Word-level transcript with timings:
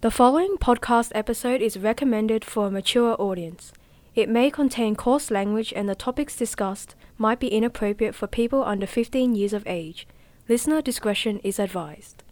The 0.00 0.12
following 0.12 0.58
podcast 0.58 1.10
episode 1.12 1.60
is 1.60 1.76
recommended 1.76 2.44
for 2.44 2.68
a 2.68 2.70
mature 2.70 3.16
audience. 3.18 3.72
It 4.14 4.28
may 4.28 4.48
contain 4.48 4.94
coarse 4.94 5.28
language 5.28 5.72
and 5.74 5.88
the 5.88 5.96
topics 5.96 6.36
discussed 6.36 6.94
might 7.16 7.40
be 7.40 7.48
inappropriate 7.48 8.14
for 8.14 8.28
people 8.28 8.62
under 8.62 8.86
15 8.86 9.34
years 9.34 9.52
of 9.52 9.66
age. 9.66 10.06
Listener 10.48 10.80
discretion 10.80 11.40
is 11.42 11.58
advised. 11.58 12.22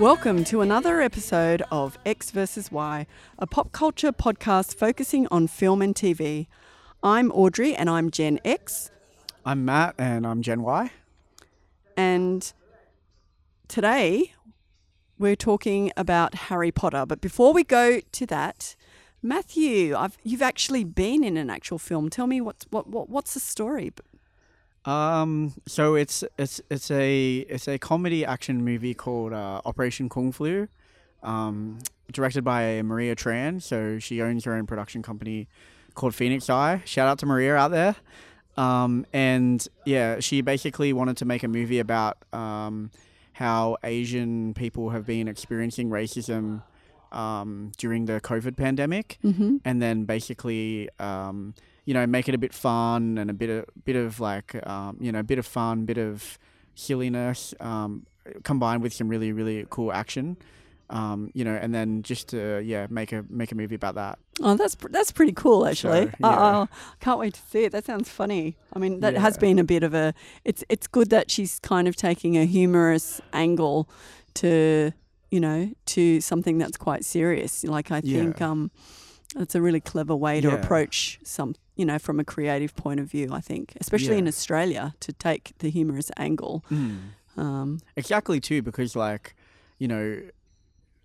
Welcome 0.00 0.42
to 0.44 0.60
another 0.60 1.00
episode 1.00 1.62
of 1.70 1.98
X 2.04 2.32
versus 2.32 2.72
Y, 2.72 3.06
a 3.38 3.46
pop 3.46 3.70
culture 3.70 4.10
podcast 4.10 4.74
focusing 4.74 5.28
on 5.30 5.46
film 5.46 5.80
and 5.82 5.94
TV. 5.94 6.48
I'm 7.02 7.30
Audrey 7.30 7.76
and 7.76 7.88
I'm 7.88 8.10
Gen 8.10 8.40
X, 8.44 8.90
I'm 9.44 9.64
Matt 9.64 9.94
and 9.96 10.26
I'm 10.26 10.42
Gen 10.42 10.62
Y. 10.62 10.90
and 11.96 12.52
today 13.68 14.32
we're 15.18 15.36
talking 15.36 15.92
about 15.96 16.34
Harry 16.34 16.72
Potter. 16.72 17.06
But 17.06 17.20
before 17.20 17.52
we 17.52 17.62
go 17.62 18.00
to 18.00 18.26
that, 18.26 18.74
Matthew, 19.22 19.94
I've, 19.96 20.18
you've 20.24 20.42
actually 20.42 20.82
been 20.84 21.22
in 21.22 21.36
an 21.36 21.50
actual 21.50 21.78
film. 21.78 22.10
Tell 22.10 22.26
me 22.26 22.40
what's 22.40 22.66
what, 22.70 22.88
what 22.88 23.08
what's 23.08 23.34
the 23.34 23.40
story? 23.40 23.92
Um, 24.84 25.54
so 25.66 25.94
it's 25.94 26.24
it's 26.38 26.60
it's 26.70 26.90
a 26.90 27.38
it's 27.48 27.68
a 27.68 27.78
comedy 27.78 28.24
action 28.24 28.64
movie 28.64 28.94
called 28.94 29.32
uh, 29.32 29.62
Operation 29.64 30.08
Kung 30.08 30.30
Flu, 30.32 30.68
um, 31.22 31.78
directed 32.12 32.44
by 32.44 32.82
Maria 32.82 33.16
Tran. 33.16 33.62
So 33.62 33.98
she 33.98 34.20
owns 34.20 34.44
her 34.44 34.54
own 34.54 34.66
production 34.66 35.02
company 35.02 35.48
called 35.94 36.14
Phoenix 36.14 36.50
Eye. 36.50 36.82
Shout 36.84 37.08
out 37.08 37.18
to 37.20 37.26
Maria 37.26 37.56
out 37.56 37.70
there. 37.70 37.96
Um, 38.56 39.06
and 39.12 39.66
yeah, 39.84 40.20
she 40.20 40.40
basically 40.40 40.92
wanted 40.92 41.16
to 41.18 41.24
make 41.24 41.42
a 41.42 41.48
movie 41.48 41.80
about 41.80 42.18
um, 42.32 42.90
how 43.32 43.78
Asian 43.82 44.54
people 44.54 44.90
have 44.90 45.06
been 45.06 45.26
experiencing 45.28 45.88
racism 45.90 46.62
um, 47.10 47.72
during 47.78 48.04
the 48.04 48.20
COVID 48.20 48.56
pandemic. 48.56 49.18
Mm-hmm. 49.24 49.56
and 49.64 49.80
then 49.80 50.04
basically 50.04 50.88
um, 50.98 51.54
you 51.84 51.94
know 51.94 52.06
make 52.06 52.28
it 52.28 52.34
a 52.34 52.38
bit 52.38 52.52
fun 52.54 53.18
and 53.18 53.30
a 53.30 53.34
bit 53.34 53.50
of 53.50 53.64
bit 53.84 53.96
of 53.96 54.20
like 54.20 54.54
um, 54.66 54.96
you 55.00 55.10
know 55.12 55.20
a 55.20 55.22
bit 55.24 55.38
of 55.38 55.46
fun 55.46 55.84
bit 55.84 55.98
of 55.98 56.38
silliness 56.74 57.54
um, 57.60 58.06
combined 58.42 58.82
with 58.82 58.92
some 58.92 59.08
really 59.08 59.32
really 59.32 59.66
cool 59.70 59.92
action 59.92 60.36
um, 60.90 61.30
you 61.34 61.44
know 61.44 61.54
and 61.54 61.74
then 61.74 62.02
just 62.02 62.28
to 62.28 62.60
yeah 62.60 62.86
make 62.90 63.12
a 63.12 63.24
make 63.28 63.52
a 63.52 63.54
movie 63.54 63.74
about 63.74 63.94
that 63.94 64.18
Oh, 64.42 64.56
that's 64.56 64.74
pr- 64.74 64.88
that's 64.88 65.12
pretty 65.12 65.30
cool, 65.30 65.64
actually. 65.64 66.06
So, 66.06 66.12
yeah. 66.18 66.64
Oh, 66.64 66.68
can't 66.98 67.20
wait 67.20 67.34
to 67.34 67.40
see 67.40 67.62
it. 67.62 67.70
That 67.70 67.84
sounds 67.84 68.08
funny. 68.08 68.56
I 68.72 68.80
mean, 68.80 68.98
that 68.98 69.14
has 69.16 69.38
been 69.38 69.60
a 69.60 69.64
bit 69.64 69.84
of 69.84 69.94
a. 69.94 70.12
It's 70.44 70.64
it's 70.68 70.88
good 70.88 71.10
that 71.10 71.30
she's 71.30 71.60
kind 71.60 71.86
of 71.86 71.94
taking 71.94 72.36
a 72.36 72.44
humorous 72.44 73.20
angle 73.32 73.88
to 74.34 74.90
you 75.30 75.38
know 75.38 75.70
to 75.86 76.20
something 76.20 76.58
that's 76.58 76.76
quite 76.76 77.04
serious. 77.04 77.62
Like 77.62 77.92
I 77.92 78.00
think 78.00 78.40
Yeah. 78.40 78.50
um, 78.50 78.72
it's 79.36 79.54
a 79.54 79.62
really 79.62 79.78
clever 79.80 80.16
way 80.16 80.40
to 80.40 80.48
Yeah. 80.48 80.54
approach 80.54 81.20
some 81.22 81.54
you 81.76 81.84
know 81.84 81.98
from 81.98 82.20
a 82.20 82.24
creative 82.24 82.74
point 82.76 83.00
of 83.00 83.06
view. 83.06 83.28
I 83.32 83.40
think, 83.40 83.74
especially 83.80 84.18
in 84.18 84.28
Australia, 84.28 84.94
to 85.00 85.12
take 85.12 85.52
the 85.58 85.70
humorous 85.70 86.10
angle. 86.16 86.64
Um, 87.36 87.80
exactly 87.96 88.38
too 88.38 88.62
because 88.62 88.94
like 88.94 89.34
you 89.78 89.88
know 89.88 90.20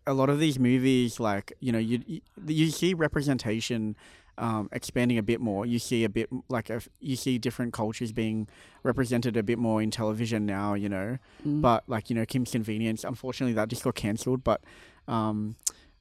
a 0.06 0.14
lot 0.14 0.30
of 0.30 0.40
these 0.40 0.60
movies 0.60 1.20
like 1.20 1.54
you 1.60 1.72
know 1.72 1.80
you 1.80 2.04
you, 2.06 2.22
you 2.48 2.70
see 2.72 2.94
representation 2.94 3.96
um, 4.38 4.70
expanding 4.72 5.18
a 5.18 5.24
bit 5.24 5.42
more 5.42 5.66
you 5.66 5.80
see 5.80 6.04
a 6.04 6.10
bit 6.10 6.30
like 6.48 6.70
a, 6.70 6.82
you 7.00 7.16
see 7.16 7.38
different 7.38 7.74
cultures 7.74 8.12
being 8.12 8.48
represented 8.84 9.36
a 9.38 9.44
bit 9.44 9.60
more 9.60 9.82
in 9.82 9.92
television 9.92 10.46
now 10.46 10.74
you 10.74 10.88
know 10.88 11.18
mm. 11.46 11.62
but 11.62 11.84
like 11.88 12.10
you 12.10 12.16
know 12.16 12.26
kim's 12.26 12.52
convenience 12.52 13.04
unfortunately 13.04 13.54
that 13.54 13.68
just 13.68 13.84
got 13.84 13.96
cancelled 13.96 14.44
but 14.44 14.62
um 15.08 15.56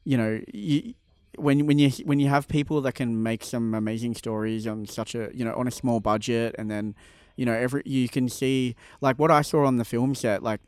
you 0.04 0.16
know 0.16 0.40
you 0.52 0.94
when 1.38 1.66
when 1.66 1.78
you 1.78 1.90
when 2.04 2.20
you 2.20 2.28
have 2.28 2.48
people 2.48 2.80
that 2.80 2.94
can 2.94 3.22
make 3.22 3.44
some 3.44 3.74
amazing 3.74 4.14
stories 4.14 4.66
on 4.66 4.86
such 4.86 5.14
a 5.14 5.30
you 5.32 5.44
know 5.44 5.54
on 5.54 5.66
a 5.66 5.70
small 5.70 6.00
budget 6.00 6.54
and 6.58 6.70
then 6.70 6.94
you 7.36 7.44
know 7.46 7.52
every 7.52 7.82
you 7.84 8.08
can 8.08 8.28
see 8.28 8.74
like 9.00 9.18
what 9.18 9.30
i 9.30 9.42
saw 9.42 9.64
on 9.64 9.76
the 9.76 9.84
film 9.84 10.14
set 10.14 10.42
like 10.42 10.60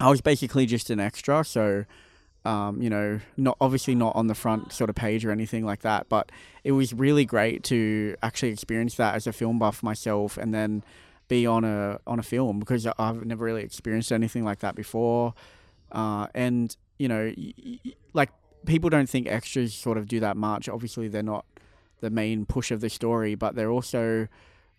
i 0.00 0.10
was 0.10 0.20
basically 0.20 0.66
just 0.66 0.90
an 0.90 1.00
extra. 1.00 1.44
So 1.44 1.84
um, 2.44 2.82
you 2.82 2.90
know, 2.90 3.20
not 3.36 3.56
obviously 3.60 3.94
not 3.94 4.14
on 4.14 4.26
the 4.26 4.34
front 4.34 4.72
sort 4.72 4.90
of 4.90 4.96
page 4.96 5.24
or 5.24 5.30
anything 5.30 5.64
like 5.64 5.80
that, 5.80 6.08
but 6.10 6.30
it 6.62 6.72
was 6.72 6.92
really 6.92 7.24
great 7.24 7.62
to 7.64 8.16
actually 8.22 8.50
experience 8.50 8.96
that 8.96 9.14
as 9.14 9.26
a 9.26 9.32
film 9.32 9.58
buff 9.58 9.82
myself, 9.82 10.36
and 10.36 10.52
then 10.52 10.84
be 11.28 11.46
on 11.46 11.64
a 11.64 11.98
on 12.06 12.18
a 12.18 12.22
film 12.22 12.58
because 12.60 12.86
I've 12.98 13.24
never 13.24 13.44
really 13.44 13.62
experienced 13.62 14.12
anything 14.12 14.44
like 14.44 14.58
that 14.58 14.74
before, 14.74 15.32
uh, 15.92 16.26
and 16.34 16.76
you 16.98 17.08
know, 17.08 17.32
like 18.12 18.30
people 18.66 18.90
don't 18.90 19.08
think 19.08 19.26
extras 19.26 19.74
sort 19.74 19.98
of 19.98 20.06
do 20.06 20.20
that 20.20 20.36
much. 20.36 20.68
Obviously, 20.68 21.08
they're 21.08 21.22
not 21.22 21.44
the 22.00 22.10
main 22.10 22.46
push 22.46 22.70
of 22.70 22.80
the 22.80 22.90
story, 22.90 23.34
but 23.34 23.54
they're 23.54 23.70
also 23.70 24.28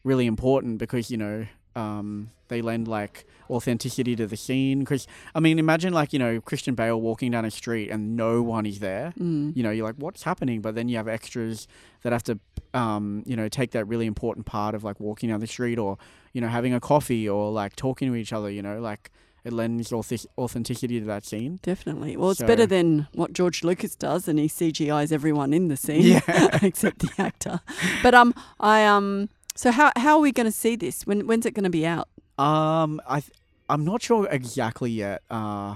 really 0.03 0.27
important 0.27 0.77
because 0.77 1.09
you 1.09 1.17
know 1.17 1.47
um, 1.75 2.31
they 2.47 2.61
lend 2.61 2.87
like 2.87 3.25
authenticity 3.49 4.15
to 4.15 4.27
the 4.27 4.37
scene. 4.37 4.79
Because 4.79 5.07
I 5.33 5.39
mean, 5.39 5.59
imagine 5.59 5.93
like 5.93 6.13
you 6.13 6.19
know 6.19 6.39
Christian 6.41 6.75
Bale 6.75 6.99
walking 6.99 7.31
down 7.31 7.45
a 7.45 7.51
street 7.51 7.89
and 7.89 8.15
no 8.15 8.41
one 8.41 8.65
is 8.65 8.79
there. 8.79 9.13
mm. 9.19 9.55
You 9.55 9.63
know, 9.63 9.71
you're 9.71 9.85
like, 9.85 9.95
what's 9.97 10.23
happening? 10.23 10.61
But 10.61 10.75
then 10.75 10.87
you 10.87 10.97
have 10.97 11.07
extras 11.07 11.67
that 12.03 12.13
have 12.13 12.23
to, 12.23 12.39
um, 12.73 13.23
you 13.25 13.35
know, 13.35 13.49
take 13.49 13.71
that 13.71 13.85
really 13.85 14.05
important 14.05 14.45
part 14.45 14.75
of 14.75 14.83
like 14.83 14.99
walking 14.99 15.29
down 15.29 15.39
the 15.39 15.47
street 15.47 15.77
or 15.77 15.97
you 16.33 16.41
know 16.41 16.47
having 16.47 16.73
a 16.73 16.79
coffee 16.79 17.27
or 17.27 17.51
like 17.51 17.75
talking 17.75 18.09
to 18.09 18.15
each 18.15 18.31
other. 18.33 18.49
You 18.49 18.61
know, 18.61 18.79
like 18.79 19.11
it 19.45 19.53
lends 19.53 19.91
auth- 19.91 20.25
authenticity 20.37 20.99
to 20.99 21.05
that 21.05 21.23
scene. 21.23 21.59
Definitely. 21.61 22.17
Well, 22.17 22.31
it's 22.31 22.39
So- 22.41 22.47
better 22.47 22.65
than 22.65 23.07
what 23.13 23.31
George 23.31 23.63
Lucas 23.63 23.95
does, 23.95 24.27
and 24.27 24.37
he 24.39 24.47
CGI's 24.49 25.11
everyone 25.13 25.53
in 25.53 25.69
the 25.69 25.77
scene, 25.77 26.01
Yeah. 26.01 26.57
except 26.61 26.99
the 26.99 27.11
actor. 27.17 27.61
But 28.03 28.13
um, 28.13 28.33
I 28.59 28.83
um, 28.85 29.29
so 29.55 29.71
how 29.71 29.91
how 29.95 30.15
are 30.15 30.21
we 30.21 30.31
going 30.33 30.47
to 30.47 30.51
see 30.51 30.75
this? 30.75 31.05
When 31.07 31.27
when's 31.27 31.45
it 31.45 31.53
going 31.53 31.63
to 31.63 31.69
be 31.69 31.85
out? 31.85 32.09
Um, 32.37 32.99
I 33.07 33.21
th- 33.21 33.31
I'm 33.69 33.85
not 33.85 34.01
sure 34.01 34.27
exactly 34.29 34.91
yet. 34.91 35.21
Uh, 35.29 35.75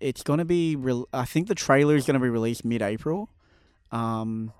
it's 0.00 0.22
gonna 0.22 0.44
be. 0.44 0.74
Re- 0.76 1.04
I 1.12 1.24
think 1.24 1.46
the 1.48 1.54
trailer 1.54 1.94
is 1.96 2.04
gonna 2.04 2.18
be 2.20 2.28
released 2.28 2.64
mid-April. 2.64 3.28
Um, 3.92 4.52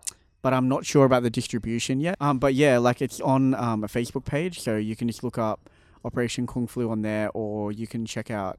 but 0.42 0.52
I'm 0.54 0.68
not 0.68 0.84
sure 0.86 1.04
about 1.04 1.22
the 1.22 1.30
distribution 1.30 2.00
yet. 2.00 2.16
Um, 2.20 2.38
but 2.38 2.54
yeah, 2.54 2.78
like 2.78 3.02
it's 3.02 3.20
on 3.20 3.54
um, 3.54 3.82
a 3.84 3.88
Facebook 3.88 4.24
page, 4.24 4.60
so 4.60 4.76
you 4.76 4.94
can 4.94 5.08
just 5.08 5.24
look 5.24 5.38
up 5.38 5.68
Operation 6.04 6.46
Kung 6.46 6.66
Flu 6.66 6.90
on 6.90 7.02
there, 7.02 7.30
or 7.34 7.72
you 7.72 7.86
can 7.86 8.04
check 8.06 8.30
out 8.30 8.58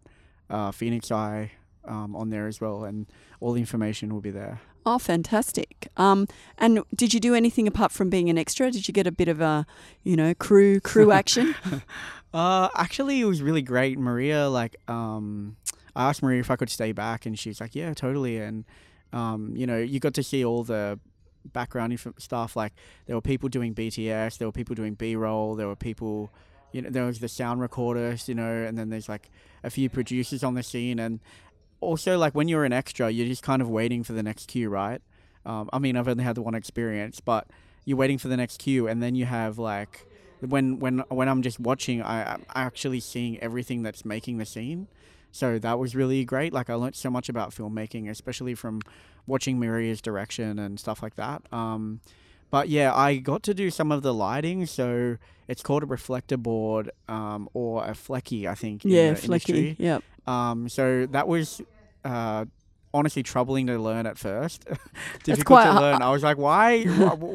uh, 0.50 0.72
Phoenix 0.72 1.12
Eye 1.12 1.52
um, 1.86 2.16
on 2.16 2.30
there 2.30 2.48
as 2.48 2.60
well, 2.60 2.84
and 2.84 3.06
all 3.40 3.54
the 3.54 3.60
information 3.60 4.14
will 4.14 4.22
be 4.22 4.32
there. 4.32 4.62
Oh, 4.86 5.00
fantastic! 5.00 5.88
Um, 5.98 6.28
and 6.58 6.82
did 6.94 7.14
you 7.14 7.20
do 7.20 7.34
anything 7.34 7.68
apart 7.68 7.92
from 7.92 8.10
being 8.10 8.30
an 8.30 8.38
extra? 8.38 8.70
Did 8.70 8.88
you 8.88 8.94
get 8.94 9.08
a 9.08 9.12
bit 9.12 9.28
of 9.28 9.42
a, 9.42 9.66
you 10.04 10.16
know, 10.16 10.34
crew 10.34 10.80
crew 10.80 11.12
action? 11.12 11.56
Uh, 12.36 12.68
actually, 12.76 13.22
it 13.22 13.24
was 13.24 13.42
really 13.42 13.62
great. 13.62 13.98
Maria, 13.98 14.50
like, 14.50 14.76
um, 14.90 15.56
I 15.96 16.10
asked 16.10 16.22
Maria 16.22 16.42
if 16.42 16.52
I 16.52 16.58
could 16.58 16.70
stay 16.70 16.92
back, 16.92 17.26
and 17.26 17.40
she's 17.40 17.62
like, 17.62 17.74
"Yeah, 17.74 17.94
totally." 17.94 18.40
And, 18.40 18.66
um, 19.14 19.54
you 19.56 19.66
know, 19.66 19.78
you 19.78 20.02
got 20.02 20.14
to 20.16 20.24
see 20.24 20.44
all 20.44 20.66
the 20.66 21.00
background 21.54 21.98
stuff. 22.18 22.58
Like, 22.58 22.74
there 23.06 23.16
were 23.16 23.22
people 23.22 23.48
doing 23.48 23.74
BTS, 23.74 24.38
there 24.38 24.50
were 24.50 24.52
people 24.52 24.76
doing 24.76 24.96
B-roll, 24.96 25.56
there 25.56 25.68
were 25.68 25.78
people, 25.78 26.30
you 26.76 26.82
know, 26.82 26.90
there 26.90 27.06
was 27.06 27.20
the 27.20 27.30
sound 27.30 27.62
recorders 27.62 28.28
you 28.28 28.36
know, 28.36 28.52
and 28.52 28.78
then 28.78 28.90
there's 28.90 29.08
like 29.08 29.30
a 29.64 29.70
few 29.70 29.90
producers 29.90 30.44
on 30.44 30.56
the 30.56 30.64
scene, 30.64 31.00
and 31.00 31.22
also 31.80 32.18
like 32.18 32.36
when 32.36 32.50
you're 32.50 32.66
an 32.66 32.74
extra, 32.74 33.10
you're 33.10 33.28
just 33.28 33.44
kind 33.44 33.62
of 33.62 33.70
waiting 33.70 34.04
for 34.04 34.12
the 34.12 34.22
next 34.22 34.50
cue, 34.50 34.70
right? 34.70 35.02
Um, 35.46 35.70
I 35.72 35.80
mean, 35.80 35.96
I've 35.96 36.10
only 36.10 36.26
had 36.26 36.36
the 36.36 36.42
one 36.42 36.54
experience, 36.54 37.22
but 37.22 37.48
you're 37.86 37.98
waiting 37.98 38.18
for 38.18 38.28
the 38.28 38.36
next 38.36 38.60
cue, 38.60 38.90
and 38.90 39.02
then 39.02 39.16
you 39.16 39.24
have 39.24 39.58
like 39.58 40.06
when 40.42 40.80
when 40.80 41.00
when 41.08 41.30
I'm 41.30 41.42
just 41.42 41.62
watching, 41.62 42.02
I, 42.02 42.34
I'm 42.34 42.46
actually 42.54 43.00
seeing 43.00 43.40
everything 43.40 43.82
that's 43.84 44.04
making 44.04 44.38
the 44.38 44.46
scene. 44.46 44.88
So 45.32 45.58
that 45.60 45.80
was 45.80 45.96
really 45.96 46.26
great. 46.26 46.52
Like 46.52 46.70
I 46.70 46.74
learned 46.74 46.96
so 46.96 47.10
much 47.10 47.30
about 47.30 47.52
filmmaking, 47.52 48.10
especially 48.10 48.54
from 48.54 48.82
watching 49.28 49.60
Maria's 49.60 50.02
direction 50.02 50.60
and 50.60 50.78
stuff 50.78 51.02
like 51.02 51.16
that. 51.16 51.42
Um, 51.54 52.02
but 52.52 52.70
yeah, 52.70 52.94
I 52.96 53.18
got 53.18 53.44
to 53.44 53.54
do 53.54 53.70
some 53.70 53.92
of 53.92 54.02
the 54.04 54.14
lighting. 54.14 54.66
So 54.66 55.18
it's 55.48 55.62
called 55.62 55.84
a 55.84 55.86
reflector 55.86 56.38
board 56.38 56.92
um, 57.08 57.50
or 57.54 57.84
a 57.86 57.92
flecky, 57.92 58.48
I 58.48 58.56
think. 58.56 58.86
in 58.86 58.92
yeah, 58.92 59.10
industry. 59.10 59.30
flicky. 59.30 59.76
Yep. 59.80 60.04
Um, 60.28 60.70
so 60.70 61.06
that 61.08 61.28
was 61.28 61.62
uh, 62.04 62.46
honestly 62.94 63.22
troubling 63.24 63.68
to 63.68 63.78
learn 63.78 64.06
at 64.06 64.18
first. 64.18 64.66
Difficult 65.24 65.46
quite 65.62 65.66
to 65.74 65.80
learn. 65.80 66.02
I 66.02 66.10
was 66.12 66.24
like, 66.24 66.38
why? 66.38 66.86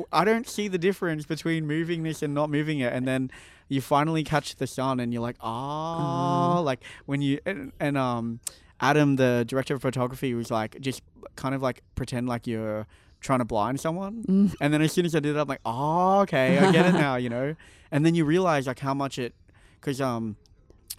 I 0.12 0.24
don't 0.24 0.48
see 0.48 0.68
the 0.68 0.78
difference 0.78 1.24
between 1.26 1.66
moving 1.66 2.02
this 2.02 2.22
and 2.22 2.34
not 2.34 2.50
moving 2.50 2.80
it. 2.80 2.92
And 2.92 3.06
then 3.06 3.30
you 3.68 3.80
finally 3.80 4.24
catch 4.24 4.56
the 4.56 4.66
sun, 4.66 4.98
and 4.98 5.12
you're 5.12 5.22
like, 5.22 5.36
Uh-huh. 5.40 6.58
oh, 6.58 6.62
like 6.62 6.82
when 7.06 7.22
you 7.22 7.38
and, 7.46 7.72
and 7.78 7.96
um, 7.96 8.40
Adam, 8.80 9.14
the 9.16 9.44
director 9.46 9.74
of 9.76 9.82
photography, 9.82 10.34
was 10.34 10.50
like, 10.50 10.80
just 10.80 11.02
kind 11.36 11.54
of 11.54 11.62
like 11.62 11.82
pretend 11.94 12.26
like 12.28 12.48
you're 12.48 12.86
trying 13.20 13.38
to 13.40 13.44
blind 13.44 13.80
someone. 13.80 14.24
Mm. 14.24 14.54
And 14.60 14.72
then 14.74 14.82
as 14.82 14.92
soon 14.92 15.04
as 15.06 15.14
I 15.14 15.20
did 15.20 15.36
it, 15.36 15.38
I'm 15.38 15.48
like, 15.48 15.60
oh, 15.64 16.20
okay, 16.20 16.58
I 16.58 16.72
get 16.72 16.86
it 16.86 16.92
now, 16.92 17.16
you 17.16 17.28
know. 17.28 17.54
And 17.92 18.06
then 18.06 18.14
you 18.14 18.24
realize 18.24 18.68
like 18.68 18.78
how 18.78 18.94
much 18.94 19.18
it, 19.18 19.34
because 19.80 20.00
um, 20.00 20.36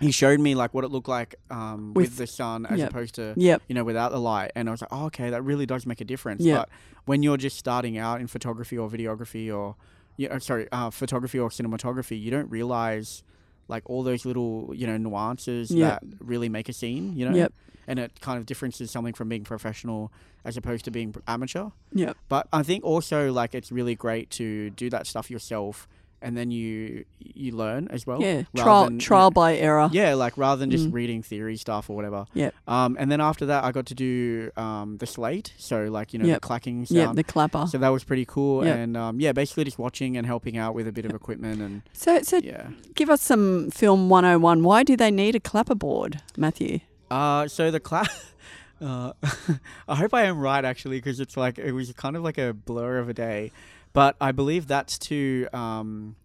he 0.01 0.11
showed 0.11 0.41
me 0.41 0.55
like 0.55 0.73
what 0.73 0.83
it 0.83 0.89
looked 0.89 1.07
like 1.07 1.35
um 1.49 1.93
with, 1.93 2.09
With- 2.09 2.17
the 2.17 2.27
sun 2.27 2.65
as 2.65 2.79
yep. 2.79 2.89
opposed 2.89 3.15
to 3.15 3.33
Yep. 3.37 3.61
you 3.69 3.75
know 3.75 3.85
without 3.85 4.11
the 4.11 4.19
light, 4.19 4.51
and 4.55 4.67
I 4.67 4.71
was 4.73 4.81
like, 4.81 4.89
oh, 4.91 5.05
okay, 5.05 5.29
that 5.29 5.41
really 5.41 5.65
does 5.65 5.85
make 5.85 6.01
a 6.01 6.03
difference. 6.03 6.43
Yeah. 6.43 6.57
But 6.57 6.69
when 7.05 7.23
you're 7.23 7.37
just 7.37 7.57
starting 7.57 7.97
out 7.97 8.19
in 8.19 8.27
photography 8.27 8.77
or 8.77 8.89
videography 8.89 9.55
or, 9.55 9.75
yeah, 10.17 10.37
sorry, 10.39 10.67
uh, 10.73 10.89
photography 10.89 11.39
or 11.39 11.49
cinematography, 11.49 12.21
you 12.21 12.29
don't 12.29 12.49
realize 12.51 13.23
like 13.67 13.83
all 13.89 14.03
those 14.03 14.25
little 14.25 14.71
you 14.75 14.87
know 14.87 14.97
nuances 14.97 15.71
Yep. 15.71 15.89
that 16.01 16.03
really 16.19 16.49
make 16.49 16.69
a 16.69 16.73
scene, 16.73 17.15
you 17.15 17.27
know. 17.29 17.35
Yep. 17.35 17.53
And 17.87 17.99
it 17.99 18.21
kind 18.21 18.37
of 18.37 18.45
differences 18.45 18.91
something 18.91 19.13
from 19.13 19.27
being 19.27 19.43
professional 19.43 20.11
as 20.45 20.55
opposed 20.57 20.85
to 20.85 20.91
being 20.91 21.13
amateur. 21.27 21.69
yeah 21.93 22.13
But 22.29 22.47
I 22.53 22.63
think 22.63 22.83
also 22.83 23.31
like 23.31 23.53
it's 23.55 23.71
really 23.71 23.95
great 23.95 24.29
to 24.31 24.69
do 24.71 24.89
that 24.89 25.07
stuff 25.07 25.29
yourself, 25.31 25.87
and 26.21 26.37
then 26.37 26.51
you 26.51 27.05
you 27.19 27.51
learn 27.55 27.87
as 27.89 28.05
well. 28.05 28.21
Yeah. 28.21 28.43
Trial 28.55 28.85
than, 28.85 28.93
you 28.95 28.99
trial 28.99 29.25
know- 29.29 29.31
by 29.31 29.55
error. 29.57 29.89
yeah, 29.91 30.13
like 30.13 30.37
rather 30.37 30.59
than 30.59 30.69
just 30.71 30.89
Mm. 30.89 30.93
reading 30.93 31.23
theory 31.23 31.57
stuff 31.57 31.89
or 31.89 31.95
whatever. 31.95 32.25
Yeah. 32.33 32.51
Um, 32.67 32.95
and 32.99 33.11
then 33.11 33.21
after 33.21 33.45
that, 33.47 33.63
I 33.63 33.71
got 33.71 33.85
to 33.87 33.95
do 33.95 34.51
um 34.57 34.97
the 34.97 35.05
slate, 35.07 35.53
so 35.57 35.85
like 35.85 36.13
you 36.13 36.19
know 36.19 36.25
Yep. 36.25 36.35
the 36.41 36.47
clacking 36.47 36.79
Yep. 36.89 37.05
sound. 37.05 37.17
The 37.17 37.23
clapper. 37.23 37.65
so 37.67 37.77
that 37.77 37.89
was 37.89 38.03
pretty 38.03 38.25
cool, 38.25 38.65
Yep. 38.65 38.75
and 38.75 38.97
um, 38.97 39.19
yeah, 39.19 39.31
basically 39.31 39.63
just 39.63 39.79
watching 39.79 40.17
and 40.17 40.25
helping 40.27 40.57
out 40.57 40.73
with 40.75 40.87
a 40.87 40.91
bit 40.91 41.05
of 41.05 41.11
equipment 41.11 41.61
and 41.61 41.81
So 41.93 42.21
so 42.21 42.37
yeah. 42.37 42.69
give 42.95 43.09
us 43.09 43.21
some 43.21 43.71
film 43.71 44.09
101. 44.09 44.63
Why 44.63 44.83
do 44.83 44.95
they 44.97 45.11
need 45.11 45.35
a 45.35 45.39
clapperboard, 45.39 46.19
Matthew? 46.37 46.79
Uh, 47.09 47.47
so 47.47 47.71
the 47.71 47.79
class. 47.79 48.09
Uh, 48.81 49.13
I 49.87 49.93
hope 49.95 50.11
I 50.11 50.23
am 50.23 50.39
right 50.39 50.65
actually, 50.65 50.97
because 50.97 51.19
it's 51.19 51.37
like 51.37 51.59
it 51.59 51.71
was 51.71 51.93
kind 51.93 52.15
of 52.15 52.23
like 52.23 52.39
a 52.39 52.51
blur 52.51 52.97
of 52.97 53.09
a 53.09 53.13
day, 53.13 53.51
but 53.93 54.15
I 54.21 54.31
believe 54.31 54.67
that's 54.67 54.97
to 54.99 55.47
um, 55.53 56.15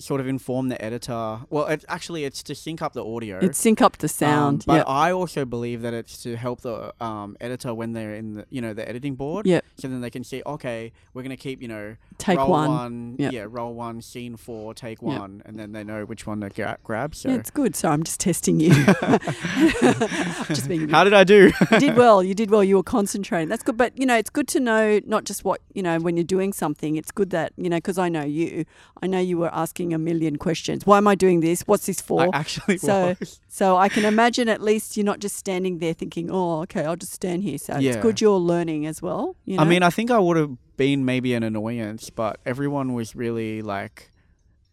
sort 0.00 0.20
of 0.20 0.26
inform 0.26 0.68
the 0.68 0.82
editor. 0.84 1.40
Well, 1.50 1.66
it's 1.66 1.84
actually 1.88 2.24
it's 2.24 2.42
to 2.44 2.54
sync 2.54 2.82
up 2.82 2.92
the 2.92 3.04
audio. 3.04 3.38
It 3.38 3.54
sync 3.54 3.80
up 3.82 3.98
the 3.98 4.06
Um, 4.06 4.08
sound. 4.08 4.64
but 4.66 4.74
yep. 4.74 4.84
I 4.88 5.12
also 5.12 5.44
believe 5.44 5.82
that 5.82 5.94
it's 5.94 6.22
to 6.22 6.36
help 6.36 6.60
the 6.62 6.92
um, 7.04 7.36
editor 7.40 7.72
when 7.74 7.92
they're 7.92 8.14
in 8.14 8.34
the 8.34 8.46
you 8.50 8.60
know 8.60 8.72
the 8.74 8.88
editing 8.88 9.14
board. 9.14 9.46
Yep. 9.46 9.64
So 9.76 9.88
then 9.88 10.00
they 10.00 10.10
can 10.10 10.24
see, 10.24 10.42
okay, 10.46 10.92
we're 11.12 11.22
gonna 11.22 11.36
keep 11.36 11.60
you 11.62 11.68
know 11.68 11.96
Take 12.18 12.38
roll 12.38 12.50
one. 12.50 13.16
Yep. 13.18 13.32
yeah, 13.32 13.46
roll 13.48 13.74
one, 13.74 14.00
scene 14.00 14.36
four, 14.36 14.72
take 14.74 15.02
one, 15.02 15.42
and 15.44 15.58
then 15.58 15.72
they 15.72 15.82
know 15.84 16.04
which 16.04 16.26
one 16.26 16.40
to 16.42 16.48
gra- 16.50 16.78
grab. 16.84 17.14
So 17.14 17.28
Yeah, 17.30 17.36
it's 17.36 17.50
good. 17.50 17.74
So 17.76 17.88
I'm 17.88 18.02
just 18.04 18.20
testing 18.20 18.60
you. 18.60 18.70
just 20.48 20.68
being 20.68 20.88
how 20.88 21.04
did 21.04 21.12
I 21.14 21.24
do? 21.24 21.50
you 21.72 21.78
did 21.80 21.96
well. 21.96 22.22
You 22.22 22.34
did 22.34 22.50
well. 22.50 22.62
You 22.64 22.76
were 22.76 22.82
concentrating. 22.82 23.48
That's 23.48 23.62
good. 23.62 23.76
But 23.76 23.98
you 23.98 24.06
know, 24.06 24.16
it's 24.16 24.30
good 24.30 24.48
to 24.48 24.60
know 24.60 25.00
not 25.06 25.24
just 25.24 25.44
what 25.44 25.60
you 25.74 25.82
know 25.82 25.98
when 25.98 26.16
you're 26.16 26.24
doing 26.24 26.52
something. 26.52 26.96
It's 26.96 27.10
good 27.10 27.30
that 27.30 27.52
you 27.56 27.68
know 27.68 27.76
because 27.76 27.98
I 27.98 28.08
know 28.08 28.22
you. 28.24 28.64
I 29.02 29.06
know 29.06 29.18
you 29.18 29.38
were 29.38 29.52
asking 29.54 29.83
a 29.92 29.98
million 29.98 30.36
questions. 30.36 30.86
Why 30.86 30.96
am 30.98 31.06
I 31.08 31.14
doing 31.14 31.40
this? 31.40 31.62
What's 31.62 31.86
this 31.86 32.00
I 32.00 32.02
for? 32.06 32.30
actually 32.32 32.78
So- 32.78 33.14
was. 33.20 33.40
so 33.48 33.76
I 33.76 33.88
can 33.88 34.04
imagine 34.04 34.48
at 34.48 34.62
least 34.62 34.96
you're 34.96 35.04
not 35.04 35.18
just 35.18 35.36
standing 35.36 35.78
there 35.80 35.92
thinking, 35.92 36.30
"Oh, 36.30 36.60
okay, 36.62 36.84
I'll 36.84 36.96
just 36.96 37.12
stand 37.12 37.42
here." 37.42 37.58
So 37.58 37.74
it's 37.74 37.82
Yeah. 37.82 38.00
good 38.00 38.20
you're 38.20 38.38
learning 38.38 38.86
as 38.86 39.02
well. 39.02 39.36
You 39.44 39.56
know? 39.56 39.62
I 39.62 39.66
mean, 39.66 39.82
I 39.82 39.90
think 39.90 40.10
I 40.10 40.18
would 40.18 40.36
have 40.36 40.56
been 40.76 41.04
maybe 41.04 41.34
an 41.34 41.42
annoyance, 41.42 42.08
but 42.10 42.38
everyone 42.46 42.94
was 42.94 43.14
really 43.14 43.60
like 43.62 44.10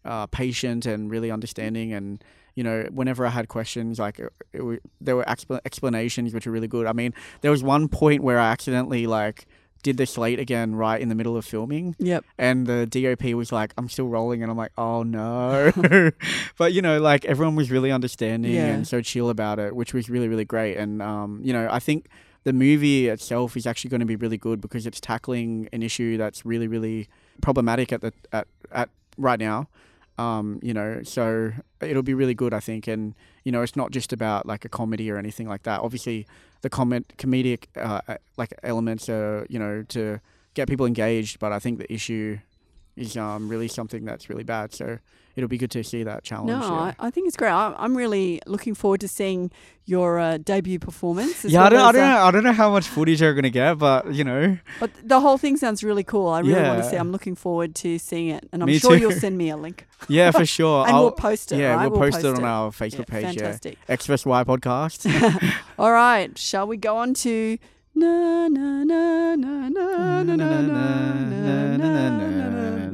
uh, 0.04 0.26
patient 0.26 0.84
and 0.86 1.10
really 1.10 1.30
understanding. 1.30 1.92
And 1.92 2.22
you 2.54 2.62
know, 2.64 2.86
whenever 2.92 3.24
I 3.24 3.30
had 3.30 3.48
questions, 3.48 3.98
like 3.98 4.18
it, 4.18 4.30
it, 4.52 4.82
there 5.00 5.16
were 5.16 5.24
expla- 5.24 5.60
explanations 5.64 6.34
which 6.34 6.44
were 6.46 6.52
really 6.52 6.68
good. 6.68 6.86
I 6.86 6.92
mean, 6.92 7.14
there 7.40 7.50
was 7.50 7.62
one 7.62 7.88
point 7.88 8.22
where 8.22 8.38
I 8.38 8.50
accidentally 8.50 9.06
like 9.06 9.46
did 9.82 9.96
the 9.96 10.06
slate 10.06 10.38
again 10.38 10.74
right 10.74 11.00
in 11.00 11.08
the 11.08 11.14
middle 11.14 11.36
of 11.36 11.44
filming, 11.44 11.96
yep. 11.98 12.24
and 12.38 12.66
the 12.66 12.86
DOP 12.86 13.34
was 13.34 13.52
like, 13.52 13.72
"I'm 13.76 13.88
still 13.88 14.08
rolling," 14.08 14.42
and 14.42 14.50
I'm 14.50 14.56
like, 14.56 14.72
"Oh 14.78 15.02
no!" 15.02 15.72
but 16.58 16.72
you 16.72 16.82
know, 16.82 17.00
like 17.00 17.24
everyone 17.24 17.56
was 17.56 17.70
really 17.70 17.90
understanding 17.90 18.52
Yeah. 18.52 18.66
and 18.66 18.86
so 18.86 19.00
chill 19.00 19.28
about 19.30 19.58
it, 19.58 19.74
which 19.74 19.92
was 19.94 20.08
really 20.08 20.28
really 20.28 20.44
great. 20.44 20.76
And 20.76 21.02
um, 21.02 21.40
you 21.42 21.52
know, 21.52 21.68
I 21.70 21.78
think 21.78 22.08
the 22.44 22.52
movie 22.52 23.08
itself 23.08 23.56
is 23.56 23.66
actually 23.66 23.90
going 23.90 24.00
to 24.00 24.06
be 24.06 24.16
really 24.16 24.38
good 24.38 24.60
because 24.60 24.86
it's 24.86 25.00
tackling 25.00 25.68
an 25.72 25.82
issue 25.82 26.16
that's 26.16 26.44
really 26.44 26.68
really 26.68 27.08
problematic 27.40 27.92
at 27.92 28.00
the 28.00 28.12
at 28.32 28.46
at 28.70 28.88
right 29.16 29.38
now. 29.38 29.68
Um, 30.18 30.60
you 30.62 30.74
know, 30.74 31.02
so 31.02 31.52
it'll 31.80 32.02
be 32.02 32.14
really 32.14 32.34
good, 32.34 32.52
I 32.52 32.60
think. 32.60 32.86
And 32.86 33.14
you 33.44 33.52
know, 33.52 33.62
it's 33.62 33.76
not 33.76 33.90
just 33.90 34.12
about 34.12 34.46
like 34.46 34.64
a 34.64 34.68
comedy 34.68 35.10
or 35.10 35.16
anything 35.16 35.48
like 35.48 35.62
that. 35.62 35.80
Obviously, 35.80 36.26
the 36.60 36.70
comment 36.70 37.12
comedic 37.16 37.64
uh, 37.76 38.00
uh, 38.06 38.16
like 38.36 38.52
elements 38.62 39.08
are 39.08 39.46
you 39.48 39.58
know 39.58 39.82
to 39.88 40.20
get 40.54 40.68
people 40.68 40.86
engaged, 40.86 41.38
but 41.38 41.52
I 41.52 41.58
think 41.58 41.78
the 41.78 41.92
issue 41.92 42.38
is 42.96 43.16
um 43.16 43.48
really 43.48 43.68
something 43.68 44.04
that's 44.04 44.28
really 44.28 44.44
bad. 44.44 44.72
So 44.74 44.98
it'll 45.36 45.48
be 45.48 45.58
good 45.58 45.70
to 45.72 45.82
see 45.84 46.02
that 46.02 46.24
challenge. 46.24 46.48
No, 46.48 46.60
yeah. 46.60 46.94
I, 46.98 47.06
I 47.06 47.10
think 47.10 47.28
it's 47.28 47.36
great. 47.36 47.50
I, 47.50 47.74
I'm 47.78 47.96
really 47.96 48.40
looking 48.46 48.74
forward 48.74 49.00
to 49.00 49.08
seeing 49.08 49.50
your 49.84 50.18
uh, 50.18 50.38
debut 50.38 50.78
performance. 50.78 51.44
yeah, 51.44 51.64
I 51.64 51.68
don't, 51.68 51.80
I 51.80 51.92
don't 51.92 52.02
uh, 52.02 52.08
know. 52.08 52.22
I 52.24 52.30
don't 52.30 52.44
know 52.44 52.52
how 52.52 52.70
much 52.70 52.86
footage 52.86 53.20
you're 53.20 53.34
gonna 53.34 53.50
get, 53.50 53.78
but 53.78 54.12
you 54.14 54.24
know, 54.24 54.58
But 54.78 54.90
the 55.02 55.20
whole 55.20 55.38
thing 55.38 55.56
sounds 55.56 55.82
really 55.82 56.04
cool. 56.04 56.28
I 56.28 56.40
really 56.40 56.54
want 56.54 56.78
to 56.78 56.84
Yeah. 56.84 56.90
see. 56.90 56.96
I'm 56.96 57.10
looking 57.12 57.34
forward 57.34 57.74
to 57.76 57.98
seeing 57.98 58.28
it, 58.28 58.48
and 58.52 58.62
I'm 58.62 58.66
Me 58.66 58.78
sure 58.78 58.96
you'll 58.96 59.12
send 59.12 59.36
me 59.36 59.50
a 59.50 59.56
link, 59.56 59.86
yeah, 60.08 60.30
for 60.30 60.46
sure. 60.46 60.86
and 60.86 60.94
I'll, 60.94 61.02
we'll 61.02 61.10
post 61.12 61.50
it. 61.52 61.58
yeah, 61.58 61.74
right? 61.74 61.90
we'll, 61.90 61.98
post, 61.98 62.18
it 62.20 62.26
on 62.26 62.44
our 62.44 62.66
Yeah, 62.66 62.70
Facebook 62.70 63.06
page. 63.08 63.36
Yeah, 63.36 63.56
fantastic. 63.58 63.78
Y 64.26 64.44
podcast. 64.44 65.52
All 65.78 65.92
right, 65.92 66.36
shall 66.38 66.66
we 66.66 66.76
go 66.76 66.96
on 66.98 67.14
to 67.14 67.58
na 67.94 68.48
na 68.48 68.84
na 68.84 69.34
na 69.34 69.68
na 69.68 69.68
na 69.68 70.22
na 70.22 70.36
na 70.36 70.46
na 70.46 71.76
na 71.76 71.76
na 71.76 72.08
na 72.16 72.91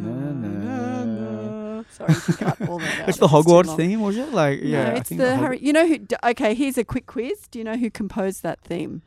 Sorry, 1.99 2.13
you 2.15 2.21
can 2.21 2.35
cut 2.37 2.69
all 2.69 2.79
that 2.79 3.01
out. 3.03 3.09
it's 3.09 3.19
the 3.19 3.27
Hogwarts 3.29 3.77
theme, 3.77 4.01
was 4.01 4.17
it? 4.17 4.33
Like, 4.33 4.63
No, 4.63 4.69
yeah, 4.69 4.89
it's 4.97 5.11
the 5.11 5.31
Hog- 5.35 5.41
Harry. 5.41 5.59
You 5.61 5.73
know 5.73 5.87
who? 5.87 5.99
Okay, 6.25 6.55
here's 6.55 6.79
a 6.79 6.85
quick 6.85 7.07
quiz. 7.07 7.49
Do 7.51 7.59
you 7.59 7.65
know 7.65 7.77
who 7.77 7.91
composed 7.91 8.43
that 8.43 8.61
theme? 8.61 9.03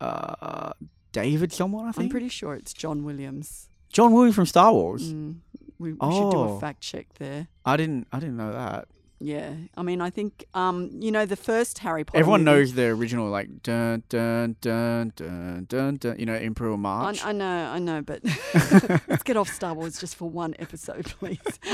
uh, 0.00 0.72
David, 1.12 1.52
someone 1.52 1.86
I 1.86 1.92
think. 1.92 2.04
I'm 2.04 2.10
pretty 2.10 2.28
sure 2.28 2.54
it's 2.54 2.72
John 2.72 3.04
Williams. 3.04 3.68
John 3.92 4.12
Williams 4.12 4.34
from 4.34 4.46
Star 4.46 4.72
Wars. 4.72 5.12
Mm, 5.12 5.36
we, 5.78 5.92
we 5.92 5.98
should 6.12 6.30
do 6.30 6.38
a 6.38 6.54
Oh. 6.54 6.58
fact 6.58 6.80
check 6.80 7.06
there. 7.18 7.46
I 7.64 7.76
didn't. 7.76 8.08
I 8.12 8.18
didn't 8.18 8.36
know 8.36 8.52
that. 8.52 8.88
Yeah, 9.20 9.54
I 9.76 9.82
mean, 9.82 10.00
I 10.00 10.10
think 10.10 10.44
um, 10.54 10.90
you 11.00 11.10
know 11.12 11.24
the 11.24 11.36
first 11.36 11.78
Harry 11.78 12.04
Potter. 12.04 12.18
Everyone 12.18 12.44
movie- 12.44 12.58
knows 12.58 12.74
the 12.74 12.86
original, 12.86 13.28
like 13.30 13.62
dun 13.62 14.02
dun 14.08 14.56
dun 14.60 15.12
dun 15.16 15.66
dun 15.68 15.96
dun. 15.96 16.18
You 16.18 16.26
know, 16.26 16.34
Imperial 16.34 16.74
I, 16.74 16.78
March. 16.78 17.24
I 17.24 17.32
know, 17.32 17.70
I 17.70 17.78
know, 17.78 18.02
but 18.02 18.22
let's 19.08 19.22
get 19.22 19.36
off 19.36 19.48
Star 19.48 19.72
Wars 19.74 19.98
just 19.98 20.16
for 20.16 20.28
one 20.28 20.54
episode, 20.58 21.06
please. 21.18 21.38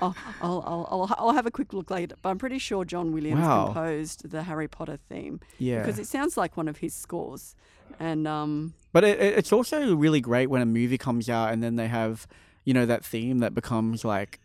I'll, 0.00 0.14
I'll, 0.42 0.62
I'll, 0.66 0.88
I'll, 0.90 1.14
I'll 1.18 1.32
have 1.34 1.46
a 1.46 1.50
quick 1.50 1.72
look 1.72 1.90
later, 1.90 2.16
but 2.22 2.30
I'm 2.30 2.38
pretty 2.38 2.58
sure 2.58 2.84
John 2.84 3.12
Williams 3.12 3.42
Wow. 3.42 3.66
composed 3.66 4.28
the 4.30 4.42
Harry 4.42 4.68
Potter 4.68 4.98
theme 5.08 5.40
yeah, 5.58 5.78
because 5.80 5.98
it 5.98 6.06
sounds 6.06 6.36
like 6.36 6.56
one 6.56 6.68
of 6.68 6.78
his 6.78 6.94
scores. 6.94 7.54
And 8.00 8.26
um, 8.26 8.74
but 8.92 9.04
it, 9.04 9.18
it's 9.20 9.52
also 9.52 9.94
really 9.94 10.20
great 10.20 10.48
when 10.50 10.62
a 10.62 10.66
movie 10.66 10.98
comes 10.98 11.28
out 11.30 11.52
and 11.52 11.62
then 11.62 11.76
they 11.76 11.86
have, 11.88 12.26
you 12.64 12.74
know, 12.74 12.86
that 12.86 13.04
theme 13.04 13.38
that 13.38 13.54
becomes 13.54 14.04
like, 14.04 14.40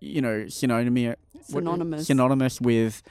you 0.00 0.20
know, 0.20 0.48
synonymous 0.48 1.16
synonymous. 1.42 2.06
synonymous 2.06 2.60
with. 2.60 3.02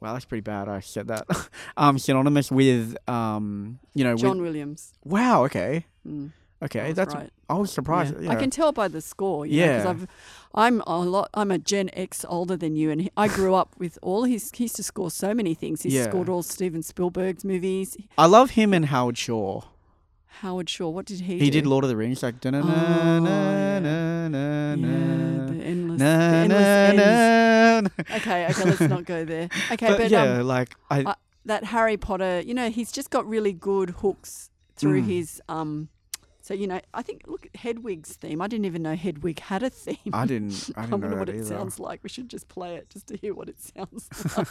Wow, 0.00 0.14
that's 0.14 0.24
pretty 0.24 0.40
bad. 0.42 0.68
I 0.68 0.80
said 0.80 1.06
that. 1.08 1.26
um, 1.76 1.96
synonymous 1.98 2.50
with 2.50 2.96
um, 3.08 3.78
you 3.94 4.02
know, 4.02 4.16
John 4.16 4.38
with, 4.38 4.48
Williams. 4.48 4.92
wow. 5.04 5.44
Okay, 5.44 5.86
Mm, 6.06 6.30
okay, 6.62 6.92
that's. 6.92 7.14
right. 7.14 7.30
I 7.48 7.54
was 7.54 7.70
surprised. 7.70 8.18
Yeah. 8.20 8.30
I 8.32 8.34
can 8.36 8.50
tell 8.50 8.72
by 8.72 8.88
the 8.88 9.00
score. 9.00 9.46
You 9.46 9.60
yeah, 9.60 9.82
because 9.92 10.08
I'm 10.54 10.82
a 10.86 10.98
lot. 10.98 11.28
I'm 11.34 11.50
a 11.52 11.58
Gen 11.58 11.90
X 11.92 12.24
older 12.28 12.56
than 12.56 12.74
you, 12.74 12.90
and 12.90 13.10
I 13.16 13.28
grew 13.28 13.54
up 13.54 13.74
with 13.78 13.96
all 14.02 14.24
his. 14.24 14.50
He 14.54 14.64
used 14.64 14.74
to 14.76 14.82
score 14.82 15.10
so 15.10 15.34
many 15.34 15.54
things. 15.54 15.82
He 15.82 15.90
Yeah. 15.90 16.08
scored 16.08 16.28
all 16.28 16.42
Steven 16.42 16.82
Spielberg's 16.82 17.44
movies. 17.44 17.96
I 18.18 18.26
love 18.26 18.50
him 18.52 18.72
and 18.74 18.86
Howard 18.86 19.16
Shore. 19.18 19.64
Howard 20.40 20.68
Shore. 20.68 20.92
What 20.92 21.06
did 21.06 21.20
he? 21.20 21.38
He 21.38 21.50
do? 21.50 21.60
did 21.60 21.66
Lord 21.68 21.84
of 21.84 21.90
the 21.90 21.96
Rings, 21.96 22.22
like. 22.24 22.42
Na 22.44 22.50
Yeah, 22.50 23.80
the 23.80 23.88
endless, 24.26 25.50
the 25.50 25.62
na 26.02 26.92
na 26.92 27.80
na. 27.80 27.88
Okay, 28.16 28.46
okay, 28.50 28.64
let's 28.64 28.80
not 28.80 29.04
go 29.04 29.24
there. 29.24 29.48
Okay, 29.72 29.88
But, 29.88 29.98
but, 29.98 30.10
yeah, 30.10 30.38
um, 30.40 30.46
like 30.46 30.74
I, 30.90 31.00
I- 31.12 31.14
that 31.44 31.64
Harry 31.64 31.96
Potter, 31.96 32.40
you 32.40 32.54
know, 32.54 32.70
he's 32.70 32.92
just 32.92 33.10
got 33.10 33.26
really 33.28 33.52
good 33.52 33.90
hooks 33.90 34.50
through 34.76 35.02
Mm. 35.02 35.06
his 35.06 35.42
um. 35.48 35.88
So 36.44 36.54
you 36.54 36.66
know, 36.66 36.80
I 36.92 37.02
think 37.02 37.22
look 37.26 37.46
at 37.46 37.54
Hedwig's 37.60 38.14
theme. 38.16 38.42
I 38.42 38.48
didn't 38.48 38.64
even 38.66 38.82
know 38.82 38.96
Hedwig 38.96 39.38
had 39.38 39.62
a 39.62 39.70
theme. 39.70 39.96
I 40.12 40.26
didn't, 40.26 40.70
I 40.76 40.80
I 40.80 40.84
didn't 40.86 40.90
wonder 41.00 41.10
know 41.10 41.16
what 41.18 41.28
it 41.28 41.44
sounds 41.46 41.78
like. 41.78 42.00
We 42.02 42.08
should 42.08 42.28
just 42.28 42.48
play 42.48 42.74
it 42.74 42.90
just 42.90 43.06
to 43.08 43.16
hear 43.16 43.32
what 43.32 43.48
it 43.48 43.60
sounds 43.76 44.08
like. 44.36 44.48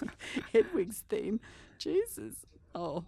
Hedwig's 0.54 1.04
theme. 1.10 1.42
Jesus. 1.78 2.36
Oh, 2.74 3.04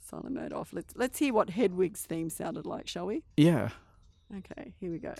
silent 0.00 0.34
mode 0.34 0.52
off. 0.52 0.72
Let's 0.72 0.94
let's 0.96 1.18
hear 1.18 1.32
what 1.32 1.50
Hedwig's 1.50 2.02
theme 2.02 2.28
sounded 2.28 2.66
like, 2.66 2.88
shall 2.88 3.06
we? 3.06 3.22
Yeah. 3.36 3.68
Okay, 4.38 4.72
here 4.80 4.90
we 4.90 4.98
go. 4.98 5.14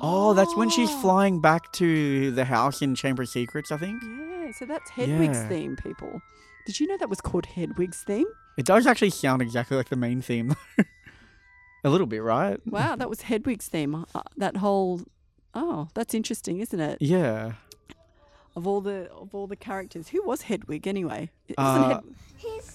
Oh, 0.00 0.34
that's 0.34 0.54
when 0.56 0.70
she's 0.70 0.90
flying 1.00 1.40
back 1.40 1.72
to 1.74 2.30
the 2.32 2.44
house 2.44 2.82
in 2.82 2.94
Chamber 2.94 3.22
of 3.22 3.28
Secrets, 3.28 3.70
I 3.72 3.76
think. 3.76 4.02
Yeah, 4.02 4.52
so 4.52 4.64
that's 4.66 4.90
Hedwig's 4.90 5.38
Yeah. 5.38 5.48
theme, 5.48 5.76
people. 5.76 6.20
Did 6.66 6.78
you 6.80 6.86
know 6.86 6.96
that 6.98 7.08
was 7.10 7.20
called 7.20 7.46
Hedwig's 7.46 8.02
theme? 8.02 8.26
It 8.56 8.66
does 8.66 8.86
actually 8.86 9.10
sound 9.10 9.42
exactly 9.42 9.76
like 9.76 9.88
the 9.88 9.96
main 9.96 10.22
theme, 10.22 10.48
though. 10.48 10.84
A 11.84 11.90
little 11.90 12.06
bit, 12.06 12.22
right? 12.22 12.60
Wow, 12.66 12.94
that 12.96 13.08
was 13.10 13.22
Hedwig's 13.22 13.66
theme. 13.68 14.06
Uh, 14.14 14.22
that 14.36 14.58
whole 14.58 15.00
Oh, 15.54 15.88
that's 15.94 16.14
interesting, 16.14 16.60
isn't 16.60 16.80
it? 16.80 16.98
Yeah. 17.00 17.52
Of 18.56 18.66
all 18.66 18.80
the 18.80 19.10
of 19.12 19.34
all 19.34 19.46
the 19.46 19.56
characters, 19.56 20.08
who 20.08 20.22
was 20.24 20.42
Hedwig 20.42 20.86
anyway? 20.86 21.30
It 21.48 21.56
wasn't 21.58 21.84
Uh, 21.84 21.88
Hed- 21.88 22.04
His 22.36 22.64
pet 22.64 22.71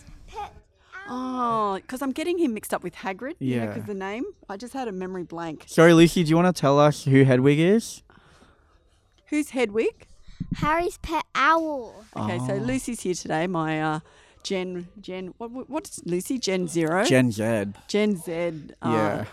Oh, 1.10 1.76
because 1.82 2.02
I'm 2.02 2.12
getting 2.12 2.38
him 2.38 2.54
mixed 2.54 2.74
up 2.74 2.84
with 2.84 2.96
Hagrid. 2.96 3.36
Yeah. 3.40 3.68
because 3.68 3.86
the 3.86 3.94
name. 3.94 4.26
I 4.50 4.58
just 4.58 4.74
had 4.74 4.88
a 4.88 4.92
memory 4.92 5.24
blank. 5.24 5.64
Sorry, 5.68 5.94
Lucy, 5.94 6.24
do 6.24 6.30
you 6.30 6.36
want 6.36 6.54
to 6.54 6.60
tell 6.60 6.80
us 6.80 7.04
who 7.06 7.24
Hedwig 7.24 7.60
is? 7.60 8.04
Who's 9.28 9.50
Hedwig? 9.52 10.08
Harry's 10.58 10.98
pet 11.00 11.26
owl. 11.36 12.04
Okay, 12.16 12.38
so 12.40 12.54
Oh. 12.54 12.58
Lucy's 12.58 13.02
here 13.02 13.14
today. 13.14 13.48
My 13.48 13.82
uh, 13.82 14.00
Gen 14.44 14.88
Gen 15.02 15.34
what 15.38 15.52
what- 15.52 15.70
what's 15.70 16.00
Lucy? 16.06 16.38
Gen 16.38 16.68
Zero. 16.68 17.04
Gen 17.04 17.32
Z. 17.32 17.66
Gen 17.88 18.16
Z. 18.18 18.32
Uh, 18.82 18.92
Yeah. 18.92 19.26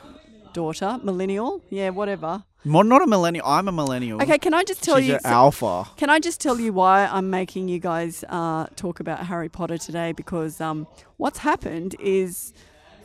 Daughter, 0.53 0.99
millennial. 1.03 1.63
Yeah, 1.71 1.91
whatever. 1.91 2.45
Mo- 2.67 2.83
Not 2.83 3.03
a 3.03 3.07
millennial. 3.07 3.47
I'm 3.47 3.69
a 3.69 3.73
millennial. 3.73 4.23
Okay, 4.23 4.39
can 4.39 4.55
I 4.55 4.65
just 4.65 4.83
tell 4.83 4.99
She's 4.99 5.09
you? 5.09 5.15
an 5.17 5.21
alpha. 5.25 5.87
Can 5.97 6.09
I 6.09 6.19
just 6.19 6.41
tell 6.41 6.59
you 6.59 6.73
why 6.73 7.07
I'm 7.07 7.29
making 7.29 7.69
you 7.69 7.79
guys 7.79 8.25
uh, 8.29 8.67
talk 8.77 9.01
about 9.01 9.27
Harry 9.27 9.49
Potter 9.51 9.77
today? 9.77 10.13
Because 10.13 10.61
um, 10.61 10.87
what's 11.19 11.39
happened 11.39 11.95
is 12.01 12.55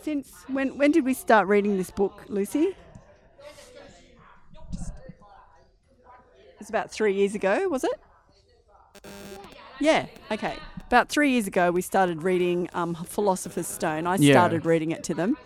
since 0.01 0.31
when 0.47 0.77
when 0.77 0.91
did 0.91 1.03
we 1.03 1.13
start 1.13 1.47
reading 1.47 1.77
this 1.77 1.91
book, 1.91 2.23
Lucy? 2.29 2.75
It's 6.59 6.69
about 6.69 6.91
three 6.91 7.13
years 7.13 7.35
ago, 7.35 7.67
was 7.69 7.83
it? 7.85 7.99
Yeah. 9.79 10.07
Okay. 10.29 10.55
About 10.87 11.07
three 11.09 11.31
years 11.31 11.47
ago, 11.47 11.71
we 11.71 11.81
started 11.81 12.21
reading 12.23 12.69
um, 12.73 12.95
Philosopher's 12.95 13.67
Stone. 13.67 14.07
I 14.07 14.15
Yeah. 14.15 14.33
started 14.33 14.65
reading 14.65 14.91
it 14.91 15.03
to 15.05 15.13
them. 15.13 15.37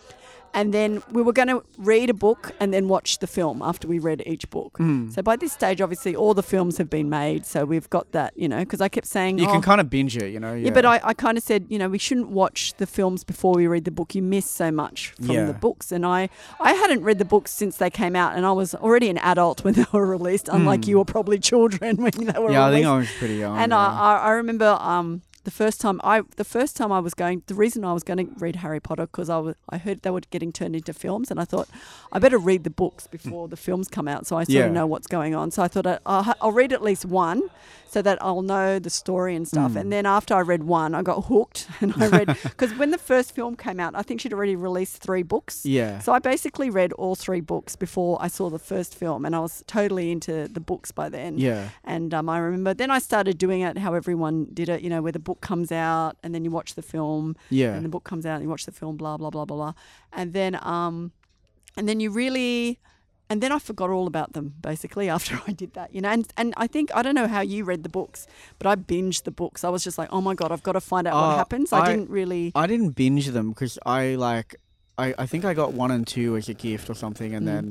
And 0.53 0.73
then 0.73 1.01
we 1.11 1.21
were 1.23 1.33
going 1.33 1.47
to 1.47 1.63
read 1.77 2.09
a 2.09 2.13
book 2.13 2.51
and 2.59 2.71
then 2.73 2.87
watch 2.87 3.19
the 3.19 3.27
film 3.27 3.61
after 3.63 3.87
we 3.87 3.97
read 3.97 4.21
each 4.25 4.49
book. 4.49 4.77
Hmm. 4.77 5.09
So 5.09 5.21
by 5.21 5.35
this 5.35 5.51
stage, 5.53 5.81
obviously, 5.81 6.15
all 6.15 6.33
the 6.33 6.43
films 6.43 6.77
have 6.77 6.89
been 6.89 7.09
made. 7.09 7.45
So 7.45 7.65
we've 7.65 7.89
got 7.89 8.11
that, 8.11 8.37
you 8.37 8.47
know, 8.47 8.59
because 8.59 8.79
I 8.79 8.87
kept 8.87 9.07
saying, 9.07 9.39
You 9.39 9.47
oh, 9.47 9.51
can 9.51 9.61
kind 9.61 9.81
of 9.81 9.89
binge 9.89 10.15
it, 10.15 10.31
you 10.31 10.39
know. 10.39 10.53
Yeah, 10.53 10.65
yeah, 10.67 10.73
but 10.73 10.85
I, 10.85 10.99
I 11.03 11.13
kind 11.13 11.37
of 11.37 11.43
said, 11.43 11.65
you 11.69 11.79
know, 11.79 11.89
we 11.89 11.97
shouldn't 11.97 12.29
watch 12.29 12.73
the 12.77 12.85
films 12.85 13.23
before 13.23 13.53
we 13.55 13.65
read 13.67 13.85
the 13.85 13.91
book. 13.91 14.13
You 14.13 14.21
miss 14.21 14.49
so 14.49 14.71
much 14.71 15.13
from 15.17 15.31
Yeah. 15.31 15.45
the 15.45 15.53
books. 15.53 15.91
And 15.91 16.05
I, 16.05 16.29
I 16.59 16.73
hadn't 16.73 17.01
read 17.03 17.17
the 17.17 17.25
books 17.25 17.51
since 17.51 17.77
they 17.77 17.89
came 17.89 18.15
out, 18.15 18.35
and 18.35 18.45
I 18.45 18.51
was 18.51 18.75
already 18.75 19.09
an 19.09 19.17
adult 19.19 19.63
when 19.63 19.73
they 19.79 19.85
were 19.91 20.05
released, 20.05 20.47
unlike 20.49 20.85
you 20.87 20.97
were 20.99 21.05
probably 21.05 21.39
children 21.39 21.95
when 22.03 22.11
they 22.11 22.39
were 22.39 22.51
yeah, 22.51 22.67
I 22.67 22.71
think 22.71 22.85
I 22.85 22.97
was 22.97 23.09
pretty 23.17 23.35
young. 23.35 23.57
and 23.57 23.71
yeah. 23.71 23.77
I, 23.79 24.15
I, 24.15 24.17
I 24.17 24.31
remember 24.33 24.77
um, 24.79 25.21
the 25.43 25.51
first 25.51 25.81
time 25.81 25.99
I, 26.03 26.21
the 26.37 26.43
first 26.45 26.77
time 26.77 26.91
I 26.91 26.99
was 26.99 27.13
going, 27.13 27.43
the 27.47 27.53
reason 27.55 27.83
I 27.83 27.91
was 27.93 28.03
going 28.03 28.25
to 28.25 28.31
read 28.39 28.57
Harry 28.57 28.79
Potter 28.79 29.05
because 29.07 29.29
I 29.29 29.37
was, 29.39 29.55
I 29.69 29.77
heard 29.77 30.01
they 30.01 30.09
were 30.09 30.21
getting 30.31 30.51
turned 30.51 30.75
into 30.75 30.93
films, 30.93 31.29
and 31.31 31.39
I 31.39 31.45
thought 31.45 31.67
I 32.11 32.19
better 32.19 32.37
read 32.37 32.63
the 32.63 32.69
books 32.69 33.07
before 33.07 33.47
the 33.47 33.57
films 33.57 33.87
come 33.89 34.07
out, 34.07 34.25
so 34.25 34.37
I 34.37 34.43
sort 34.43 34.49
Yeah. 34.55 34.65
of 34.67 34.71
know 34.71 34.87
what's 34.87 35.07
going 35.07 35.35
on. 35.35 35.51
So 35.51 35.61
I 35.63 35.67
thought 35.67 35.85
I, 35.87 35.99
I'll, 36.05 36.33
I'll 36.41 36.51
read 36.51 36.71
at 36.73 36.81
least 36.81 37.05
one, 37.05 37.41
so 37.93 38.01
that 38.01 38.17
I'll 38.21 38.41
know 38.41 38.79
the 38.79 38.89
story 38.89 39.35
and 39.35 39.47
stuff. 39.47 39.73
Mm. 39.73 39.79
And 39.81 39.91
then 39.93 40.05
after 40.05 40.33
I 40.33 40.41
read 40.41 40.63
one, 40.63 40.95
I 40.95 41.01
got 41.03 41.25
hooked, 41.25 41.67
and 41.81 41.93
I 41.97 42.07
read 42.07 42.27
because 42.43 42.73
when 42.79 42.89
the 42.91 42.97
first 42.97 43.33
film 43.35 43.55
came 43.55 43.79
out, 43.79 43.93
I 43.95 44.01
think 44.01 44.19
she'd 44.21 44.33
already 44.33 44.55
released 44.55 44.97
three 44.97 45.23
books. 45.23 45.65
yeah. 45.65 45.99
So 45.99 46.11
I 46.11 46.19
basically 46.19 46.69
read 46.69 46.91
all 46.93 47.15
three 47.15 47.41
books 47.41 47.75
before 47.75 48.17
I 48.19 48.27
saw 48.29 48.49
the 48.49 48.59
first 48.59 48.95
film, 48.95 49.25
and 49.25 49.35
I 49.35 49.39
was 49.39 49.63
totally 49.67 50.11
into 50.11 50.47
the 50.47 50.59
books 50.59 50.91
by 50.91 51.07
then. 51.09 51.37
yeah. 51.37 51.69
And 51.83 52.13
um, 52.13 52.27
I 52.29 52.39
remember 52.39 52.73
then 52.73 52.89
I 52.89 52.99
started 52.99 53.37
doing 53.37 53.61
it 53.61 53.77
how 53.77 53.93
everyone 53.93 54.47
did 54.53 54.69
it, 54.69 54.81
you 54.81 54.89
know, 54.89 55.01
where 55.03 55.11
the 55.11 55.19
book 55.29 55.41
comes 55.41 55.71
out 55.71 56.17
and 56.23 56.33
then 56.33 56.43
you 56.43 56.51
watch 56.51 56.73
the 56.75 56.81
film, 56.81 57.35
Yeah. 57.49 57.73
and 57.75 57.85
the 57.85 57.89
book 57.89 58.03
comes 58.03 58.25
out 58.25 58.35
and 58.35 58.43
you 58.43 58.49
watch 58.49 58.65
the 58.65 58.71
film, 58.71 58.97
blah 58.97 59.17
blah 59.17 59.29
blah 59.29 59.45
blah 59.45 59.55
blah, 59.57 59.73
and 60.11 60.33
then 60.33 60.57
um, 60.61 61.11
and 61.77 61.87
then 61.87 61.99
you 61.99 62.09
really, 62.11 62.79
and 63.33 63.41
then 63.41 63.51
I 63.51 63.57
forgot 63.59 63.89
all 63.89 64.05
about 64.05 64.33
them 64.33 64.53
basically 64.61 65.09
after 65.17 65.41
I 65.47 65.51
did 65.51 65.73
that, 65.73 65.89
you 65.95 66.01
know, 66.01 66.09
and 66.09 66.23
and 66.37 66.53
I 66.55 66.67
think 66.67 66.85
I 66.95 67.01
don't 67.01 67.15
know 67.15 67.27
how 67.27 67.41
you 67.41 67.65
read 67.65 67.81
the 67.81 67.89
books, 67.89 68.27
but 68.59 68.67
I 68.67 68.75
binged 68.75 69.23
the 69.23 69.31
books. 69.31 69.63
I 69.63 69.69
was 69.69 69.83
just 69.83 69.97
like, 69.97 70.09
oh 70.11 70.21
my 70.21 70.35
god, 70.35 70.51
I've 70.51 70.63
got 70.69 70.73
to 70.73 70.81
find 70.81 71.07
out 71.07 71.15
Uh, 71.17 71.21
what 71.27 71.37
happens. 71.37 71.73
I, 71.73 71.79
I- 71.79 71.89
didn't 71.91 72.09
really. 72.19 72.51
I 72.55 72.67
didn't 72.67 72.91
binge 72.95 73.27
them 73.37 73.49
because 73.49 73.79
I 73.85 74.01
like, 74.15 74.55
I, 74.97 75.07
I 75.17 75.25
think 75.25 75.43
I 75.45 75.53
got 75.55 75.73
one 75.73 75.89
and 75.91 76.05
two 76.05 76.37
as 76.37 76.47
a 76.49 76.53
gift 76.53 76.89
or 76.89 76.93
something, 76.95 77.33
and 77.35 77.43
Mm. 77.43 77.51
then 77.53 77.65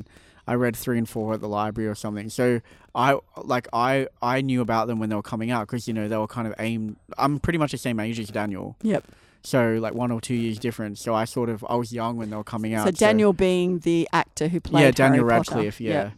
I 0.48 0.54
read 0.54 0.74
three 0.74 0.98
and 0.98 1.08
four 1.08 1.34
at 1.34 1.40
the 1.40 1.48
library 1.48 1.88
or 1.88 1.94
something. 1.94 2.28
So 2.28 2.60
I 2.96 3.18
like 3.54 3.68
I 3.72 4.08
I 4.20 4.40
knew 4.42 4.60
about 4.60 4.88
them 4.88 4.98
when 4.98 5.08
they 5.08 5.14
were 5.16 5.22
coming 5.34 5.50
out 5.52 5.68
because 5.68 5.86
you 5.86 5.94
know 5.94 6.08
they 6.08 6.16
were 6.18 6.26
kind 6.38 6.48
of 6.48 6.54
aimed. 6.58 6.96
I'm 7.16 7.38
pretty 7.38 7.58
much 7.62 7.70
the 7.70 7.78
same 7.78 8.00
age 8.00 8.18
as 8.18 8.28
Daniel, 8.28 8.74
Yep. 8.82 9.04
So 9.42 9.78
like 9.80 9.94
one 9.94 10.10
or 10.10 10.20
two 10.20 10.34
years 10.34 10.58
difference. 10.58 11.00
So 11.00 11.14
I 11.14 11.24
sort 11.24 11.48
of 11.48 11.64
I 11.68 11.74
was 11.74 11.92
young 11.92 12.16
when 12.16 12.30
they 12.30 12.36
were 12.36 12.44
coming 12.44 12.74
out. 12.74 12.86
So 12.86 12.90
Daniel 12.92 13.32
being 13.32 13.80
the 13.80 14.08
actor 14.12 14.48
who 14.48 14.60
played 14.60 14.82
yeah, 14.82 14.90
Daniel 14.90 15.28
Harry 15.28 15.38
Potter. 15.40 15.54
Radcliffe, 15.56 15.80
yeah. 15.80 16.10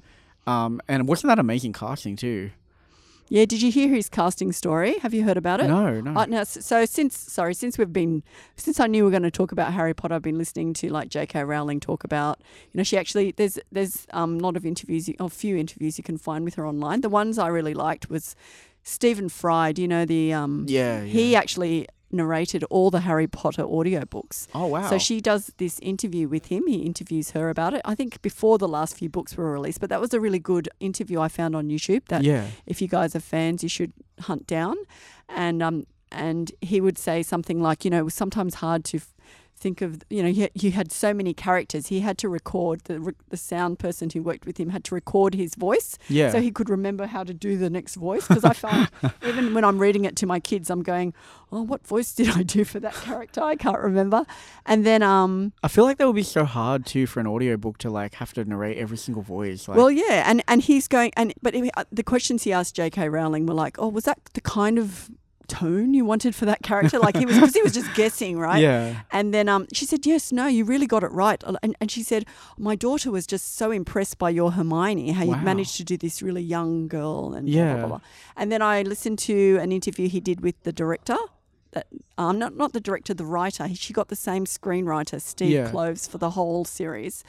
Um, 0.47 0.81
and 0.88 1.09
wasn't 1.09 1.31
that 1.31 1.38
amazing 1.38 1.73
casting 1.73 2.16
too? 2.16 2.50
Yeah. 3.31 3.47
Did 3.47 3.62
you 3.62 3.73
hear 3.73 3.88
his 3.88 4.11
casting 4.11 4.52
story? 4.52 4.99
Have 4.99 5.14
you 5.14 5.25
heard 5.25 5.38
about 5.38 5.61
it? 5.61 5.69
No, 5.69 6.00
no. 6.00 6.14
Uh, 6.14 6.26
no, 6.26 6.45
so 6.45 6.85
since 6.85 7.19
sorry, 7.19 7.54
since 7.54 7.78
we've 7.78 7.93
been 7.93 8.23
since 8.57 8.78
I 8.78 8.87
knew 8.87 9.04
we 9.04 9.07
were 9.07 9.11
going 9.11 9.23
to 9.23 9.31
talk 9.31 9.50
about 9.50 9.73
Harry 9.73 9.95
Potter, 9.95 10.14
I've 10.14 10.23
been 10.23 10.37
listening 10.37 10.75
to 10.75 10.90
like 10.90 11.09
J.K. 11.09 11.45
Rowling 11.45 11.81
talk 11.81 12.04
about. 12.04 12.40
You 12.73 12.78
know, 12.78 12.85
she 12.85 12.99
actually 12.99 13.33
there's 13.33 13.59
there's 13.73 14.07
um, 14.12 14.37
a 14.37 14.40
lot 14.40 14.57
of 14.57 14.66
interviews, 14.66 15.09
a 15.19 15.28
few 15.31 15.57
interviews 15.57 15.97
you 15.97 16.04
can 16.04 16.19
find 16.19 16.45
with 16.45 16.57
her 16.57 16.66
online. 16.66 17.00
The 17.00 17.09
ones 17.09 17.38
I 17.38 17.49
really 17.49 17.75
liked 17.75 18.11
was 18.11 18.37
Stephen 18.83 19.31
Fry. 19.31 19.73
Do 19.73 19.81
you 19.81 19.88
know 19.88 20.04
the 20.04 20.35
um? 20.35 20.66
yeah, 20.69 21.02
He 21.02 21.35
actually 21.35 21.88
narrated 22.14 22.64
all 22.71 22.90
the 22.90 23.00
Harry 23.00 23.26
Potter 23.26 23.64
audiobooks. 23.64 24.47
Oh 24.54 24.66
wow. 24.66 24.88
So 24.88 24.99
she 24.99 25.21
does 25.21 25.52
this 25.59 25.78
interview 25.80 26.28
with 26.28 26.47
him. 26.47 26.66
He 26.66 26.83
interviews 26.83 27.33
her 27.33 27.50
about 27.50 27.75
it. 27.75 27.83
I 27.85 27.94
think 27.94 28.23
before 28.23 28.59
the 28.59 28.68
last 28.68 28.97
few 28.97 29.09
books 29.09 29.37
were 29.37 29.50
released, 29.50 29.80
but 29.80 29.90
that 29.90 30.00
was 30.00 30.14
a 30.14 30.21
really 30.21 30.38
good 30.38 30.68
interview 30.80 31.21
I 31.21 31.28
found 31.28 31.54
on 31.54 31.68
YouTube. 31.68 32.06
That 32.06 32.23
yeah. 32.23 32.47
if 32.66 32.80
you 32.80 32.88
guys 32.88 33.14
are 33.14 33.21
fans, 33.21 33.62
you 33.62 33.68
should 33.68 33.92
hunt 34.21 34.47
down. 34.47 34.76
And 35.28 35.62
um, 35.62 35.87
and 36.11 36.52
he 36.61 36.80
would 36.80 36.99
say 36.99 37.23
something 37.23 37.61
like, 37.61 37.85
you 37.85 37.90
know, 37.90 37.99
it 37.99 38.04
was 38.04 38.14
sometimes 38.14 38.56
hard 38.56 38.85
to 38.87 38.99
f- 38.99 39.13
think 39.64 39.80
of, 39.87 39.90
you 40.11 40.23
know, 40.25 40.28
you, 40.28 40.47
you 40.54 40.71
had 40.80 40.92
so 40.92 41.14
many 41.21 41.33
characters. 41.47 41.87
He 41.94 42.00
had 42.09 42.16
to 42.18 42.28
record 42.28 42.76
the 42.85 42.97
the 43.30 43.37
sound 43.37 43.78
person 43.87 44.04
who 44.14 44.21
worked 44.30 44.44
with 44.49 44.56
him 44.61 44.68
had 44.76 44.85
to 44.88 44.94
record 44.94 45.33
his 45.35 45.54
voice 45.66 45.90
Yeah. 46.09 46.30
so 46.33 46.38
he 46.40 46.50
could 46.59 46.68
remember 46.68 47.06
how 47.14 47.25
to 47.25 47.35
do 47.47 47.56
the 47.64 47.71
next 47.78 47.94
voice. 48.09 48.25
Because 48.28 48.44
I 48.44 48.52
find 48.52 48.88
even 49.30 49.54
when 49.54 49.64
I'm 49.68 49.78
reading 49.87 50.04
it 50.04 50.14
to 50.16 50.26
my 50.26 50.38
kids, 50.50 50.66
I'm 50.71 50.83
going, 50.83 51.14
oh, 51.50 51.62
what 51.62 51.87
voice 51.94 52.11
did 52.18 52.28
I 52.40 52.42
do 52.56 52.62
for 52.73 52.78
that 52.80 52.94
character? 53.09 53.40
I 53.42 53.56
can't 53.56 53.80
remember. 53.90 54.21
And 54.66 54.85
then 54.85 55.02
um. 55.02 55.52
I 55.62 55.68
feel 55.68 55.85
like 55.88 55.97
that 55.99 56.06
would 56.06 56.21
be 56.25 56.30
so 56.38 56.44
hard 56.44 56.85
too 56.87 57.06
for 57.06 57.21
an 57.21 57.26
audiobook 57.26 57.78
to 57.78 57.90
like 57.90 58.14
have 58.23 58.33
to 58.35 58.44
narrate 58.44 58.76
every 58.85 58.99
single 58.99 59.23
voice. 59.23 59.66
Like, 59.68 59.78
Well, 59.78 59.90
yeah, 59.90 60.28
and 60.30 60.42
and 60.47 60.61
he's 60.68 60.87
going, 60.88 61.11
and 61.16 61.33
but 61.42 61.54
he- 61.54 61.71
uh, 61.76 61.85
the 61.90 62.02
questions 62.12 62.42
he 62.44 62.52
asked 62.52 62.76
J.K. 62.76 63.09
Rowling 63.09 63.47
were 63.47 63.54
like, 63.64 63.78
"Oh, 63.78 63.88
was 63.88 64.04
that 64.04 64.18
the 64.35 64.40
kind 64.42 64.78
of 64.78 65.11
tone 65.49 65.95
you 65.95 66.05
wanted 66.05 66.35
for 66.35 66.45
that 66.47 66.63
character?" 66.63 66.99
Like 66.99 67.17
he 67.17 67.27
was 67.27 67.37
because 67.37 67.55
he 67.55 67.63
was 67.63 67.73
just 67.73 67.93
guessing, 67.95 68.39
right? 68.39 68.61
yeah, 68.63 69.03
And 69.11 69.33
then 69.35 69.49
um, 69.49 69.67
she 69.73 69.85
said, 69.87 70.07
"Yes, 70.07 70.33
no, 70.33 70.47
you 70.47 70.65
really 70.65 70.87
got 70.87 71.03
it 71.03 71.13
right." 71.13 71.43
And, 71.63 71.77
and 71.81 71.91
she 71.91 72.03
said, 72.03 72.25
"My 72.59 72.75
daughter 72.77 73.11
was 73.11 73.27
just 73.27 73.57
so 73.57 73.71
impressed 73.71 74.19
by 74.19 74.31
your 74.31 74.53
Hermione, 74.53 75.13
how 75.13 75.25
Wow. 75.25 75.39
you 75.39 75.45
managed 75.45 75.77
to 75.79 75.85
do 75.85 75.97
this 75.97 76.23
really 76.23 76.43
young 76.43 76.89
girl." 76.89 77.35
And 77.35 77.47
blah, 77.47 77.55
blah, 77.55 77.65
Yeah. 77.65 77.77
blah, 77.77 77.89
blah. 77.89 78.01
And 78.37 78.51
then 78.53 78.63
I 78.63 78.83
listened 78.83 79.19
to 79.21 79.59
an 79.61 79.71
interview 79.73 80.09
he 80.09 80.21
did 80.21 80.41
with 80.41 80.63
the 80.63 80.73
director. 80.73 81.17
That, 81.73 81.87
um, 82.19 82.39
not 82.39 82.57
not 82.57 82.73
the 82.73 82.81
director, 82.81 83.15
the 83.15 83.25
writer. 83.27 83.69
She 83.75 83.93
got 83.93 84.07
the 84.09 84.17
same 84.17 84.45
screenwriter, 84.47 85.21
Steve 85.21 85.51
Yeah. 85.51 85.71
Kloves, 85.73 86.09
for 86.09 86.19
the 86.19 86.31
whole 86.31 86.65
series, 86.65 87.25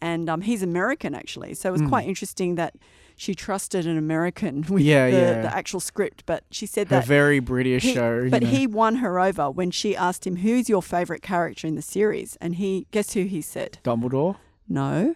and 0.00 0.28
um, 0.30 0.40
he's 0.40 0.62
American 0.62 1.14
actually. 1.14 1.52
So 1.54 1.68
it 1.68 1.72
was 1.72 1.82
Mm. 1.82 1.88
quite 1.90 2.08
interesting 2.08 2.54
that 2.56 2.72
she 3.22 3.36
trusted 3.36 3.86
an 3.86 3.96
American 3.96 4.62
with 4.68 4.82
Yeah, 4.82 5.08
the, 5.08 5.16
yeah. 5.16 5.42
the 5.42 5.54
actual 5.54 5.78
script. 5.78 6.24
But 6.26 6.42
she 6.50 6.66
said 6.66 6.88
a 6.88 6.90
that 6.90 7.06
very 7.06 7.38
British 7.38 7.84
he- 7.84 7.94
show. 7.94 8.28
but 8.28 8.42
know. 8.42 8.48
he 8.48 8.66
won 8.66 8.96
her 8.96 9.20
over 9.20 9.48
when 9.48 9.70
she 9.70 9.94
asked 9.96 10.26
him, 10.26 10.36
"Who's 10.36 10.68
your 10.68 10.82
favorite 10.82 11.22
character 11.22 11.66
in 11.68 11.76
the 11.76 11.82
series?" 11.82 12.36
And 12.40 12.56
he, 12.56 12.86
guess 12.90 13.12
who 13.12 13.22
he 13.24 13.40
said? 13.40 13.78
Dumbledore. 13.84 14.36
No. 14.68 15.14